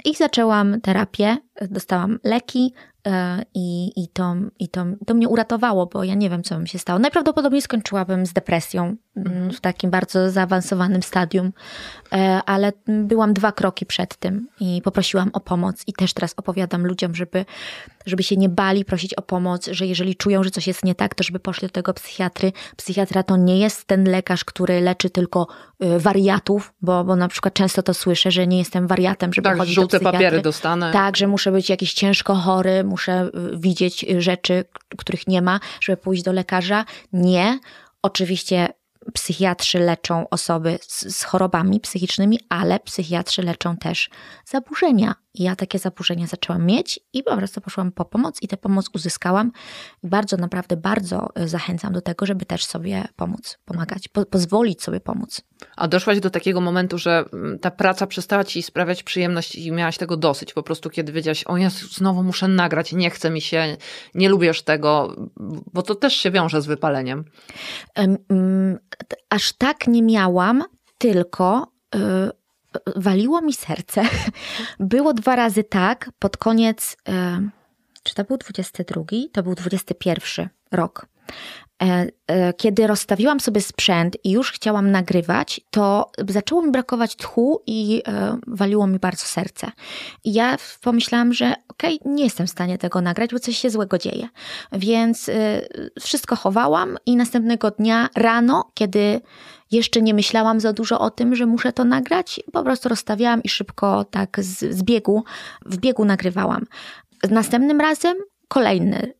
I 0.04 0.14
zaczęłam 0.14 0.80
terapię, 0.80 1.36
dostałam 1.70 2.18
leki, 2.24 2.74
I, 3.54 3.92
i, 4.02 4.08
to, 4.08 4.34
i 4.58 4.68
to, 4.68 4.84
to 5.06 5.14
mnie 5.14 5.28
uratowało, 5.28 5.86
bo 5.86 6.04
ja 6.04 6.14
nie 6.14 6.30
wiem, 6.30 6.42
co 6.42 6.54
bym 6.54 6.66
się 6.66 6.78
stało. 6.78 6.98
Najprawdopodobniej 6.98 7.62
skończyłabym 7.62 8.26
z 8.26 8.32
depresją 8.32 8.96
mhm. 9.16 9.52
w 9.52 9.60
takim 9.60 9.90
bardzo 9.90 10.30
zaawansowanym 10.30 11.02
stadium, 11.02 11.52
e, 12.12 12.40
ale 12.46 12.72
byłam 12.86 13.32
dwa 13.32 13.52
kroki 13.52 13.86
przed 13.86 14.16
tym 14.16 14.48
i 14.60 14.82
poprosiłam 14.84 15.30
o 15.32 15.40
pomoc. 15.40 15.82
I 15.86 15.92
też 15.92 16.14
teraz 16.14 16.34
opowiadam 16.36 16.86
ludziom, 16.86 17.14
żeby, 17.14 17.44
żeby 18.06 18.22
się 18.22 18.36
nie 18.36 18.48
bali 18.48 18.84
prosić 18.84 19.14
o 19.14 19.22
pomoc, 19.22 19.66
że 19.66 19.86
jeżeli 19.86 20.16
czują, 20.16 20.44
że 20.44 20.50
coś 20.50 20.66
jest 20.66 20.84
nie 20.84 20.94
tak, 20.94 21.14
to 21.14 21.24
żeby 21.24 21.38
poszli 21.38 21.68
do 21.68 21.72
tego 21.72 21.94
psychiatry. 21.94 22.52
Psychiatra 22.76 23.22
to 23.22 23.36
nie 23.36 23.58
jest 23.58 23.84
ten 23.84 24.04
lekarz, 24.04 24.44
który 24.44 24.80
leczy 24.80 25.10
tylko 25.10 25.46
y, 25.84 25.98
wariatów, 25.98 26.72
bo, 26.82 27.04
bo 27.04 27.16
na 27.16 27.28
przykład 27.28 27.54
często 27.54 27.82
to 27.82 27.94
słyszę, 27.94 28.30
że 28.30 28.46
nie 28.46 28.58
jestem 28.58 28.86
wariatem, 28.86 29.32
żeby 29.32 29.48
tak, 29.48 29.58
chodzić 29.58 29.74
żółte 29.74 29.96
do 29.96 29.98
psychiatry. 29.98 30.18
papiery 30.18 30.42
dostanę. 30.42 30.92
Tak, 30.92 31.16
że 31.16 31.26
muszę 31.26 31.52
być 31.52 31.70
jakiś 31.70 31.94
ciężko 31.94 32.34
chory, 32.34 32.84
muszę 32.84 33.30
y, 33.52 33.58
widzieć 33.58 34.06
rzeczy, 34.18 34.64
których 34.98 35.26
nie 35.26 35.42
ma, 35.42 35.60
żeby 35.80 35.96
pójść 35.96 36.22
do 36.22 36.32
lekarza. 36.32 36.84
Nie. 37.12 37.58
Oczywiście 38.02 38.68
psychiatrzy 39.14 39.78
leczą 39.78 40.28
osoby 40.28 40.78
z, 40.82 41.16
z, 41.16 41.22
chorobami 41.22 41.80
psychicznymi, 41.80 42.40
ale 42.48 42.80
psychiatrzy 42.80 43.42
leczą 43.42 43.76
też 43.76 44.10
zaburzenia 44.44 45.14
I 45.34 45.42
ja 45.42 45.56
takie 45.56 45.78
zaburzenia 45.78 46.26
zaczęłam 46.26 46.66
mieć 46.66 47.00
i 47.12 47.22
po 47.22 47.36
prostu 47.36 47.60
poszłam 47.60 47.92
po 47.92 48.04
pomoc 48.04 48.42
i 48.42 48.48
tę 48.48 48.56
pomoc 48.56 48.86
uzyskałam. 48.94 49.52
I 50.02 50.08
bardzo, 50.08 50.36
naprawdę 50.36 50.76
bardzo 50.76 51.28
y, 51.40 51.48
zachęcam 51.48 51.92
do 51.92 52.00
tego, 52.00 52.26
żeby 52.26 52.44
też 52.44 52.64
sobie 52.64 53.08
pomóc, 53.16 53.58
pomagać, 53.64 54.08
po, 54.08 54.26
pozwolić 54.26 54.82
sobie 54.82 55.00
pomóc. 55.00 55.40
A 55.76 55.88
doszłaś 55.88 56.20
do 56.20 56.30
takiego 56.30 56.60
momentu, 56.60 56.98
że 56.98 57.24
mm, 57.32 57.58
ta 57.58 57.70
praca 57.70 58.06
przestała 58.06 58.44
ci 58.44 58.62
sprawiać 58.62 59.02
przyjemność 59.02 59.54
i 59.54 59.72
miałaś 59.72 59.98
tego 59.98 60.16
dosyć. 60.16 60.52
Po 60.52 60.62
prostu 60.62 60.90
kiedy 60.90 61.12
wiedziałaś, 61.12 61.44
o 61.44 61.56
ja 61.56 61.70
znowu 61.70 62.22
muszę 62.22 62.48
nagrać, 62.48 62.92
nie 62.92 63.10
chce 63.10 63.30
mi 63.30 63.40
się, 63.40 63.76
nie 64.14 64.28
lubisz 64.28 64.62
tego, 64.62 65.16
bo 65.72 65.82
to 65.82 65.94
też 65.94 66.14
się 66.16 66.30
wiąże 66.30 66.62
z 66.62 66.66
wypaleniem. 66.66 67.24
Um, 67.96 68.78
aż 69.30 69.52
tak 69.52 69.86
nie 69.86 70.02
miałam, 70.02 70.64
tylko 70.98 71.72
yy, 71.94 72.30
waliło 72.96 73.40
mi 73.40 73.52
serce. 73.52 74.02
Było 74.80 75.14
dwa 75.14 75.36
razy 75.36 75.64
tak, 75.64 76.10
pod 76.18 76.36
koniec, 76.36 76.96
yy, 77.08 77.14
czy 78.02 78.14
to 78.14 78.24
był 78.24 78.36
22? 78.36 79.02
To 79.32 79.42
był 79.42 79.54
21 79.54 80.48
rok. 80.72 81.06
E, 81.82 82.06
e, 82.26 82.52
kiedy 82.52 82.86
rozstawiłam 82.86 83.40
sobie 83.40 83.60
sprzęt 83.60 84.16
i 84.24 84.30
już 84.30 84.52
chciałam 84.52 84.90
nagrywać, 84.90 85.60
to 85.70 86.10
zaczęło 86.28 86.62
mi 86.62 86.72
brakować 86.72 87.16
tchu 87.16 87.62
i 87.66 88.02
e, 88.08 88.38
waliło 88.46 88.86
mi 88.86 88.98
bardzo 88.98 89.24
serce. 89.24 89.70
I 90.24 90.32
ja 90.32 90.56
pomyślałam, 90.80 91.32
że 91.32 91.54
okej, 91.68 92.00
okay, 92.00 92.12
nie 92.12 92.24
jestem 92.24 92.46
w 92.46 92.50
stanie 92.50 92.78
tego 92.78 93.00
nagrać, 93.00 93.30
bo 93.32 93.38
coś 93.38 93.58
się 93.58 93.70
złego 93.70 93.98
dzieje. 93.98 94.28
Więc 94.72 95.30
wszystko 96.00 96.36
chowałam 96.36 96.96
i 97.06 97.16
następnego 97.16 97.70
dnia 97.70 98.08
rano, 98.16 98.70
kiedy 98.74 99.20
jeszcze 99.72 100.02
nie 100.02 100.14
myślałam 100.14 100.60
za 100.60 100.72
dużo 100.72 101.00
o 101.00 101.10
tym, 101.10 101.36
że 101.36 101.46
muszę 101.46 101.72
to 101.72 101.84
nagrać, 101.84 102.40
po 102.52 102.62
prostu 102.62 102.88
rozstawiałam 102.88 103.42
i 103.42 103.48
szybko 103.48 104.04
tak 104.04 104.40
z, 104.40 104.74
z 104.76 104.82
biegu, 104.82 105.24
w 105.66 105.76
biegu 105.76 106.04
nagrywałam. 106.04 106.64
Następnym 107.30 107.80
razem 107.80 108.16
kolejny 108.48 109.12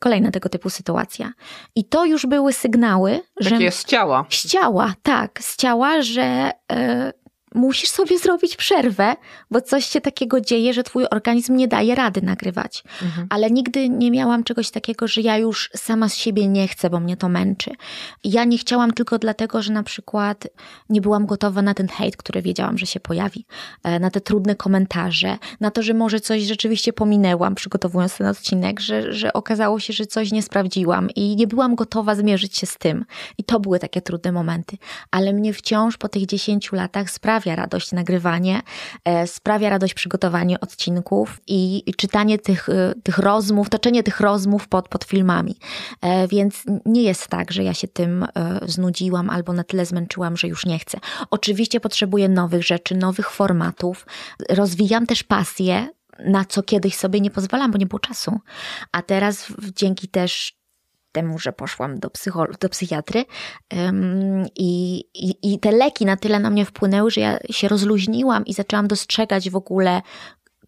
kolejna 0.00 0.30
tego 0.30 0.48
typu 0.48 0.70
sytuacja. 0.70 1.32
I 1.74 1.84
to 1.84 2.04
już 2.04 2.26
były 2.26 2.52
sygnały, 2.52 3.20
Takie 3.44 3.70
że. 3.70 3.70
z 3.70 3.84
ciała. 3.84 4.24
Z 4.30 4.46
ciała, 4.46 4.94
tak, 5.02 5.42
z 5.42 5.56
ciała, 5.56 6.02
że. 6.02 6.50
Musisz 7.54 7.90
sobie 7.90 8.18
zrobić 8.18 8.56
przerwę, 8.56 9.16
bo 9.50 9.60
coś 9.60 9.86
się 9.86 10.00
takiego 10.00 10.40
dzieje, 10.40 10.74
że 10.74 10.82
twój 10.82 11.06
organizm 11.10 11.56
nie 11.56 11.68
daje 11.68 11.94
rady 11.94 12.22
nagrywać. 12.22 12.84
Mhm. 13.02 13.26
Ale 13.30 13.50
nigdy 13.50 13.88
nie 13.88 14.10
miałam 14.10 14.44
czegoś 14.44 14.70
takiego, 14.70 15.08
że 15.08 15.20
ja 15.20 15.38
już 15.38 15.70
sama 15.76 16.08
z 16.08 16.16
siebie 16.16 16.48
nie 16.48 16.68
chcę, 16.68 16.90
bo 16.90 17.00
mnie 17.00 17.16
to 17.16 17.28
męczy. 17.28 17.70
Ja 18.24 18.44
nie 18.44 18.58
chciałam 18.58 18.92
tylko 18.92 19.18
dlatego, 19.18 19.62
że 19.62 19.72
na 19.72 19.82
przykład 19.82 20.48
nie 20.88 21.00
byłam 21.00 21.26
gotowa 21.26 21.62
na 21.62 21.74
ten 21.74 21.88
hejt, 21.88 22.16
który 22.16 22.42
wiedziałam, 22.42 22.78
że 22.78 22.86
się 22.86 23.00
pojawi, 23.00 23.46
e, 23.82 24.00
na 24.00 24.10
te 24.10 24.20
trudne 24.20 24.54
komentarze, 24.54 25.38
na 25.60 25.70
to, 25.70 25.82
że 25.82 25.94
może 25.94 26.20
coś 26.20 26.42
rzeczywiście 26.42 26.92
pominęłam, 26.92 27.54
przygotowując 27.54 28.16
ten 28.16 28.26
odcinek, 28.26 28.80
że, 28.80 29.12
że 29.12 29.32
okazało 29.32 29.80
się, 29.80 29.92
że 29.92 30.06
coś 30.06 30.32
nie 30.32 30.42
sprawdziłam 30.42 31.10
i 31.10 31.36
nie 31.36 31.46
byłam 31.46 31.74
gotowa 31.74 32.14
zmierzyć 32.14 32.56
się 32.56 32.66
z 32.66 32.78
tym. 32.78 33.04
I 33.38 33.44
to 33.44 33.60
były 33.60 33.78
takie 33.78 34.02
trudne 34.02 34.32
momenty. 34.32 34.76
Ale 35.10 35.32
mnie 35.32 35.52
wciąż 35.52 35.96
po 35.96 36.08
tych 36.08 36.26
10 36.26 36.72
latach 36.72 37.10
sprawia, 37.10 37.41
sprawia 37.42 37.56
radość 37.56 37.92
nagrywanie, 37.92 38.62
e, 39.04 39.26
sprawia 39.26 39.70
radość 39.70 39.94
przygotowanie 39.94 40.60
odcinków 40.60 41.40
i, 41.46 41.84
czytanie 41.96 42.38
tych, 42.38 42.68
e, 42.68 42.94
tych 43.02 43.18
rozmów, 43.18 43.68
toczenie 43.70 44.02
tych 44.02 44.20
rozmów 44.20 44.68
pod, 44.68 44.88
pod 44.88 45.04
filmami. 45.04 45.56
E, 46.00 46.28
więc 46.28 46.64
nie 46.86 47.02
jest 47.02 47.28
tak, 47.28 47.52
że 47.52 47.64
ja 47.64 47.74
się 47.74 47.88
tym 47.88 48.26
znudziłam 48.66 49.30
albo 49.30 49.52
na 49.52 49.64
tyle 49.64 49.86
zmęczyłam, 49.86 50.36
że 50.36 50.48
już 50.48 50.66
nie 50.66 50.78
chcę. 50.78 50.98
Oczywiście 51.30 51.80
potrzebuję 51.80 52.28
nowych 52.28 52.62
rzeczy, 52.62 52.94
nowych 52.94 53.30
formatów. 53.30 54.06
Rozwijam 54.48 55.06
też 55.06 55.22
pasję 55.22 55.88
na 56.24 56.44
co 56.44 56.62
kiedyś 56.62 56.94
sobie 56.94 57.20
nie 57.20 57.30
pozwalam, 57.30 57.70
bo 57.70 57.78
nie 57.78 57.86
było 57.86 57.98
czasu. 57.98 58.40
A 58.92 59.02
teraz 59.02 59.46
dzięki 59.76 60.08
też 60.08 60.61
temu, 61.12 61.38
że 61.38 61.52
poszłam 61.52 61.98
do, 61.98 62.08
psycholo- 62.08 62.58
do 62.60 62.68
psychiatry 62.68 63.24
um, 63.76 64.46
i, 64.56 65.04
i, 65.14 65.52
i 65.52 65.60
te 65.60 65.72
leki 65.72 66.06
na 66.06 66.16
tyle 66.16 66.40
na 66.40 66.50
mnie 66.50 66.64
wpłynęły, 66.64 67.10
że 67.10 67.20
ja 67.20 67.38
się 67.50 67.68
rozluźniłam 67.68 68.46
i 68.46 68.54
zaczęłam 68.54 68.88
dostrzegać 68.88 69.50
w 69.50 69.56
ogóle 69.56 70.02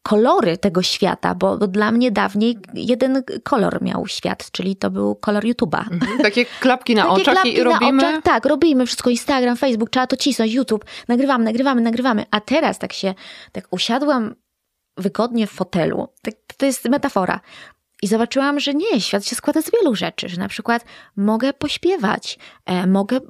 kolory 0.05 0.59
tego 0.59 0.82
świata, 0.82 1.34
bo, 1.34 1.59
bo, 1.59 1.68
dla 1.68 1.92
mnie 1.92 2.11
dawniej 2.11 2.59
jeden 2.74 3.22
kolor 3.42 3.82
miał 3.82 4.07
świat, 4.07 4.51
czyli 4.51 4.76
to 4.76 4.90
był 4.90 5.14
kolor 5.14 5.45
YouTube'a. 5.45 5.92
Mhm, 5.92 6.18
takie 6.18 6.45
klapki 6.61 6.95
na 6.95 7.03
takie 7.03 7.14
oczach 7.14 7.34
klapki 7.34 7.55
i 7.55 7.62
robimy... 7.62 8.03
Na 8.03 8.09
oczach, 8.09 8.22
tak, 8.22 8.45
robimy 8.45 8.86
wszystko, 8.86 9.11
Instagram, 9.11 9.57
Facebook, 9.57 9.90
trzeba 9.90 10.07
to 10.07 10.16
cisnąć, 10.16 10.53
YouTube, 10.53 10.84
nagrywamy, 11.09 11.45
nagrywamy, 11.45 11.80
nagrywamy, 11.80 12.24
a 12.30 12.40
teraz 12.40 12.78
tak 12.78 12.92
się, 12.92 13.14
tak 13.53 13.68
usiadłam 13.70 14.34
wygodnie 14.97 15.47
w 15.47 15.51
fotelu, 15.51 16.09
tak, 16.22 16.34
to 16.57 16.66
jest 16.66 16.88
metafora, 16.88 17.40
i 18.05 18.07
zobaczyłam, 18.07 18.61
że 18.61 18.74
nie, 18.74 19.00
świat 19.00 19.26
się 19.26 19.36
składa 19.36 19.62
z 19.62 19.70
wielu 19.70 19.94
rzeczy, 19.94 20.28
że 20.28 20.36
na 20.36 20.48
przykład 20.48 20.84
mogę 21.16 21.52
pośpiewać, 21.52 22.38
e, 22.66 22.86
mogę 22.86 23.20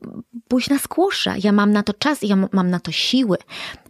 pójść 0.48 0.70
na 0.70 0.78
skłosza, 0.78 1.34
ja 1.44 1.52
mam 1.52 1.72
na 1.72 1.82
to 1.82 1.94
czas, 1.94 2.22
ja 2.22 2.36
mam 2.52 2.70
na 2.70 2.80
to 2.80 2.92
siły, 2.92 3.36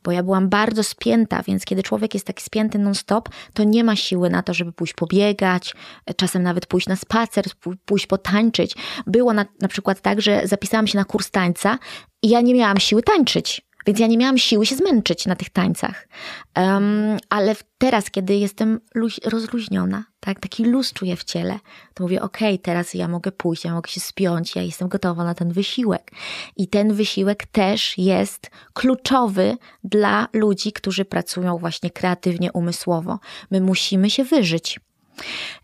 bo 0.02 0.12
ja 0.12 0.22
byłam 0.22 0.48
bardzo 0.48 0.82
spięta, 0.82 1.42
więc 1.42 1.64
kiedy 1.64 1.82
człowiek 1.82 2.14
jest 2.14 2.26
taki 2.26 2.44
spięty 2.44 2.78
non-stop, 2.78 3.28
to 3.54 3.64
nie 3.64 3.84
ma 3.84 3.96
siły 3.96 4.30
na 4.30 4.42
to, 4.42 4.54
żeby 4.54 4.72
pójść 4.72 4.94
pobiegać, 4.94 5.74
e, 6.06 6.14
czasem 6.14 6.42
nawet 6.42 6.66
pójść 6.66 6.86
na 6.86 6.96
spacer, 6.96 7.44
pójść 7.84 8.06
potańczyć. 8.06 8.74
Było 9.06 9.32
na, 9.32 9.46
na 9.60 9.68
przykład 9.68 10.00
tak, 10.00 10.22
że 10.22 10.42
zapisałam 10.44 10.86
się 10.86 10.98
na 10.98 11.04
kurs 11.04 11.30
tańca 11.30 11.78
i 12.22 12.28
ja 12.28 12.40
nie 12.40 12.54
miałam 12.54 12.78
siły 12.78 13.02
tańczyć. 13.02 13.62
Więc 13.86 13.98
ja 13.98 14.06
nie 14.06 14.18
miałam 14.18 14.38
siły 14.38 14.66
się 14.66 14.76
zmęczyć 14.76 15.26
na 15.26 15.36
tych 15.36 15.50
tańcach. 15.50 16.08
Um, 16.56 17.16
ale 17.28 17.56
teraz, 17.78 18.10
kiedy 18.10 18.36
jestem 18.36 18.80
rozluźniona, 19.24 20.04
tak, 20.20 20.40
taki 20.40 20.64
luz 20.64 20.92
czuję 20.92 21.16
w 21.16 21.24
ciele, 21.24 21.58
to 21.94 22.04
mówię, 22.04 22.22
okej, 22.22 22.54
okay, 22.54 22.58
teraz 22.58 22.94
ja 22.94 23.08
mogę 23.08 23.32
pójść, 23.32 23.64
ja 23.64 23.74
mogę 23.74 23.90
się 23.90 24.00
spiąć, 24.00 24.56
ja 24.56 24.62
jestem 24.62 24.88
gotowa 24.88 25.24
na 25.24 25.34
ten 25.34 25.52
wysiłek. 25.52 26.10
I 26.56 26.68
ten 26.68 26.94
wysiłek 26.94 27.46
też 27.46 27.98
jest 27.98 28.50
kluczowy 28.72 29.56
dla 29.84 30.28
ludzi, 30.32 30.72
którzy 30.72 31.04
pracują 31.04 31.58
właśnie 31.58 31.90
kreatywnie, 31.90 32.52
umysłowo. 32.52 33.18
My 33.50 33.60
musimy 33.60 34.10
się 34.10 34.24
wyżyć. 34.24 34.80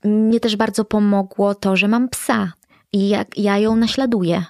Mnie 0.05 0.41
też 0.41 0.57
bardzo 0.57 0.85
pomogło 0.85 1.55
to, 1.55 1.77
że 1.77 1.89
mam 1.89 2.09
psa 2.09 2.53
i 2.93 3.09
jak 3.09 3.39
ja 3.39 3.59
ją 3.59 3.77
naśladuję 3.77 4.45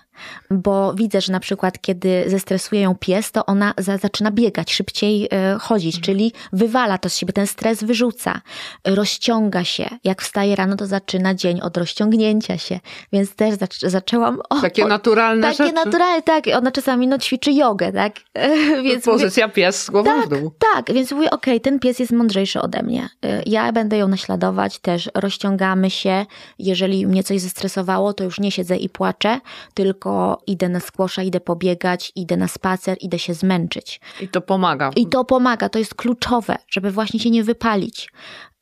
bo 0.51 0.95
widzę, 0.95 1.21
że 1.21 1.33
na 1.33 1.41
przykład 1.41 1.81
kiedy 1.81 2.25
zestresuje 2.27 2.81
ją 2.81 2.95
pies, 2.95 3.33
to 3.33 3.47
ona 3.47 3.75
za, 3.79 3.97
zaczyna 3.99 4.31
biegać, 4.31 4.73
szybciej 4.73 5.25
y, 5.25 5.59
chodzić, 5.59 5.97
mhm. 5.97 6.05
czyli 6.05 6.33
wywala 6.53 6.99
to 6.99 7.09
z 7.09 7.17
siebie, 7.17 7.33
ten 7.33 7.47
stres 7.47 7.85
wyrzuca, 7.85 8.41
rozciąga 8.85 9.65
się. 9.65 9.89
Jak 10.05 10.23
wstaje 10.23 10.57
rano, 10.57 10.77
to 10.77 10.87
zaczyna 10.87 11.35
dzień 11.35 11.61
od 11.61 11.77
rozciągnięcia 11.77 12.59
się, 12.59 12.81
więc 13.13 13.35
też 13.35 13.55
zac 13.55 13.79
zaczęłam... 13.81 14.41
O, 14.49 14.61
takie 14.61 14.87
naturalne 14.87 15.43
Takie 15.43 15.57
rzeczy. 15.57 15.73
naturalne, 15.73 16.23
tak. 16.23 16.45
Ona 16.57 16.71
czasami 16.71 17.09
no, 17.09 17.19
ćwiczy 17.19 17.53
jogę, 17.53 17.93
tak? 17.93 18.13
więc 18.85 19.05
Pozycja 19.05 19.47
mówię, 19.47 19.55
pies 19.55 19.85
z 19.85 19.91
głową 19.91 20.11
tak, 20.11 20.27
w 20.27 20.29
dół. 20.29 20.53
Tak, 20.75 20.95
więc 20.95 21.13
mówię, 21.13 21.31
okej, 21.31 21.55
okay, 21.55 21.61
ten 21.61 21.79
pies 21.79 21.99
jest 21.99 22.13
mądrzejszy 22.13 22.61
ode 22.61 22.83
mnie. 22.83 23.09
Y, 23.25 23.43
ja 23.47 23.73
będę 23.73 23.97
ją 23.97 24.09
naśladować, 24.09 24.79
też 24.79 25.11
rozciągamy 25.15 25.91
się. 25.91 26.27
Jeżeli 26.59 27.07
mnie 27.07 27.25
coś 27.25 27.41
zestresowało, 27.41 28.13
to 28.13 28.25
już 28.25 28.41
nie 28.41 28.51
siedzę 28.51 28.77
i 28.77 28.89
płaczę, 28.89 29.41
tylko 29.75 30.10
tylko 30.11 30.43
idę 30.47 30.69
na 30.69 30.81
skłosza, 30.81 31.23
idę 31.23 31.41
pobiegać, 31.41 32.13
idę 32.17 32.37
na 32.37 32.49
spacer, 32.49 32.97
idę 33.01 33.19
się 33.19 33.35
zmęczyć. 33.35 34.01
I 34.21 34.29
to 34.29 34.41
pomaga. 34.41 34.91
I 34.97 35.07
to 35.07 35.25
pomaga, 35.25 35.69
to 35.69 35.79
jest 35.79 35.95
kluczowe, 35.95 36.57
żeby 36.69 36.91
właśnie 36.91 37.21
się 37.21 37.31
nie 37.31 37.45
wypalić. 37.45 38.13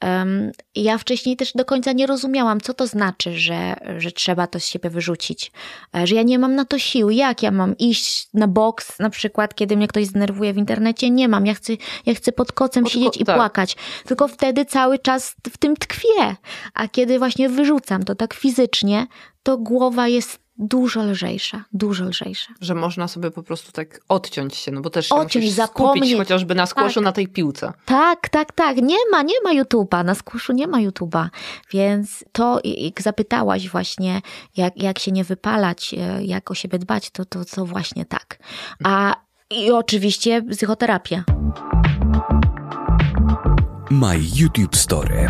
Um, 0.04 0.52
ja 0.74 0.98
wcześniej 0.98 1.36
też 1.36 1.52
do 1.52 1.64
końca 1.64 1.92
nie 1.92 2.06
rozumiałam, 2.06 2.60
co 2.60 2.74
to 2.74 2.86
znaczy, 2.86 3.38
że, 3.38 3.76
że 3.98 4.12
trzeba 4.12 4.46
to 4.46 4.60
z 4.60 4.66
siebie 4.66 4.90
wyrzucić. 4.90 5.52
E, 5.96 6.06
że 6.06 6.14
ja 6.14 6.22
nie 6.22 6.38
mam 6.38 6.54
na 6.54 6.64
to 6.64 6.78
sił. 6.78 7.10
Jak 7.10 7.42
ja 7.42 7.50
mam 7.50 7.76
iść 7.78 8.28
na 8.34 8.48
boks, 8.48 8.98
na 8.98 9.10
przykład, 9.10 9.54
kiedy 9.54 9.76
mnie 9.76 9.88
ktoś 9.88 10.06
zdenerwuje 10.06 10.52
w 10.52 10.56
internecie? 10.56 11.10
Nie 11.10 11.28
mam. 11.28 11.46
Ja 11.46 11.54
chcę, 11.54 11.72
ja 12.06 12.14
chcę 12.14 12.32
pod 12.32 12.52
kocem 12.52 12.84
pod 12.84 12.92
siedzieć 12.92 13.14
ko- 13.14 13.20
i 13.20 13.24
tak. 13.24 13.36
płakać. 13.36 13.76
Tylko 14.06 14.28
wtedy 14.28 14.64
cały 14.64 14.98
czas 14.98 15.34
w 15.52 15.58
tym 15.58 15.76
tkwię. 15.76 16.36
A 16.74 16.88
kiedy 16.88 17.18
właśnie 17.18 17.48
wyrzucam 17.48 18.04
to 18.04 18.14
tak 18.14 18.34
fizycznie, 18.34 19.06
to 19.42 19.58
głowa 19.58 20.08
jest 20.08 20.47
dużo 20.58 21.04
lżejsza, 21.04 21.64
dużo 21.72 22.04
lżejsza. 22.04 22.52
Że 22.60 22.74
można 22.74 23.08
sobie 23.08 23.30
po 23.30 23.42
prostu 23.42 23.72
tak 23.72 24.00
odciąć 24.08 24.56
się, 24.56 24.72
no 24.72 24.80
bo 24.80 24.90
też 24.90 25.08
się 25.08 25.14
odciąć, 25.14 25.52
zapomnieć. 25.52 25.96
skupić 25.96 26.18
chociażby 26.18 26.54
na 26.54 26.66
skłoszu, 26.66 26.94
tak. 26.94 27.04
na 27.04 27.12
tej 27.12 27.28
piłce. 27.28 27.72
Tak, 27.84 28.28
tak, 28.28 28.52
tak. 28.52 28.76
Nie 28.76 28.96
ma, 29.12 29.22
nie 29.22 29.40
ma 29.44 29.62
YouTube'a, 29.62 30.04
na 30.04 30.14
skłoszu 30.14 30.52
nie 30.52 30.66
ma 30.66 30.78
YouTube'a, 30.78 31.28
więc 31.72 32.24
to 32.32 32.60
jak 32.64 33.02
zapytałaś 33.02 33.68
właśnie, 33.68 34.22
jak, 34.56 34.82
jak 34.82 34.98
się 34.98 35.12
nie 35.12 35.24
wypalać, 35.24 35.94
e, 35.94 36.24
jak 36.24 36.50
o 36.50 36.54
siebie 36.54 36.78
dbać, 36.78 37.10
to, 37.10 37.24
to, 37.24 37.44
to 37.44 37.66
właśnie 37.66 38.04
tak. 38.04 38.38
A 38.84 39.14
i 39.50 39.70
oczywiście 39.70 40.42
psychoterapia. 40.42 41.24
My 43.90 44.18
YouTube 44.34 44.76
Story. 44.76 45.28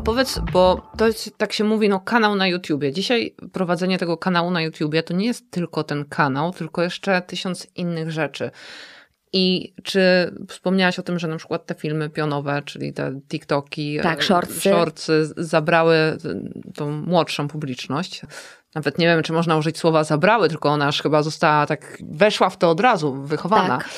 Powiedz, 0.00 0.40
bo 0.52 0.90
to 0.96 1.06
jest, 1.06 1.38
tak 1.38 1.52
się 1.52 1.64
mówi, 1.64 1.88
no 1.88 2.00
kanał 2.00 2.36
na 2.36 2.46
YouTubie. 2.46 2.92
Dzisiaj 2.92 3.34
prowadzenie 3.52 3.98
tego 3.98 4.16
kanału 4.16 4.50
na 4.50 4.62
YouTubie 4.62 5.02
to 5.02 5.14
nie 5.14 5.26
jest 5.26 5.50
tylko 5.50 5.84
ten 5.84 6.04
kanał, 6.04 6.52
tylko 6.52 6.82
jeszcze 6.82 7.22
tysiąc 7.22 7.66
innych 7.74 8.10
rzeczy. 8.10 8.50
I 9.32 9.74
czy 9.82 10.34
wspomniałaś 10.48 10.98
o 10.98 11.02
tym, 11.02 11.18
że 11.18 11.28
na 11.28 11.36
przykład 11.36 11.66
te 11.66 11.74
filmy 11.74 12.10
pionowe, 12.10 12.62
czyli 12.64 12.92
te 12.92 13.20
TikToki, 13.28 13.98
tak, 14.02 14.22
shortsy. 14.22 14.60
shortsy 14.60 15.32
zabrały 15.36 15.96
tą 16.74 16.90
młodszą 16.90 17.48
publiczność? 17.48 18.22
Nawet 18.74 18.98
nie 18.98 19.06
wiem, 19.06 19.22
czy 19.22 19.32
można 19.32 19.56
użyć 19.56 19.78
słowa 19.78 20.04
zabrały, 20.04 20.48
tylko 20.48 20.68
ona 20.68 20.86
już 20.86 21.02
chyba 21.02 21.22
została 21.22 21.66
tak, 21.66 21.98
weszła 22.10 22.50
w 22.50 22.58
to 22.58 22.70
od 22.70 22.80
razu, 22.80 23.22
wychowana. 23.22 23.78
Tak 23.78 23.88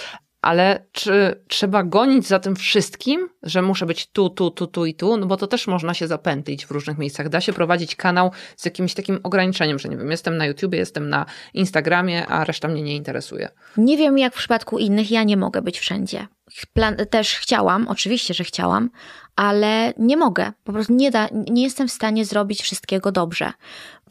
ale 0.43 0.87
czy 0.93 1.45
trzeba 1.49 1.83
gonić 1.83 2.27
za 2.27 2.39
tym 2.39 2.57
wszystkim, 2.57 3.29
że 3.43 3.63
muszę 3.63 3.87
być 3.87 4.07
tu, 4.07 4.31
tu, 4.31 4.51
tu, 4.51 4.67
tu 4.67 4.87
i 4.87 4.95
tu? 4.95 5.17
No 5.17 5.27
bo 5.27 5.37
to 5.37 5.47
też 5.47 5.67
można 5.67 5.95
się 5.95 6.07
zapętlić 6.07 6.67
w 6.67 6.71
różnych 6.71 6.99
miejscach. 6.99 7.29
Da 7.29 7.41
się 7.41 7.53
prowadzić 7.53 7.97
kanał 7.97 8.31
z 8.57 8.65
jakimś 8.65 8.95
takim 8.95 9.21
ograniczeniem, 9.23 9.79
że 9.79 9.89
nie 9.89 9.97
wiem, 9.97 10.11
jestem 10.11 10.37
na 10.37 10.47
YouTubie, 10.47 10.79
jestem 10.79 11.09
na 11.09 11.27
Instagramie, 11.55 12.27
a 12.27 12.45
reszta 12.45 12.69
mnie 12.69 12.83
nie 12.83 12.97
interesuje. 12.97 13.49
Nie 13.77 13.97
wiem 13.97 14.19
jak 14.19 14.35
w 14.35 14.39
przypadku 14.39 14.79
innych, 14.79 15.11
ja 15.11 15.23
nie 15.23 15.37
mogę 15.37 15.63
być 15.63 15.79
wszędzie. 15.79 16.27
Plan, 16.73 16.97
też 17.11 17.35
chciałam, 17.35 17.89
oczywiście, 17.89 18.35
że 18.35 18.45
chciałam, 18.45 18.91
ale 19.41 19.93
nie 19.99 20.17
mogę. 20.17 20.53
Po 20.65 20.73
prostu 20.73 20.95
nie, 20.95 21.11
da, 21.11 21.29
nie 21.51 21.63
jestem 21.63 21.89
w 21.89 21.93
stanie 21.93 22.25
zrobić 22.25 22.63
wszystkiego 22.63 23.13
dobrze. 23.13 23.53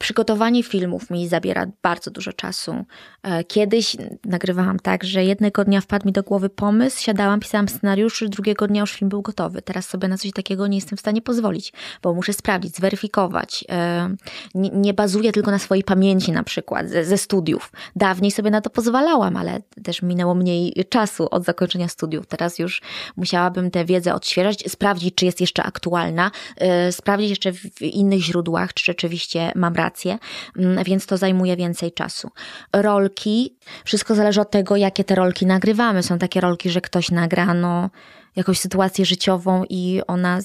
Przygotowanie 0.00 0.62
filmów 0.62 1.10
mi 1.10 1.28
zabiera 1.28 1.66
bardzo 1.82 2.10
dużo 2.10 2.32
czasu. 2.32 2.84
E, 3.22 3.44
kiedyś 3.44 3.96
nagrywałam 4.24 4.78
tak, 4.78 5.04
że 5.04 5.24
jednego 5.24 5.64
dnia 5.64 5.80
wpadł 5.80 6.06
mi 6.06 6.12
do 6.12 6.22
głowy 6.22 6.48
pomysł, 6.48 7.02
siadałam, 7.02 7.40
pisałam 7.40 7.68
scenariusz, 7.68 8.24
drugiego 8.28 8.66
dnia 8.66 8.80
już 8.80 8.92
film 8.92 9.08
był 9.08 9.22
gotowy. 9.22 9.62
Teraz 9.62 9.88
sobie 9.88 10.08
na 10.08 10.18
coś 10.18 10.32
takiego 10.32 10.66
nie 10.66 10.76
jestem 10.76 10.96
w 10.96 11.00
stanie 11.00 11.22
pozwolić, 11.22 11.72
bo 12.02 12.14
muszę 12.14 12.32
sprawdzić, 12.32 12.76
zweryfikować. 12.76 13.64
E, 13.68 14.10
nie, 14.54 14.94
bazuję 14.94 15.32
tylko 15.32 15.50
na 15.50 15.58
swojej 15.58 15.84
pamięci 15.84 16.32
na 16.32 16.42
przykład, 16.42 16.88
ze, 16.88 17.04
ze 17.04 17.18
studiów. 17.18 17.72
Dawniej 17.96 18.30
sobie 18.30 18.50
na 18.50 18.60
to 18.60 18.70
pozwalałam, 18.70 19.36
ale 19.36 19.60
też 19.84 20.02
minęło 20.02 20.34
mniej 20.34 20.84
czasu 20.88 21.28
od 21.30 21.44
zakończenia 21.44 21.88
studiów. 21.88 22.26
Teraz 22.26 22.58
już 22.58 22.82
musiałabym 23.16 23.70
tę 23.70 23.84
wiedzę 23.84 24.14
odświeżać, 24.14 24.64
sprawdzić, 24.68 25.19
czy 25.20 25.26
jest 25.26 25.40
jeszcze 25.40 25.62
aktualna, 25.62 26.30
e, 26.56 26.92
sprawdzić 26.92 27.30
jeszcze 27.30 27.52
w 27.52 27.82
innych 27.82 28.20
źródłach, 28.20 28.74
czy 28.74 28.84
rzeczywiście 28.84 29.52
mam 29.54 29.74
rację 29.74 30.18
Mm, 30.56 30.84
więc 30.84 31.06
to 31.06 31.16
zajmuje 31.16 31.56
więcej 31.56 31.92
czasu. 31.92 32.30
Rolki, 32.72 33.56
wszystko 33.84 34.14
zależy 34.14 34.40
od 34.40 34.50
tego, 34.50 34.76
jakie 34.76 35.04
te 35.04 35.14
rolki 35.14 35.46
nagrywamy. 35.46 36.02
Są 36.02 36.18
takie 36.18 36.40
rolki, 36.40 36.70
że 36.70 36.80
ktoś 36.80 37.10
nagra 37.10 37.54
no, 37.54 37.90
jakąś 38.36 38.58
sytuację 38.58 39.04
życiową 39.04 39.64
i 39.68 40.00
ona 40.06 40.40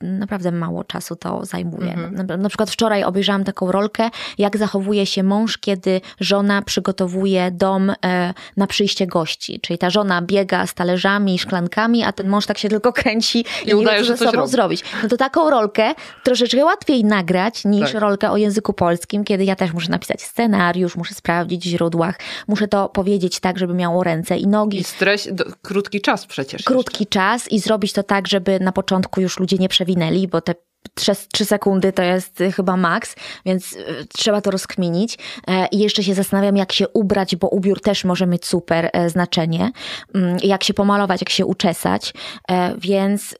naprawdę 0.00 0.52
mało 0.52 0.84
czasu 0.84 1.16
to 1.16 1.44
zajmuje. 1.44 1.92
Mhm. 1.92 2.26
Na, 2.26 2.36
na, 2.36 2.48
przykład 2.48 2.70
wczoraj 2.70 3.04
obejrzałam 3.04 3.44
taką 3.44 3.72
rolkę, 3.72 4.10
jak 4.38 4.56
zachowuje 4.56 5.06
się 5.06 5.22
mąż, 5.22 5.58
kiedy 5.58 6.00
żona 6.20 6.62
przygotowuje 6.62 7.50
dom 7.50 7.92
e, 8.04 8.34
na 8.56 8.66
przyjście 8.66 9.06
gości. 9.06 9.60
Czyli 9.60 9.78
ta 9.78 9.90
żona 9.90 10.22
biega 10.22 10.66
z 10.66 10.74
talerzami 10.74 11.34
i 11.34 11.38
szklankami, 11.38 12.04
a 12.04 12.12
ten 12.12 12.28
mąż 12.28 12.46
tak 12.46 12.58
się 12.58 12.68
tylko 12.68 12.92
kręci 12.92 13.44
i, 13.66 13.70
i 13.70 13.74
nie 13.74 13.84
wie, 13.84 13.98
co 13.98 14.04
ze 14.04 14.16
sobą 14.16 14.32
robi. 14.32 14.50
zrobić. 14.50 14.84
No 15.02 15.08
to 15.08 15.16
taką 15.16 15.50
rolkę 15.50 15.94
troszeczkę 16.24 16.64
łatwiej 16.64 17.04
nagrać 17.04 17.64
niż 17.64 17.92
tak. 17.92 18.00
rolkę 18.00 18.30
o 18.30 18.36
języku 18.36 18.72
polskim, 18.72 19.24
kiedy 19.24 19.44
ja 19.44 19.56
też 19.56 19.72
muszę 19.72 19.90
napisać 19.90 20.22
scenariusz, 20.22 20.96
muszę 20.96 21.14
sprawdzić 21.14 21.64
w 21.64 21.68
źródłach, 21.68 22.18
muszę 22.48 22.68
to 22.68 22.88
powiedzieć 22.88 23.40
tak, 23.40 23.58
żeby 23.58 23.74
miało 23.74 24.04
ręce 24.04 24.38
i 24.38 24.46
nogi. 24.46 24.78
I 24.78 24.84
stres, 24.84 25.28
krótki 25.62 26.00
czas 26.00 26.26
przecież. 26.26 26.62
Krótki 26.62 27.02
jeszcze. 27.02 27.12
czas 27.12 27.52
i 27.52 27.60
zrobić 27.60 27.92
to 27.92 28.02
tak, 28.02 28.28
żeby 28.28 28.60
na 28.60 28.72
początku 28.72 29.20
już 29.20 29.38
ludzie 29.38 29.56
nie 29.58 29.68
przewidywali 29.68 29.87
przewinęli, 29.88 30.28
bo 30.28 30.40
te 30.40 30.54
3, 30.94 31.12
3 31.32 31.44
sekundy 31.44 31.92
to 31.92 32.02
jest 32.02 32.40
y, 32.40 32.52
chyba 32.52 32.76
maks, 32.76 33.16
więc 33.46 33.72
y, 33.72 34.06
trzeba 34.14 34.40
to 34.40 34.50
rozkminić. 34.50 35.18
E, 35.48 35.66
I 35.66 35.78
jeszcze 35.78 36.02
się 36.02 36.14
zastanawiam, 36.14 36.56
jak 36.56 36.72
się 36.72 36.88
ubrać, 36.88 37.36
bo 37.36 37.48
ubiór 37.48 37.80
też 37.80 38.04
może 38.04 38.26
mieć 38.26 38.46
super 38.46 38.90
e, 38.92 39.10
znaczenie. 39.10 39.70
Mm, 40.14 40.38
jak 40.42 40.64
się 40.64 40.74
pomalować, 40.74 41.20
jak 41.20 41.30
się 41.30 41.46
uczesać, 41.46 42.14
e, 42.48 42.74
więc 42.78 43.34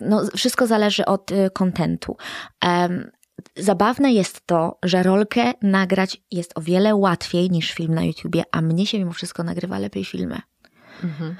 no, 0.00 0.22
wszystko 0.36 0.66
zależy 0.66 1.04
od 1.04 1.30
y, 1.30 1.50
kontentu. 1.50 2.16
Zabawne 3.56 4.12
jest 4.12 4.46
to, 4.46 4.78
że 4.82 5.02
rolkę 5.02 5.52
nagrać 5.62 6.22
jest 6.30 6.52
o 6.54 6.60
wiele 6.60 6.94
łatwiej 6.94 7.50
niż 7.50 7.72
film 7.72 7.94
na 7.94 8.04
YouTubie, 8.04 8.42
a 8.52 8.60
mnie 8.60 8.86
się 8.86 8.98
mimo 8.98 9.12
wszystko 9.12 9.42
nagrywa 9.42 9.78
lepiej 9.78 10.04
filmy. 10.04 10.40
Mhm. 11.04 11.36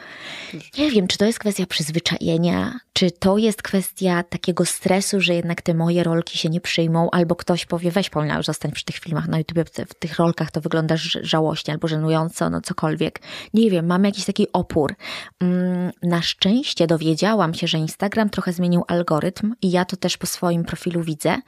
Nie 0.79 0.91
wiem, 0.91 1.09
czy 1.09 1.19
to 1.19 1.25
jest 1.25 1.39
kwestia 1.39 1.67
przyzwyczajenia, 1.67 2.79
czy 2.93 3.11
to 3.11 3.39
jest 3.39 3.63
kwestia 3.63 4.23
takiego 4.23 4.65
stresu, 4.65 5.21
że 5.21 5.35
jednak 5.35 5.63
te 5.63 5.75
moje 5.75 6.05
rolki 6.05 6.39
się 6.39 6.49
nie 6.49 6.61
przyjmą, 6.61 7.11
albo 7.11 7.37
ktoś 7.37 7.67
powie, 7.67 7.91
weź 7.91 8.11
Paulina, 8.11 8.37
już 8.37 8.47
zostań 8.47 8.73
przy 8.73 8.85
tych 8.85 8.97
filmach 8.97 9.29
na 9.29 9.39
YouTube, 9.39 9.71
w 9.89 9.95
tych 9.95 10.17
rolkach 10.17 10.51
to 10.51 10.61
wyglądasz 10.61 11.19
żałośnie 11.23 11.75
albo 11.75 11.89
żenująco, 11.89 12.51
no 12.51 12.61
cokolwiek. 12.61 13.21
Nie 13.55 13.71
wiem, 13.71 13.87
mam 13.87 14.05
jakiś 14.05 14.25
taki 14.25 14.47
opór. 14.53 14.95
Mm, 15.41 15.93
na 16.03 16.23
szczęście 16.23 16.87
dowiedziałam 16.87 17.55
się, 17.55 17.67
że 17.67 17.79
Instagram 17.79 18.31
trochę 18.31 18.53
zmienił 18.53 18.85
algorytm 18.89 19.55
i 19.63 19.71
ja 19.71 19.85
to 19.85 19.97
też 19.97 20.17
po 20.17 20.27
swoim 20.27 20.65
profilu 20.65 21.03
widzę, 21.03 21.39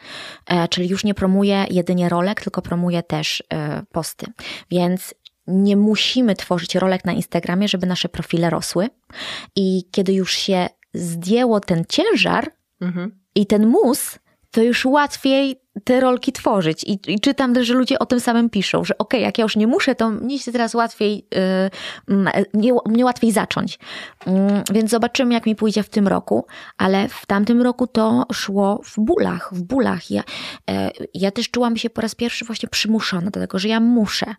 e, 0.47 0.69
czyli 0.69 0.89
już 0.89 1.05
nie 1.05 1.15
promuję 1.15 1.67
jedynie 1.71 2.09
rolek, 2.09 2.41
tylko 2.41 2.62
promuję 2.62 3.03
też 3.03 3.43
e, 3.53 3.83
posty. 3.93 4.27
Więc 4.71 5.15
nie 5.47 5.77
musimy 5.77 6.35
tworzyć 6.35 6.75
rolek 6.75 7.05
na 7.05 7.13
Instagramie, 7.13 7.69
żeby 7.69 7.87
nasze 7.87 8.09
profile 8.09 8.51
rosły. 8.51 8.89
I 9.57 9.85
kiedy 9.91 10.13
już 10.13 10.35
się 10.35 10.69
zdjęło 10.95 11.61
ten 11.61 11.85
ciężar 11.89 12.51
mhm. 12.81 13.21
i 13.35 13.47
ten 13.47 13.67
mus, 13.67 14.19
to 14.51 14.63
już 14.63 14.85
łatwiej 14.85 15.61
te 15.85 16.01
rolki 16.01 16.33
tworzyć. 16.33 16.85
I, 16.85 16.99
I, 17.07 17.21
czytam 17.21 17.55
też, 17.55 17.67
że 17.67 17.75
ludzie 17.75 17.99
o 17.99 18.07
tym 18.07 18.21
samym 18.21 18.51
piszą, 18.51 18.85
że 18.85 18.99
okej, 18.99 19.21
okay, 19.21 19.27
jak 19.27 19.39
ja 19.39 19.43
już 19.43 19.57
nie 19.57 19.67
muszę, 19.67 19.95
to 19.95 20.11
mnie 20.11 20.39
się 20.39 20.53
teraz 20.53 20.75
łatwiej, 20.75 21.27
yy, 22.09 22.31
mnie, 22.55 22.73
mnie 22.87 23.05
łatwiej 23.05 23.33
zacząć. 23.33 23.79
Yy, 24.27 24.33
więc 24.73 24.91
zobaczymy, 24.91 25.35
jak 25.35 25.47
mi 25.47 25.57
pójdzie 25.57 25.83
w 25.83 25.89
tym 25.89 26.09
roku, 26.09 26.47
ale 26.77 27.09
w 27.09 27.27
tamtym 27.27 27.63
roku 27.63 27.87
to 27.87 28.27
szło 28.33 28.81
w 28.85 29.01
bólach, 29.01 29.55
w 29.55 29.63
bólach. 29.63 30.11
Ja, 30.11 30.23
yy, 30.69 30.77
ja 31.15 31.31
też 31.31 31.51
czułam 31.51 31.77
się 31.77 31.91
po 31.91 32.01
raz 32.01 32.15
pierwszy 32.15 32.45
właśnie 32.45 32.69
przymuszona 32.69 33.31
do 33.31 33.41
tego, 33.41 33.59
że 33.59 33.69
ja 33.69 33.81
muszę 33.81 34.35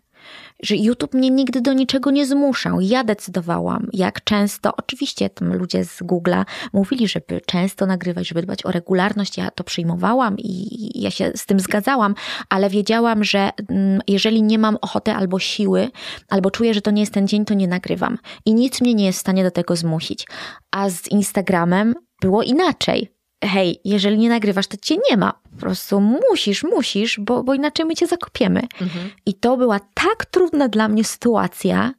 że 0.62 0.76
YouTube 0.76 1.14
mnie 1.14 1.30
nigdy 1.30 1.60
do 1.60 1.72
niczego 1.72 2.10
nie 2.10 2.26
zmuszał. 2.26 2.80
Ja 2.80 3.04
decydowałam, 3.04 3.88
jak 3.92 4.24
często, 4.24 4.72
oczywiście 4.76 5.30
tam 5.30 5.54
ludzie 5.54 5.84
z 5.84 6.02
Google'a 6.02 6.44
mówili, 6.72 7.08
żeby 7.08 7.40
często 7.46 7.86
nagrywać, 7.86 8.28
żeby 8.28 8.42
dbać 8.42 8.66
o 8.66 8.72
regularność. 8.72 9.38
Ja 9.38 9.50
to 9.50 9.64
przyjmowałam 9.64 10.36
i 10.38 10.90
ja 11.00 11.10
się 11.10 11.32
z 11.36 11.46
tym 11.46 11.60
zgadzałam, 11.60 12.14
ale 12.48 12.70
wiedziałam, 12.70 13.24
że 13.24 13.50
mm, 13.68 14.00
jeżeli 14.08 14.42
nie 14.42 14.58
mam 14.58 14.76
ochoty 14.80 15.12
albo 15.12 15.38
siły, 15.38 15.90
albo 16.28 16.50
czuję, 16.50 16.74
że 16.74 16.80
to 16.80 16.90
nie 16.90 17.02
jest 17.02 17.12
ten 17.12 17.28
dzień, 17.28 17.44
to 17.44 17.54
nie 17.54 17.68
nagrywam. 17.68 18.18
I 18.44 18.54
nic 18.54 18.80
mnie 18.80 18.94
nie 18.94 19.06
jest 19.06 19.18
w 19.18 19.20
stanie 19.20 19.44
do 19.44 19.50
tego 19.50 19.76
zmusić. 19.76 20.26
A 20.70 20.90
z 20.90 21.08
Instagramem 21.08 21.94
było 22.20 22.42
inaczej 22.42 23.15
hej, 23.44 23.80
jeżeli 23.84 24.18
nie 24.18 24.28
nagrywasz, 24.28 24.66
to 24.66 24.76
cię 24.76 24.96
nie 25.10 25.16
ma. 25.16 25.32
Po 25.32 25.60
prostu 25.60 26.00
musisz, 26.00 26.64
musisz, 26.64 27.20
bo, 27.20 27.44
bo 27.44 27.54
inaczej 27.54 27.86
my 27.86 27.94
cię 27.94 28.06
zakopiemy. 28.06 28.60
Mhm. 28.80 29.10
I 29.26 29.34
to 29.34 29.56
była 29.56 29.80
tak 29.94 30.26
trudna 30.30 30.68
dla 30.68 30.88
mnie 30.88 31.04
sytuacja. 31.04 31.92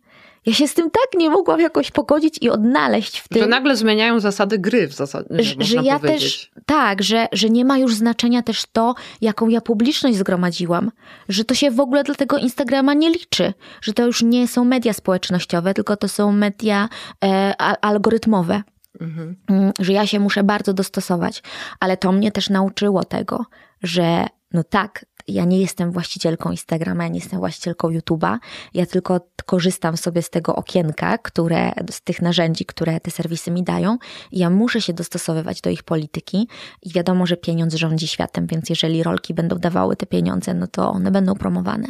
Ja 0.46 0.54
się 0.54 0.68
z 0.68 0.74
tym 0.74 0.92
tak 0.92 1.20
nie 1.20 1.30
mogłam 1.30 1.60
jakoś 1.60 1.92
pogodzić 1.92 2.38
i 2.42 2.50
odnaleźć 2.50 3.20
w 3.20 3.28
tym. 3.28 3.42
Że 3.42 3.48
nagle 3.48 3.76
zmieniają 3.76 4.20
zasady 4.20 4.60
gry 4.60 4.88
w 4.88 4.94
zasadzie. 4.94 5.28
Że, 5.44 5.56
że 5.60 5.76
ja 5.84 6.00
powiedzieć. 6.00 6.22
też, 6.24 6.52
tak, 6.66 7.04
że, 7.04 7.28
że 7.32 7.50
nie 7.50 7.66
ma 7.66 7.78
już 7.78 7.96
znaczenia 7.96 8.42
też 8.42 8.66
to, 8.72 8.96
jaką 9.22 9.50
ja 9.50 9.62
publiczność 9.62 10.18
zgromadziłam. 10.18 10.92
Że 11.30 11.46
to 11.46 11.56
się 11.56 11.72
w 11.72 11.80
ogóle 11.80 12.04
dla 12.04 12.16
tego 12.16 12.38
Instagrama 12.38 12.94
nie 12.94 13.10
liczy. 13.10 13.54
Że 13.82 13.94
to 13.94 14.06
już 14.06 14.24
nie 14.24 14.48
są 14.48 14.66
media 14.66 14.94
społecznościowe, 14.94 15.74
tylko 15.74 15.98
to 15.98 16.08
są 16.08 16.32
media 16.32 16.90
e, 17.24 17.54
algorytmowe. 17.82 18.64
Mhm. 19.02 19.36
Że 19.80 19.94
ja 19.94 20.08
się 20.08 20.20
muszę 20.20 20.44
bardzo 20.44 20.74
dostosować, 20.74 21.44
ale 21.80 21.98
to 21.98 22.12
mnie 22.12 22.32
też 22.32 22.50
nauczyło 22.50 23.04
tego, 23.04 23.46
że 23.84 24.26
no 24.54 24.64
tak, 24.64 25.06
ja 25.28 25.46
nie 25.46 25.62
jestem 25.62 25.92
właścicielką 25.92 26.52
Instagrama, 26.52 27.04
ja 27.04 27.10
nie 27.10 27.20
jestem 27.20 27.40
właścicielką 27.40 27.90
YouTube'a, 27.90 28.38
ja 28.74 28.86
tylko 28.86 29.20
korzystam 29.46 29.98
sobie 29.98 30.22
z 30.22 30.30
tego 30.30 30.56
okienka, 30.56 31.18
które, 31.18 31.72
z 31.92 32.02
tych 32.02 32.22
narzędzi, 32.22 32.66
które 32.66 33.00
te 33.00 33.12
serwisy 33.12 33.52
mi 33.52 33.64
dają. 33.64 33.98
Ja 34.32 34.50
muszę 34.50 34.82
się 34.82 34.94
dostosowywać 34.94 35.62
do 35.62 35.70
ich 35.70 35.84
polityki 35.84 36.48
i 36.84 36.94
wiadomo, 36.94 37.26
że 37.26 37.38
pieniądz 37.38 37.74
rządzi 37.76 38.08
światem, 38.08 38.48
więc 38.48 38.70
jeżeli 38.70 39.04
rolki 39.04 39.34
będą 39.34 39.58
dawały 39.58 39.96
te 39.96 40.06
pieniądze, 40.06 40.54
no 40.54 40.68
to 40.68 40.92
one 40.92 41.12
będą 41.12 41.36
promowane. 41.36 41.88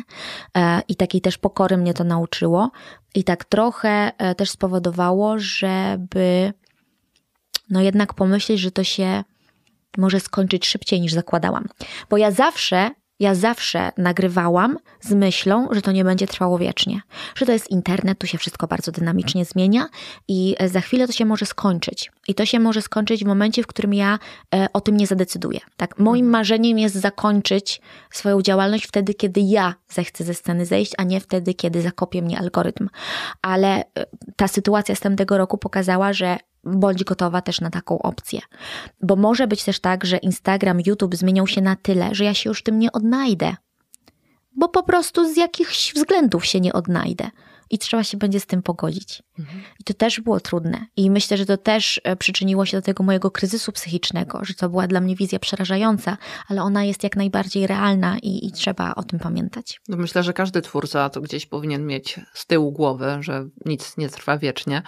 E, 0.57 0.81
I 0.87 0.95
takiej 0.95 1.21
też 1.21 1.37
pokory 1.37 1.77
mnie 1.77 1.93
to 1.93 2.03
nauczyło 2.03 2.71
i 3.15 3.23
tak 3.23 3.45
trochę 3.45 4.11
e, 4.17 4.35
też 4.35 4.49
spowodowało, 4.49 5.39
żeby 5.39 6.53
no 7.69 7.81
jednak 7.81 8.13
pomyśleć, 8.13 8.59
że 8.59 8.71
to 8.71 8.83
się 8.83 9.23
może 9.97 10.19
skończyć 10.19 10.65
szybciej 10.65 11.01
niż 11.01 11.13
zakładałam. 11.13 11.65
Bo 12.09 12.17
ja 12.17 12.31
zawsze 12.31 12.91
Ja 13.19 13.35
zawsze 13.35 13.91
nagrywałam 13.97 14.77
z 15.01 15.11
myślą, 15.13 15.67
że 15.71 15.81
to 15.81 15.91
nie 15.91 16.03
będzie 16.03 16.27
trwało 16.27 16.57
wiecznie, 16.57 17.01
że 17.35 17.45
to 17.45 17.51
jest 17.51 17.71
internet, 17.71 18.19
tu 18.19 18.27
się 18.27 18.37
wszystko 18.37 18.67
bardzo 18.67 18.91
dynamicznie 18.91 19.45
zmienia 19.45 19.89
i 20.27 20.55
za 20.65 20.81
chwilę 20.81 21.07
to 21.07 21.13
się 21.13 21.25
może 21.25 21.45
skończyć. 21.45 22.11
I 22.27 22.35
to 22.35 22.45
się 22.45 22.59
może 22.59 22.81
skończyć 22.81 23.23
w 23.23 23.27
momencie, 23.27 23.63
w 23.63 23.67
którym 23.67 23.93
ja 23.93 24.19
e, 24.55 24.67
o 24.73 24.81
tym 24.81 24.97
nie 24.97 25.07
zadecyduję. 25.07 25.59
Tak, 25.77 25.99
moim 25.99 26.25
mhm. 26.25 26.31
marzeniem 26.31 26.79
jest 26.79 26.95
zakończyć 26.95 27.81
swoją 28.11 28.41
działalność 28.41 28.87
wtedy, 28.87 29.13
kiedy 29.13 29.41
ja 29.41 29.73
zechcę 29.89 30.23
ze 30.23 30.33
sceny 30.33 30.65
zejść, 30.65 30.91
a 30.97 31.03
nie 31.03 31.19
wtedy, 31.19 31.53
kiedy 31.53 31.81
zakopie 31.81 32.21
mnie 32.21 32.39
algorytm. 32.39 32.89
Ale 33.41 33.79
e, 33.79 33.83
ta 34.35 34.47
sytuacja 34.47 34.95
z 34.95 34.99
tamtego 34.99 35.37
roku 35.37 35.57
pokazała, 35.57 36.13
że 36.13 36.37
bądź 36.75 37.03
gotowa 37.03 37.41
też 37.41 37.61
na 37.61 37.69
taką 37.69 37.99
opcję. 37.99 38.39
Bo 39.01 39.15
może 39.15 39.47
być 39.47 39.63
też 39.63 39.79
tak, 39.79 40.05
że 40.05 40.17
Instagram, 40.17 40.79
YouTube 40.85 41.15
zmienią 41.15 41.45
się 41.45 41.61
na 41.61 41.75
tyle, 41.75 42.15
że 42.15 42.23
ja 42.23 42.33
się 42.33 42.49
już 42.49 42.63
tym 42.63 42.79
nie 42.79 42.91
odnajdę. 42.91 43.55
Bo 44.55 44.69
po 44.69 44.83
prostu 44.83 45.33
z 45.33 45.37
jakichś 45.37 45.93
względów 45.93 46.45
się 46.45 46.59
nie 46.59 46.73
odnajdę. 46.73 47.29
I 47.69 47.77
trzeba 47.77 48.03
się 48.03 48.17
będzie 48.17 48.39
z 48.39 48.45
tym 48.45 48.61
pogodzić. 48.61 49.23
Mhm. 49.39 49.61
I 49.79 49.83
to 49.83 49.93
też 49.93 50.21
było 50.21 50.39
trudne. 50.39 50.85
I 50.95 51.11
myślę, 51.11 51.37
że 51.37 51.45
to 51.45 51.57
też 51.57 52.01
e, 52.03 52.15
przyczyniło 52.15 52.65
się 52.65 52.77
do 52.77 52.81
tego 52.81 53.03
mojego 53.03 53.31
kryzysu 53.31 53.71
psychicznego, 53.71 54.39
że 54.43 54.53
to 54.53 54.69
była 54.69 54.87
dla 54.87 55.01
mnie 55.01 55.15
wizja 55.15 55.39
przerażająca, 55.39 56.17
ale 56.47 56.61
ona 56.61 56.83
jest 56.83 57.03
jak 57.03 57.15
najbardziej 57.15 57.67
realna 57.67 58.17
i, 58.17 58.47
i 58.47 58.51
trzeba 58.51 58.95
o 58.95 59.03
tym 59.03 59.19
pamiętać. 59.19 59.81
No 59.87 59.97
myślę, 59.97 60.23
że 60.23 60.33
każdy 60.33 60.61
twórca 60.61 61.09
to 61.09 61.21
gdzieś 61.21 61.45
powinien 61.45 61.85
mieć 61.85 62.19
z 62.33 62.45
tyłu 62.45 62.71
głowy, 62.71 63.17
że 63.19 63.47
nic 63.65 63.97
nie 63.97 64.09
trwa 64.09 64.37
wiecznie. 64.37 64.81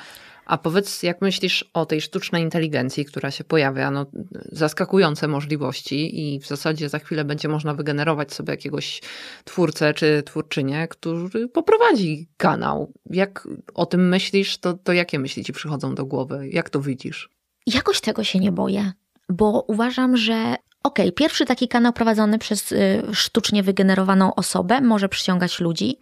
A 0.49 0.57
powiedz, 0.57 1.03
jak 1.03 1.21
myślisz 1.21 1.69
o 1.73 1.85
tej 1.85 2.01
sztucznej 2.01 2.43
inteligencji, 2.43 3.05
która 3.05 3.31
się 3.31 3.43
pojawia? 3.43 3.91
No, 3.91 4.05
zaskakujące 4.51 5.27
możliwości 5.27 6.21
i 6.21 6.39
w 6.39 6.47
zasadzie 6.47 6.89
za 6.89 6.99
chwilę 6.99 7.25
będzie 7.25 7.47
można 7.47 7.73
wygenerować 7.73 8.33
sobie 8.33 8.51
jakiegoś 8.51 9.01
twórcę 9.43 9.93
czy 9.93 10.23
twórczynię, 10.25 10.87
który 10.87 11.47
poprowadzi 11.47 12.29
kanał. 12.37 12.93
Jak 13.09 13.47
o 13.73 13.85
tym 13.85 14.09
myślisz, 14.09 14.57
to, 14.57 14.73
to 14.73 14.93
jakie 14.93 15.19
myśli 15.19 15.43
ci 15.43 15.53
przychodzą 15.53 15.95
do 15.95 16.05
głowy? 16.05 16.49
Jak 16.51 16.69
to 16.69 16.81
widzisz? 16.81 17.29
Jakoś 17.67 18.01
tego 18.01 18.23
się 18.23 18.39
nie 18.39 18.51
boję, 18.51 18.91
bo 19.29 19.65
uważam, 19.67 20.17
że 20.17 20.55
okay, 20.83 21.11
pierwszy 21.11 21.45
taki 21.45 21.67
kanał 21.67 21.93
prowadzony 21.93 22.39
przez 22.39 22.71
y, 22.71 23.01
sztucznie 23.13 23.63
wygenerowaną 23.63 24.35
osobę 24.35 24.81
może 24.81 25.09
przyciągać 25.09 25.59
ludzi. 25.59 25.99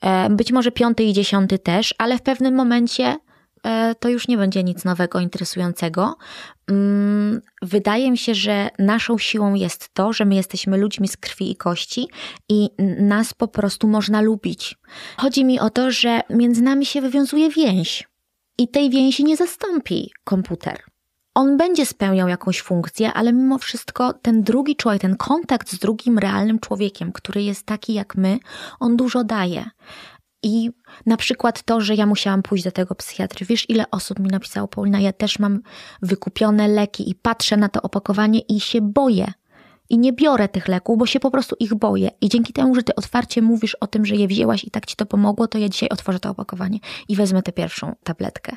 E, 0.00 0.30
być 0.30 0.52
może 0.52 0.72
piąty 0.72 1.02
i 1.02 1.12
dziesiąty 1.12 1.58
też, 1.58 1.94
ale 1.98 2.18
w 2.18 2.22
pewnym 2.22 2.54
momencie 2.54 3.16
to 4.00 4.08
już 4.08 4.28
nie 4.28 4.36
będzie 4.36 4.64
nic 4.64 4.84
nowego, 4.84 5.20
interesującego. 5.20 6.16
Mm, 6.70 7.42
wydaje 7.62 8.10
mi 8.10 8.18
się, 8.18 8.34
że 8.34 8.68
naszą 8.78 9.18
siłą 9.18 9.54
jest 9.54 9.94
to, 9.94 10.12
że 10.12 10.24
my 10.24 10.34
jesteśmy 10.34 10.76
ludźmi 10.76 11.08
z 11.08 11.16
krwi 11.16 11.50
i 11.50 11.56
kości 11.56 12.08
i 12.48 12.70
nas 13.00 13.34
po 13.34 13.48
prostu 13.48 13.88
można 13.88 14.20
lubić. 14.20 14.76
Chodzi 15.16 15.44
mi 15.44 15.60
o 15.60 15.70
to, 15.70 15.90
że 15.90 16.20
między 16.30 16.62
nami 16.62 16.86
się 16.86 17.00
wywiązuje 17.00 17.50
więź 17.50 18.08
i 18.58 18.68
tej 18.68 18.90
więzi 18.90 19.24
nie 19.24 19.36
zastąpi 19.36 20.10
komputer. 20.24 20.82
On 21.34 21.56
będzie 21.56 21.86
spełniał 21.86 22.28
jakąś 22.28 22.60
funkcję, 22.60 23.12
ale 23.12 23.32
mimo 23.32 23.58
wszystko 23.58 24.12
ten 24.12 24.42
drugi 24.42 24.76
człowiek, 24.76 25.02
ten 25.02 25.16
kontakt 25.16 25.70
z 25.70 25.78
drugim 25.78 26.18
realnym 26.18 26.58
człowiekiem, 26.58 27.12
który 27.12 27.42
jest 27.42 27.66
taki 27.66 27.94
jak 27.94 28.16
my, 28.16 28.38
on 28.80 28.96
dużo 28.96 29.24
daje. 29.24 29.70
I 30.42 30.70
na 31.06 31.16
przykład 31.16 31.62
to, 31.62 31.80
że 31.80 31.94
ja 31.94 32.06
musiałam 32.06 32.42
pójść 32.42 32.64
do 32.64 32.72
tego 32.72 32.94
psychiatry. 32.94 33.46
Wiesz, 33.46 33.70
ile 33.70 33.90
osób 33.90 34.18
mi 34.18 34.28
napisało, 34.28 34.68
Paulina, 34.68 35.00
ja 35.00 35.12
też 35.12 35.38
mam 35.38 35.60
wykupione 36.02 36.68
leki 36.68 37.10
i 37.10 37.14
patrzę 37.14 37.56
na 37.56 37.68
to 37.68 37.82
opakowanie 37.82 38.40
i 38.40 38.60
się 38.60 38.80
boję. 38.80 39.32
I 39.90 39.98
nie 39.98 40.12
biorę 40.12 40.48
tych 40.48 40.68
leków, 40.68 40.98
bo 40.98 41.06
się 41.06 41.20
po 41.20 41.30
prostu 41.30 41.56
ich 41.60 41.74
boję. 41.74 42.10
I 42.20 42.28
dzięki 42.28 42.52
temu, 42.52 42.74
że 42.74 42.82
ty 42.82 42.94
otwarcie 42.94 43.42
mówisz 43.42 43.74
o 43.74 43.86
tym, 43.86 44.06
że 44.06 44.14
je 44.14 44.28
wzięłaś 44.28 44.64
i 44.64 44.70
tak 44.70 44.86
ci 44.86 44.96
to 44.96 45.06
pomogło, 45.06 45.48
to 45.48 45.58
ja 45.58 45.68
dzisiaj 45.68 45.88
otworzę 45.88 46.20
to 46.20 46.30
opakowanie 46.30 46.78
i 47.08 47.16
wezmę 47.16 47.42
tę 47.42 47.52
pierwszą 47.52 47.94
tabletkę. 48.04 48.56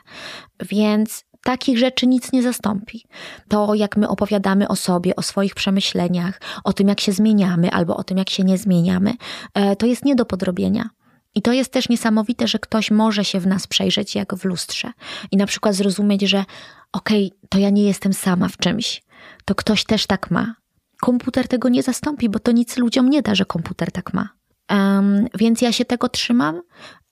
Więc 0.60 1.26
takich 1.44 1.78
rzeczy 1.78 2.08
nic 2.08 2.32
nie 2.32 2.44
zastąpi. 2.44 3.06
To, 3.48 3.76
jak 3.76 3.98
my 3.98 4.08
opowiadamy 4.08 4.68
o 4.68 4.76
sobie, 4.76 5.16
o 5.16 5.22
swoich 5.22 5.56
przemyśleniach, 5.56 6.42
o 6.64 6.74
tym, 6.74 6.88
jak 6.88 7.00
się 7.00 7.12
zmieniamy 7.12 7.72
albo 7.72 7.98
o 7.98 8.04
tym, 8.04 8.18
jak 8.18 8.30
się 8.30 8.44
nie 8.44 8.58
zmieniamy, 8.58 9.14
e, 9.54 9.76
to 9.76 9.86
jest 9.86 10.06
nie 10.06 10.16
do 10.16 10.26
podrobienia. 10.26 10.90
I 11.36 11.42
to 11.42 11.54
jest 11.54 11.74
też 11.74 11.90
niesamowite, 11.90 12.48
że 12.48 12.60
ktoś 12.60 12.92
może 12.92 13.26
się 13.26 13.40
w 13.40 13.48
nas 13.48 13.68
przejrzeć 13.68 14.16
jak 14.16 14.36
w 14.36 14.46
lustrze 14.46 14.92
i 15.32 15.38
na 15.38 15.46
przykład 15.46 15.76
zrozumieć, 15.76 16.22
że 16.22 16.46
okej, 16.92 17.28
okay, 17.28 17.48
to 17.50 17.60
ja 17.60 17.70
nie 17.70 17.84
jestem 17.84 18.14
sama 18.14 18.48
w 18.48 18.58
czymś, 18.58 19.04
to 19.46 19.56
ktoś 19.56 19.84
też 19.86 20.08
tak 20.08 20.32
ma. 20.32 20.56
Komputer 21.02 21.48
tego 21.48 21.70
nie 21.70 21.84
zastąpi, 21.84 22.30
bo 22.30 22.40
to 22.40 22.52
nic 22.52 22.78
ludziom 22.78 23.10
nie 23.10 23.22
da, 23.22 23.36
że 23.36 23.46
komputer 23.46 23.92
tak 23.92 24.14
ma. 24.14 24.30
Um, 24.70 25.28
więc 25.36 25.62
ja 25.62 25.72
się 25.72 25.86
tego 25.86 26.10
trzymam 26.10 26.62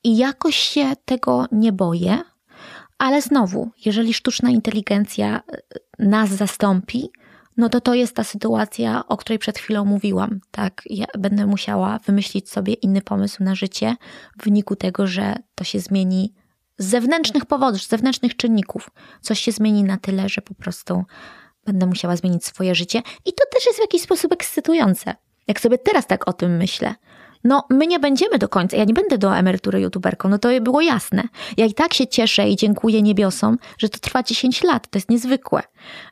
i 0.03 0.17
jakoś 0.17 0.55
się 0.55 0.93
tego 1.05 1.45
nie 1.51 1.72
boję, 1.72 2.22
ale 2.97 3.22
znowu, 3.22 3.72
jeżeli 3.86 4.13
sztuczna 4.13 4.49
inteligencja 4.49 5.41
e, 5.47 5.61
nas 5.99 6.30
zastąpi, 6.30 7.09
no 7.60 7.70
to 7.70 7.82
to 7.82 7.93
jest 7.93 8.16
ta 8.16 8.24
sytuacja, 8.24 9.07
o 9.07 9.18
której 9.18 9.39
przed 9.39 9.60
chwilą 9.60 9.86
mówiłam. 9.86 10.39
Tak, 10.51 10.82
ja 10.86 11.05
będę 11.18 11.45
musiała 11.45 11.99
wymyślić 12.05 12.49
sobie 12.49 12.74
inny 12.74 13.01
pomysł 13.01 13.43
na 13.43 13.55
życie 13.55 13.95
w 14.39 14.43
wyniku 14.43 14.76
tego, 14.76 15.07
że 15.07 15.36
to 15.55 15.64
się 15.64 15.80
zmieni 15.80 16.34
z 16.78 16.86
zewnętrznych 16.86 17.45
powodów, 17.45 17.82
z 17.82 17.88
zewnętrznych 17.88 18.36
czynników. 18.36 18.89
Coś 19.22 19.39
się 19.39 19.51
zmieni 19.51 19.84
na 19.84 19.97
tyle, 19.97 20.30
że 20.30 20.41
po 20.41 20.53
prostu 20.53 21.03
będę 21.66 21.86
musiała 21.86 22.16
zmienić 22.16 22.45
swoje 22.45 22.76
życie. 22.76 23.01
I 23.26 23.34
to 23.34 23.43
też 23.53 23.66
jest 23.66 23.78
w 23.78 23.82
jakiś 23.82 24.01
sposób 24.01 24.34
ekscytujące. 24.34 25.16
Jak 25.47 25.60
sobie 25.60 25.78
teraz 25.78 26.07
tak 26.07 26.30
o 26.30 26.34
tym 26.34 26.57
myślę, 26.57 26.95
no 27.43 27.63
my 27.69 27.87
nie 27.87 27.99
będziemy 27.99 28.37
do 28.37 28.49
końca, 28.49 28.77
ja 28.77 28.83
nie 28.83 28.93
będę 28.93 29.17
do 29.17 29.37
emerytury 29.37 29.81
youtuberką, 29.81 30.29
no 30.29 30.39
to 30.39 30.49
było 30.61 30.81
jasne. 30.81 31.23
Ja 31.57 31.65
i 31.65 31.73
tak 31.73 31.93
się 31.93 32.07
cieszę 32.07 32.49
i 32.49 32.55
dziękuję 32.55 33.01
niebiosom, 33.01 33.57
że 33.77 33.89
to 33.89 33.99
trwa 33.99 34.23
10 34.23 34.63
lat, 34.63 34.87
to 34.89 34.97
jest 34.97 35.09
niezwykłe. 35.09 35.61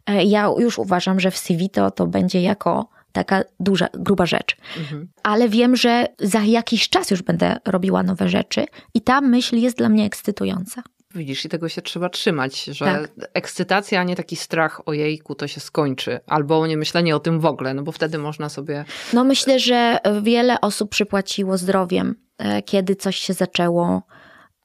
E, 0.06 0.24
ja 0.24 0.50
już 0.60 0.80
uważam, 0.80 1.20
że 1.20 1.32
w 1.32 1.38
CV 1.38 1.70
to, 1.70 1.92
to 1.92 2.08
będzie 2.08 2.42
jako 2.42 2.90
taka 3.12 3.44
duża, 3.60 3.88
gruba 3.94 4.26
rzecz. 4.26 4.58
Mhm. 4.78 5.08
Ale 5.24 5.50
wiem, 5.50 5.76
że 5.76 6.08
za 6.20 6.40
jakiś 6.40 6.90
czas 6.90 7.12
już 7.12 7.22
będę 7.22 7.58
robiła 7.66 8.04
nowe 8.04 8.30
rzeczy 8.30 8.66
i 8.94 9.02
ta 9.02 9.22
myśl 9.22 9.56
jest 9.56 9.78
dla 9.78 9.90
mnie 9.90 10.06
ekscytująca. 10.06 10.84
Widzisz, 11.18 11.46
i 11.46 11.50
tego 11.50 11.70
się 11.70 11.82
trzeba 11.82 12.10
trzymać, 12.10 12.64
że 12.64 12.86
tak. 12.86 13.12
ekscytacja, 13.34 14.02
a 14.02 14.04
nie 14.04 14.16
taki 14.16 14.36
strach 14.36 14.88
o 14.88 14.94
jejku, 14.94 15.36
to 15.36 15.48
się 15.48 15.60
skończy. 15.60 16.20
Albo 16.28 16.68
nie 16.68 16.78
myślenie 16.78 17.16
o 17.16 17.20
tym 17.20 17.40
w 17.40 17.46
ogóle, 17.46 17.74
no 17.74 17.84
bo 17.84 17.92
wtedy 17.92 18.18
można 18.18 18.50
sobie... 18.50 18.86
No 19.14 19.24
myślę, 19.24 19.60
że 19.60 19.98
wiele 20.22 20.62
osób 20.62 20.90
przypłaciło 20.90 21.58
zdrowiem, 21.58 22.16
e, 22.38 22.62
kiedy 22.62 22.96
coś 22.96 23.18
się 23.18 23.34
zaczęło 23.34 24.02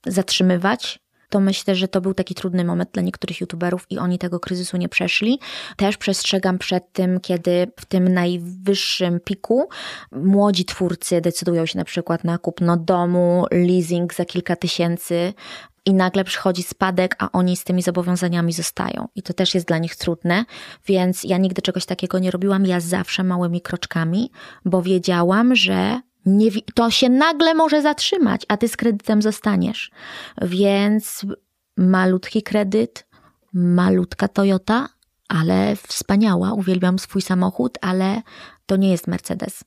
zatrzymywać 0.06 1.02
to 1.32 1.40
myślę, 1.40 1.74
że 1.74 1.88
to 1.88 2.00
był 2.00 2.14
taki 2.14 2.34
trudny 2.34 2.64
moment 2.64 2.90
dla 2.92 3.02
niektórych 3.02 3.40
youtuberów 3.40 3.86
i 3.90 3.98
oni 3.98 4.18
tego 4.18 4.40
kryzysu 4.40 4.76
nie 4.76 4.88
przeszli. 4.88 5.38
Też 5.76 5.96
przestrzegam 5.96 6.58
przed 6.58 6.92
tym, 6.92 7.20
kiedy 7.20 7.66
w 7.80 7.84
tym 7.84 8.08
najwyższym 8.08 9.20
piku 9.20 9.68
młodzi 10.12 10.64
twórcy 10.64 11.20
decydują 11.20 11.66
się 11.66 11.78
na 11.78 11.84
przykład 11.84 12.24
na 12.24 12.38
kupno 12.38 12.76
domu, 12.76 13.46
leasing 13.50 14.14
za 14.14 14.24
kilka 14.24 14.56
tysięcy, 14.56 15.32
i 15.86 15.94
nagle 15.94 16.24
przychodzi 16.24 16.62
spadek, 16.62 17.16
a 17.18 17.32
oni 17.32 17.56
z 17.56 17.64
tymi 17.64 17.82
zobowiązaniami 17.82 18.52
zostają. 18.52 19.08
I 19.14 19.22
to 19.22 19.34
też 19.34 19.54
jest 19.54 19.66
dla 19.66 19.78
nich 19.78 19.96
trudne, 19.96 20.44
więc 20.86 21.24
ja 21.24 21.38
nigdy 21.38 21.62
czegoś 21.62 21.86
takiego 21.86 22.18
nie 22.18 22.30
robiłam. 22.30 22.66
Ja 22.66 22.80
zawsze 22.80 23.24
małymi 23.24 23.60
kroczkami, 23.60 24.30
bo 24.64 24.82
wiedziałam, 24.82 25.56
że 25.56 26.00
nie, 26.26 26.50
to 26.74 26.90
się 26.90 27.08
nagle 27.08 27.54
może 27.54 27.82
zatrzymać, 27.82 28.42
a 28.48 28.56
ty 28.56 28.68
z 28.68 28.76
kredytem 28.76 29.22
zostaniesz. 29.22 29.90
Więc 30.42 31.26
malutki 31.76 32.42
kredyt, 32.42 33.06
malutka 33.52 34.28
Toyota, 34.28 34.88
ale 35.28 35.76
wspaniała, 35.76 36.52
uwielbiam 36.52 36.98
swój 36.98 37.22
samochód, 37.22 37.78
ale 37.80 38.22
to 38.66 38.76
nie 38.76 38.90
jest 38.90 39.06
Mercedes. 39.06 39.64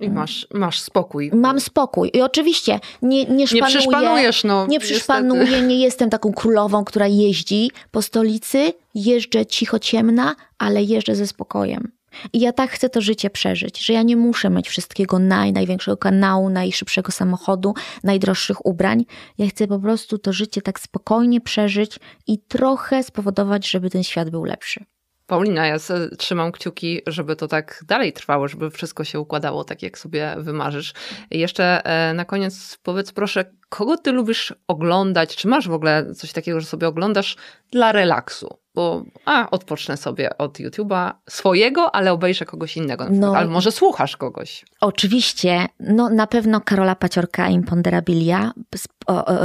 I 0.00 0.10
masz, 0.10 0.46
masz 0.54 0.80
spokój. 0.80 1.30
Mam 1.34 1.60
spokój. 1.60 2.10
I 2.14 2.22
oczywiście 2.22 2.80
nie, 3.02 3.24
nie 3.24 3.46
szpanuję. 3.46 3.62
Nie 3.62 3.78
przyszpanujesz, 3.78 4.44
no. 4.44 4.66
Nie 4.66 4.80
przyszpanuję, 4.80 5.62
nie 5.62 5.78
jestem 5.78 6.10
taką 6.10 6.32
królową, 6.32 6.84
która 6.84 7.06
jeździ 7.06 7.70
po 7.90 8.02
stolicy. 8.02 8.72
Jeżdżę 8.94 9.46
cicho 9.46 9.78
ciemna, 9.78 10.36
ale 10.58 10.82
jeżdżę 10.82 11.14
ze 11.14 11.26
spokojem. 11.26 11.92
I 12.32 12.40
ja 12.40 12.52
tak 12.52 12.70
chcę 12.70 12.88
to 12.88 13.00
życie 13.00 13.30
przeżyć, 13.30 13.86
że 13.86 13.92
ja 13.92 14.02
nie 14.02 14.16
muszę 14.16 14.50
mieć 14.50 14.68
wszystkiego 14.68 15.18
naj, 15.18 15.52
największego 15.52 15.96
kanału, 15.96 16.50
najszybszego 16.50 17.12
samochodu, 17.12 17.74
najdroższych 18.04 18.66
ubrań. 18.66 19.04
Ja 19.38 19.46
chcę 19.46 19.66
po 19.66 19.78
prostu 19.78 20.18
to 20.18 20.32
życie 20.32 20.62
tak 20.62 20.80
spokojnie 20.80 21.40
przeżyć 21.40 21.98
i 22.26 22.38
trochę 22.38 23.02
spowodować, 23.02 23.70
żeby 23.70 23.90
ten 23.90 24.02
świat 24.02 24.30
był 24.30 24.44
lepszy. 24.44 24.84
Paulina, 25.28 25.66
ja 25.66 25.76
trzymam 26.18 26.52
kciuki, 26.52 27.00
żeby 27.06 27.36
to 27.36 27.48
tak 27.48 27.84
dalej 27.86 28.12
trwało, 28.12 28.48
żeby 28.48 28.70
wszystko 28.70 29.04
się 29.04 29.20
układało 29.20 29.64
tak, 29.64 29.82
jak 29.82 29.98
sobie 29.98 30.34
wymarzysz. 30.38 30.92
Jeszcze 31.30 31.84
e, 31.84 32.14
na 32.14 32.24
koniec 32.24 32.78
powiedz 32.82 33.12
proszę, 33.12 33.44
kogo 33.68 33.96
ty 33.96 34.12
lubisz 34.12 34.54
oglądać? 34.68 35.36
Czy 35.36 35.48
masz 35.48 35.68
w 35.68 35.72
ogóle 35.72 36.14
coś 36.14 36.32
takiego, 36.32 36.60
że 36.60 36.66
sobie 36.66 36.88
oglądasz 36.88 37.36
dla 37.70 37.92
relaksu? 37.92 38.58
bo 38.78 39.04
a, 39.24 39.50
odpocznę 39.50 39.96
sobie 39.96 40.38
od 40.38 40.58
YouTube'a 40.58 41.12
swojego, 41.28 41.94
ale 41.94 42.12
obejrzę 42.12 42.44
kogoś 42.44 42.76
innego. 42.76 43.06
No. 43.10 43.36
Ale 43.36 43.48
może 43.48 43.72
słuchasz 43.72 44.16
kogoś. 44.16 44.64
Oczywiście, 44.80 45.66
no 45.80 46.10
na 46.10 46.26
pewno 46.26 46.60
Karola 46.60 46.94
Paciorka 46.94 47.48
Imponderabilia. 47.48 48.52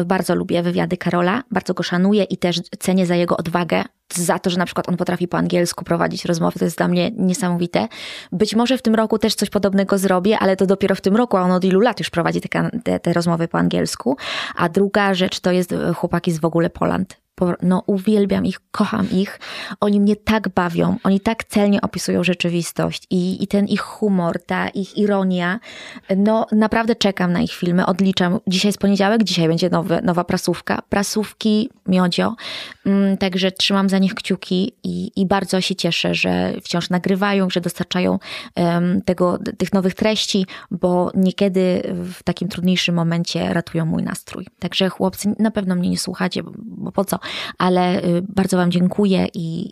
Bardzo 0.06 0.36
lubię 0.36 0.64
wywiady 0.64 0.98
Karola, 0.98 1.44
bardzo 1.52 1.74
go 1.74 1.84
szanuję 1.84 2.24
i 2.24 2.38
też 2.38 2.62
cenię 2.80 3.06
za 3.06 3.16
jego 3.16 3.38
odwagę, 3.38 3.84
za 4.16 4.40
to, 4.40 4.50
że 4.50 4.58
na 4.58 4.66
przykład 4.66 4.90
on 4.90 4.98
potrafi 4.98 5.28
po 5.28 5.38
angielsku 5.38 5.86
prowadzić 5.86 6.26
rozmowy, 6.26 6.60
to 6.60 6.66
jest 6.66 6.78
dla 6.78 6.88
mnie 6.88 7.12
niesamowite. 7.18 7.88
Być 8.32 8.56
może 8.56 8.78
w 8.78 8.82
tym 8.82 8.96
roku 8.96 9.20
też 9.20 9.36
coś 9.36 9.50
podobnego 9.50 9.98
zrobię, 9.98 10.40
ale 10.40 10.56
to 10.56 10.66
dopiero 10.66 10.96
w 10.96 11.02
tym 11.02 11.16
roku, 11.16 11.38
a 11.38 11.42
on 11.42 11.52
od 11.52 11.64
ilu 11.64 11.80
lat 11.80 12.00
już 12.00 12.10
prowadzi 12.10 12.42
te, 12.42 12.70
te, 12.84 13.00
te 13.00 13.14
rozmowy 13.14 13.48
po 13.48 13.58
angielsku. 13.58 14.18
A 14.56 14.70
druga 14.70 15.14
rzecz 15.14 15.40
to 15.40 15.52
jest 15.52 15.72
e, 15.72 15.94
chłopaki 15.94 16.32
z 16.32 16.40
w 16.40 16.46
ogóle 16.46 16.70
Poland. 16.70 17.23
No, 17.62 17.84
uwielbiam 17.88 18.46
ich, 18.46 18.60
kocham 18.72 19.08
ich. 19.12 19.40
Oni 19.80 20.00
mnie 20.00 20.16
tak 20.16 20.50
bawią, 20.50 20.98
oni 21.04 21.20
tak 21.20 21.44
celnie 21.44 21.82
opisują 21.82 22.24
rzeczywistość 22.24 23.04
i, 23.10 23.44
i 23.44 23.48
ten 23.48 23.66
ich 23.68 23.82
humor, 23.82 24.40
ta 24.46 24.68
ich 24.70 24.98
ironia. 24.98 25.60
No, 26.18 26.46
naprawdę 26.52 26.96
czekam 26.96 27.34
na 27.34 27.42
ich 27.42 27.52
filmy, 27.54 27.86
odliczam. 27.86 28.40
Dzisiaj 28.48 28.70
jest 28.70 28.80
poniedziałek, 28.80 29.24
dzisiaj 29.24 29.48
będzie 29.48 29.70
nowy, 29.70 30.02
nowa 30.04 30.24
prasówka. 30.24 30.82
Prasówki 30.90 31.70
Miodzio. 31.88 32.36
Mm, 32.86 33.18
Także 33.18 33.52
trzymam 33.52 33.90
za 33.90 33.98
nich 33.98 34.14
kciuki 34.16 34.74
i, 34.84 35.12
i 35.16 35.26
bardzo 35.26 35.62
się 35.62 35.76
cieszę, 35.76 36.16
że 36.16 36.54
wciąż 36.64 36.90
nagrywają, 36.90 37.50
że 37.50 37.62
dostarczają 37.62 38.20
em, 38.56 39.02
tego, 39.02 39.40
tych 39.58 39.74
nowych 39.74 39.94
treści, 39.94 40.46
bo 40.72 41.12
niekiedy 41.16 41.82
w 41.94 42.24
takim 42.24 42.48
trudniejszym 42.48 42.96
momencie 42.96 43.54
ratują 43.54 43.86
mój 43.86 44.04
nastrój. 44.04 44.48
Także 44.60 44.90
chłopcy, 44.90 45.36
na 45.40 45.52
pewno 45.52 45.76
mnie 45.76 45.90
nie 45.90 45.98
słuchacie, 45.98 46.44
bo- 46.44 46.52
bo 46.56 46.92
po 46.92 47.06
co, 47.06 47.20
ale 47.58 48.04
y, 48.04 48.22
bardzo 48.30 48.58
Wam 48.58 48.72
dziękuję 48.72 49.28
i, 49.34 49.72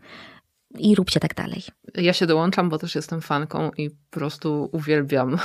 i 0.77 0.95
róbcie 0.95 1.19
tak 1.19 1.35
dalej. 1.35 1.63
Ja 1.95 2.13
się 2.13 2.25
dołączam, 2.25 2.69
bo 2.69 2.77
też 2.77 2.95
jestem 2.95 3.21
fanką 3.21 3.71
i 3.77 3.89
po 3.89 4.19
prostu 4.19 4.69
uwielbiam 4.71 5.37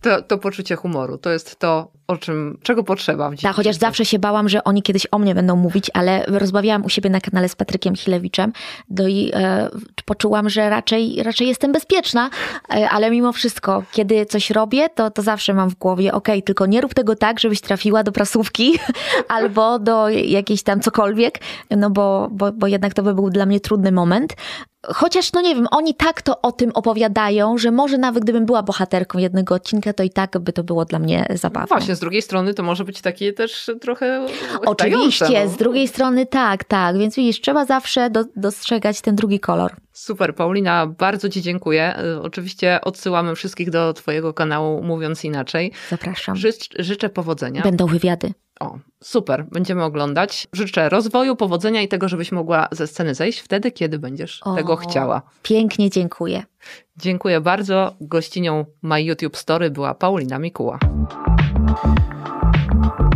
to, 0.00 0.22
to 0.22 0.38
poczucie 0.38 0.76
humoru. 0.76 1.18
To 1.18 1.30
jest 1.30 1.58
to, 1.58 1.92
o 2.06 2.16
czym, 2.16 2.58
czego 2.62 2.84
potrzeba 2.84 3.30
w 3.30 3.40
Tak, 3.40 3.56
chociaż 3.56 3.76
zawsze 3.76 4.04
się 4.04 4.18
bałam, 4.18 4.48
że 4.48 4.64
oni 4.64 4.82
kiedyś 4.82 5.06
o 5.10 5.18
mnie 5.18 5.34
będą 5.34 5.56
mówić, 5.56 5.90
ale 5.94 6.24
rozmawiałam 6.26 6.84
u 6.84 6.88
siebie 6.88 7.10
na 7.10 7.20
kanale 7.20 7.48
z 7.48 7.56
Patrykiem 7.56 7.96
Chilewiczem 7.96 8.52
no 8.90 9.08
i 9.08 9.30
e, 9.34 9.68
poczułam, 10.04 10.50
że 10.50 10.70
raczej, 10.70 11.22
raczej 11.22 11.48
jestem 11.48 11.72
bezpieczna, 11.72 12.30
e, 12.74 12.90
ale 12.90 13.10
mimo 13.10 13.32
wszystko, 13.32 13.82
kiedy 13.92 14.26
coś 14.26 14.50
robię, 14.50 14.88
to, 14.88 15.10
to 15.10 15.22
zawsze 15.22 15.54
mam 15.54 15.70
w 15.70 15.74
głowie, 15.74 16.12
okej, 16.12 16.42
tylko 16.42 16.66
nie 16.66 16.80
rób 16.80 16.94
tego 16.94 17.16
tak, 17.16 17.40
żebyś 17.40 17.60
trafiła 17.60 18.02
do 18.02 18.12
prasówki 18.12 18.78
albo 19.28 19.78
do 19.78 20.08
jakiejś 20.08 20.62
tam 20.62 20.80
cokolwiek, 20.80 21.38
no 21.70 21.90
bo, 21.90 22.28
bo, 22.32 22.52
bo 22.52 22.66
jednak 22.66 22.94
to 22.94 23.02
by 23.02 23.14
był 23.14 23.30
dla 23.30 23.46
mnie 23.46 23.60
trudny 23.60 23.92
moment. 23.92 24.36
Chociaż, 24.82 25.32
no 25.32 25.40
nie 25.40 25.54
wiem, 25.54 25.66
oni 25.70 25.94
tak 25.94 26.22
to 26.22 26.40
o 26.42 26.52
tym 26.52 26.70
opowiadają, 26.74 27.58
że 27.58 27.70
może 27.70 27.98
nawet 27.98 28.24
gdybym 28.24 28.46
była 28.46 28.62
bohaterką 28.62 29.18
jednego 29.18 29.54
odcinka, 29.54 29.92
to 29.92 30.02
i 30.02 30.10
tak 30.10 30.38
by 30.38 30.52
to 30.52 30.64
było 30.64 30.84
dla 30.84 30.98
mnie 30.98 31.26
zabawne. 31.34 31.66
Właśnie, 31.66 31.96
z 31.96 32.00
drugiej 32.00 32.22
strony 32.22 32.54
to 32.54 32.62
może 32.62 32.84
być 32.84 33.00
takie 33.00 33.32
też 33.32 33.70
trochę 33.80 34.26
Oczywiście, 34.66 35.44
no. 35.44 35.50
z 35.50 35.56
drugiej 35.56 35.88
strony 35.88 36.26
tak, 36.26 36.64
tak. 36.64 36.98
Więc 36.98 37.16
widzisz, 37.16 37.40
trzeba 37.40 37.64
zawsze 37.64 38.10
do, 38.10 38.24
dostrzegać 38.36 39.00
ten 39.00 39.16
drugi 39.16 39.40
kolor. 39.40 39.72
Super, 39.92 40.34
Paulina, 40.34 40.86
bardzo 40.86 41.28
Ci 41.28 41.42
dziękuję. 41.42 41.98
Y, 42.16 42.22
Oczywiście 42.22 42.80
odsyłamy 42.82 43.34
wszystkich 43.34 43.70
do 43.70 43.92
Twojego 43.92 44.34
kanału, 44.34 44.82
mówiąc 44.82 45.24
inaczej. 45.24 45.72
Zapraszam. 45.90 46.36
Życz, 46.36 46.68
życzę 46.78 47.08
powodzenia. 47.08 47.62
Będą 47.62 47.86
wywiady. 47.86 48.32
O, 48.60 48.78
super, 49.02 49.46
będziemy 49.52 49.84
oglądać. 49.84 50.48
Życzę 50.52 50.88
rozwoju, 50.88 51.36
powodzenia 51.36 51.82
i 51.82 51.88
tego, 51.88 52.08
żebyś 52.08 52.32
mogła 52.32 52.68
ze 52.72 52.86
sceny 52.86 53.14
zejść 53.14 53.38
wtedy, 53.38 53.72
kiedy 53.72 53.98
będziesz 53.98 54.40
O. 54.42 54.54
tego 54.54 54.76
chciała. 54.76 55.22
Pięknie 55.42 55.90
dziękuję. 55.90 56.42
Dziękuję 56.96 57.40
bardzo. 57.40 57.94
Gościnią 58.00 58.64
My 58.82 59.02
YouTube 59.02 59.36
Story 59.36 59.70
była 59.70 59.94
Paulina 59.94 60.38
Mikuła. 60.38 60.78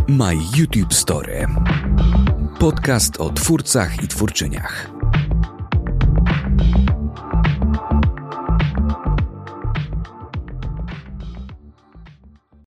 My 0.09 0.35
YouTube 0.57 0.95
Story. 0.95 1.47
Podcast 2.59 3.21
o 3.21 3.31
twórcach 3.31 4.05
i 4.05 4.09
twórczyniach. 4.09 4.91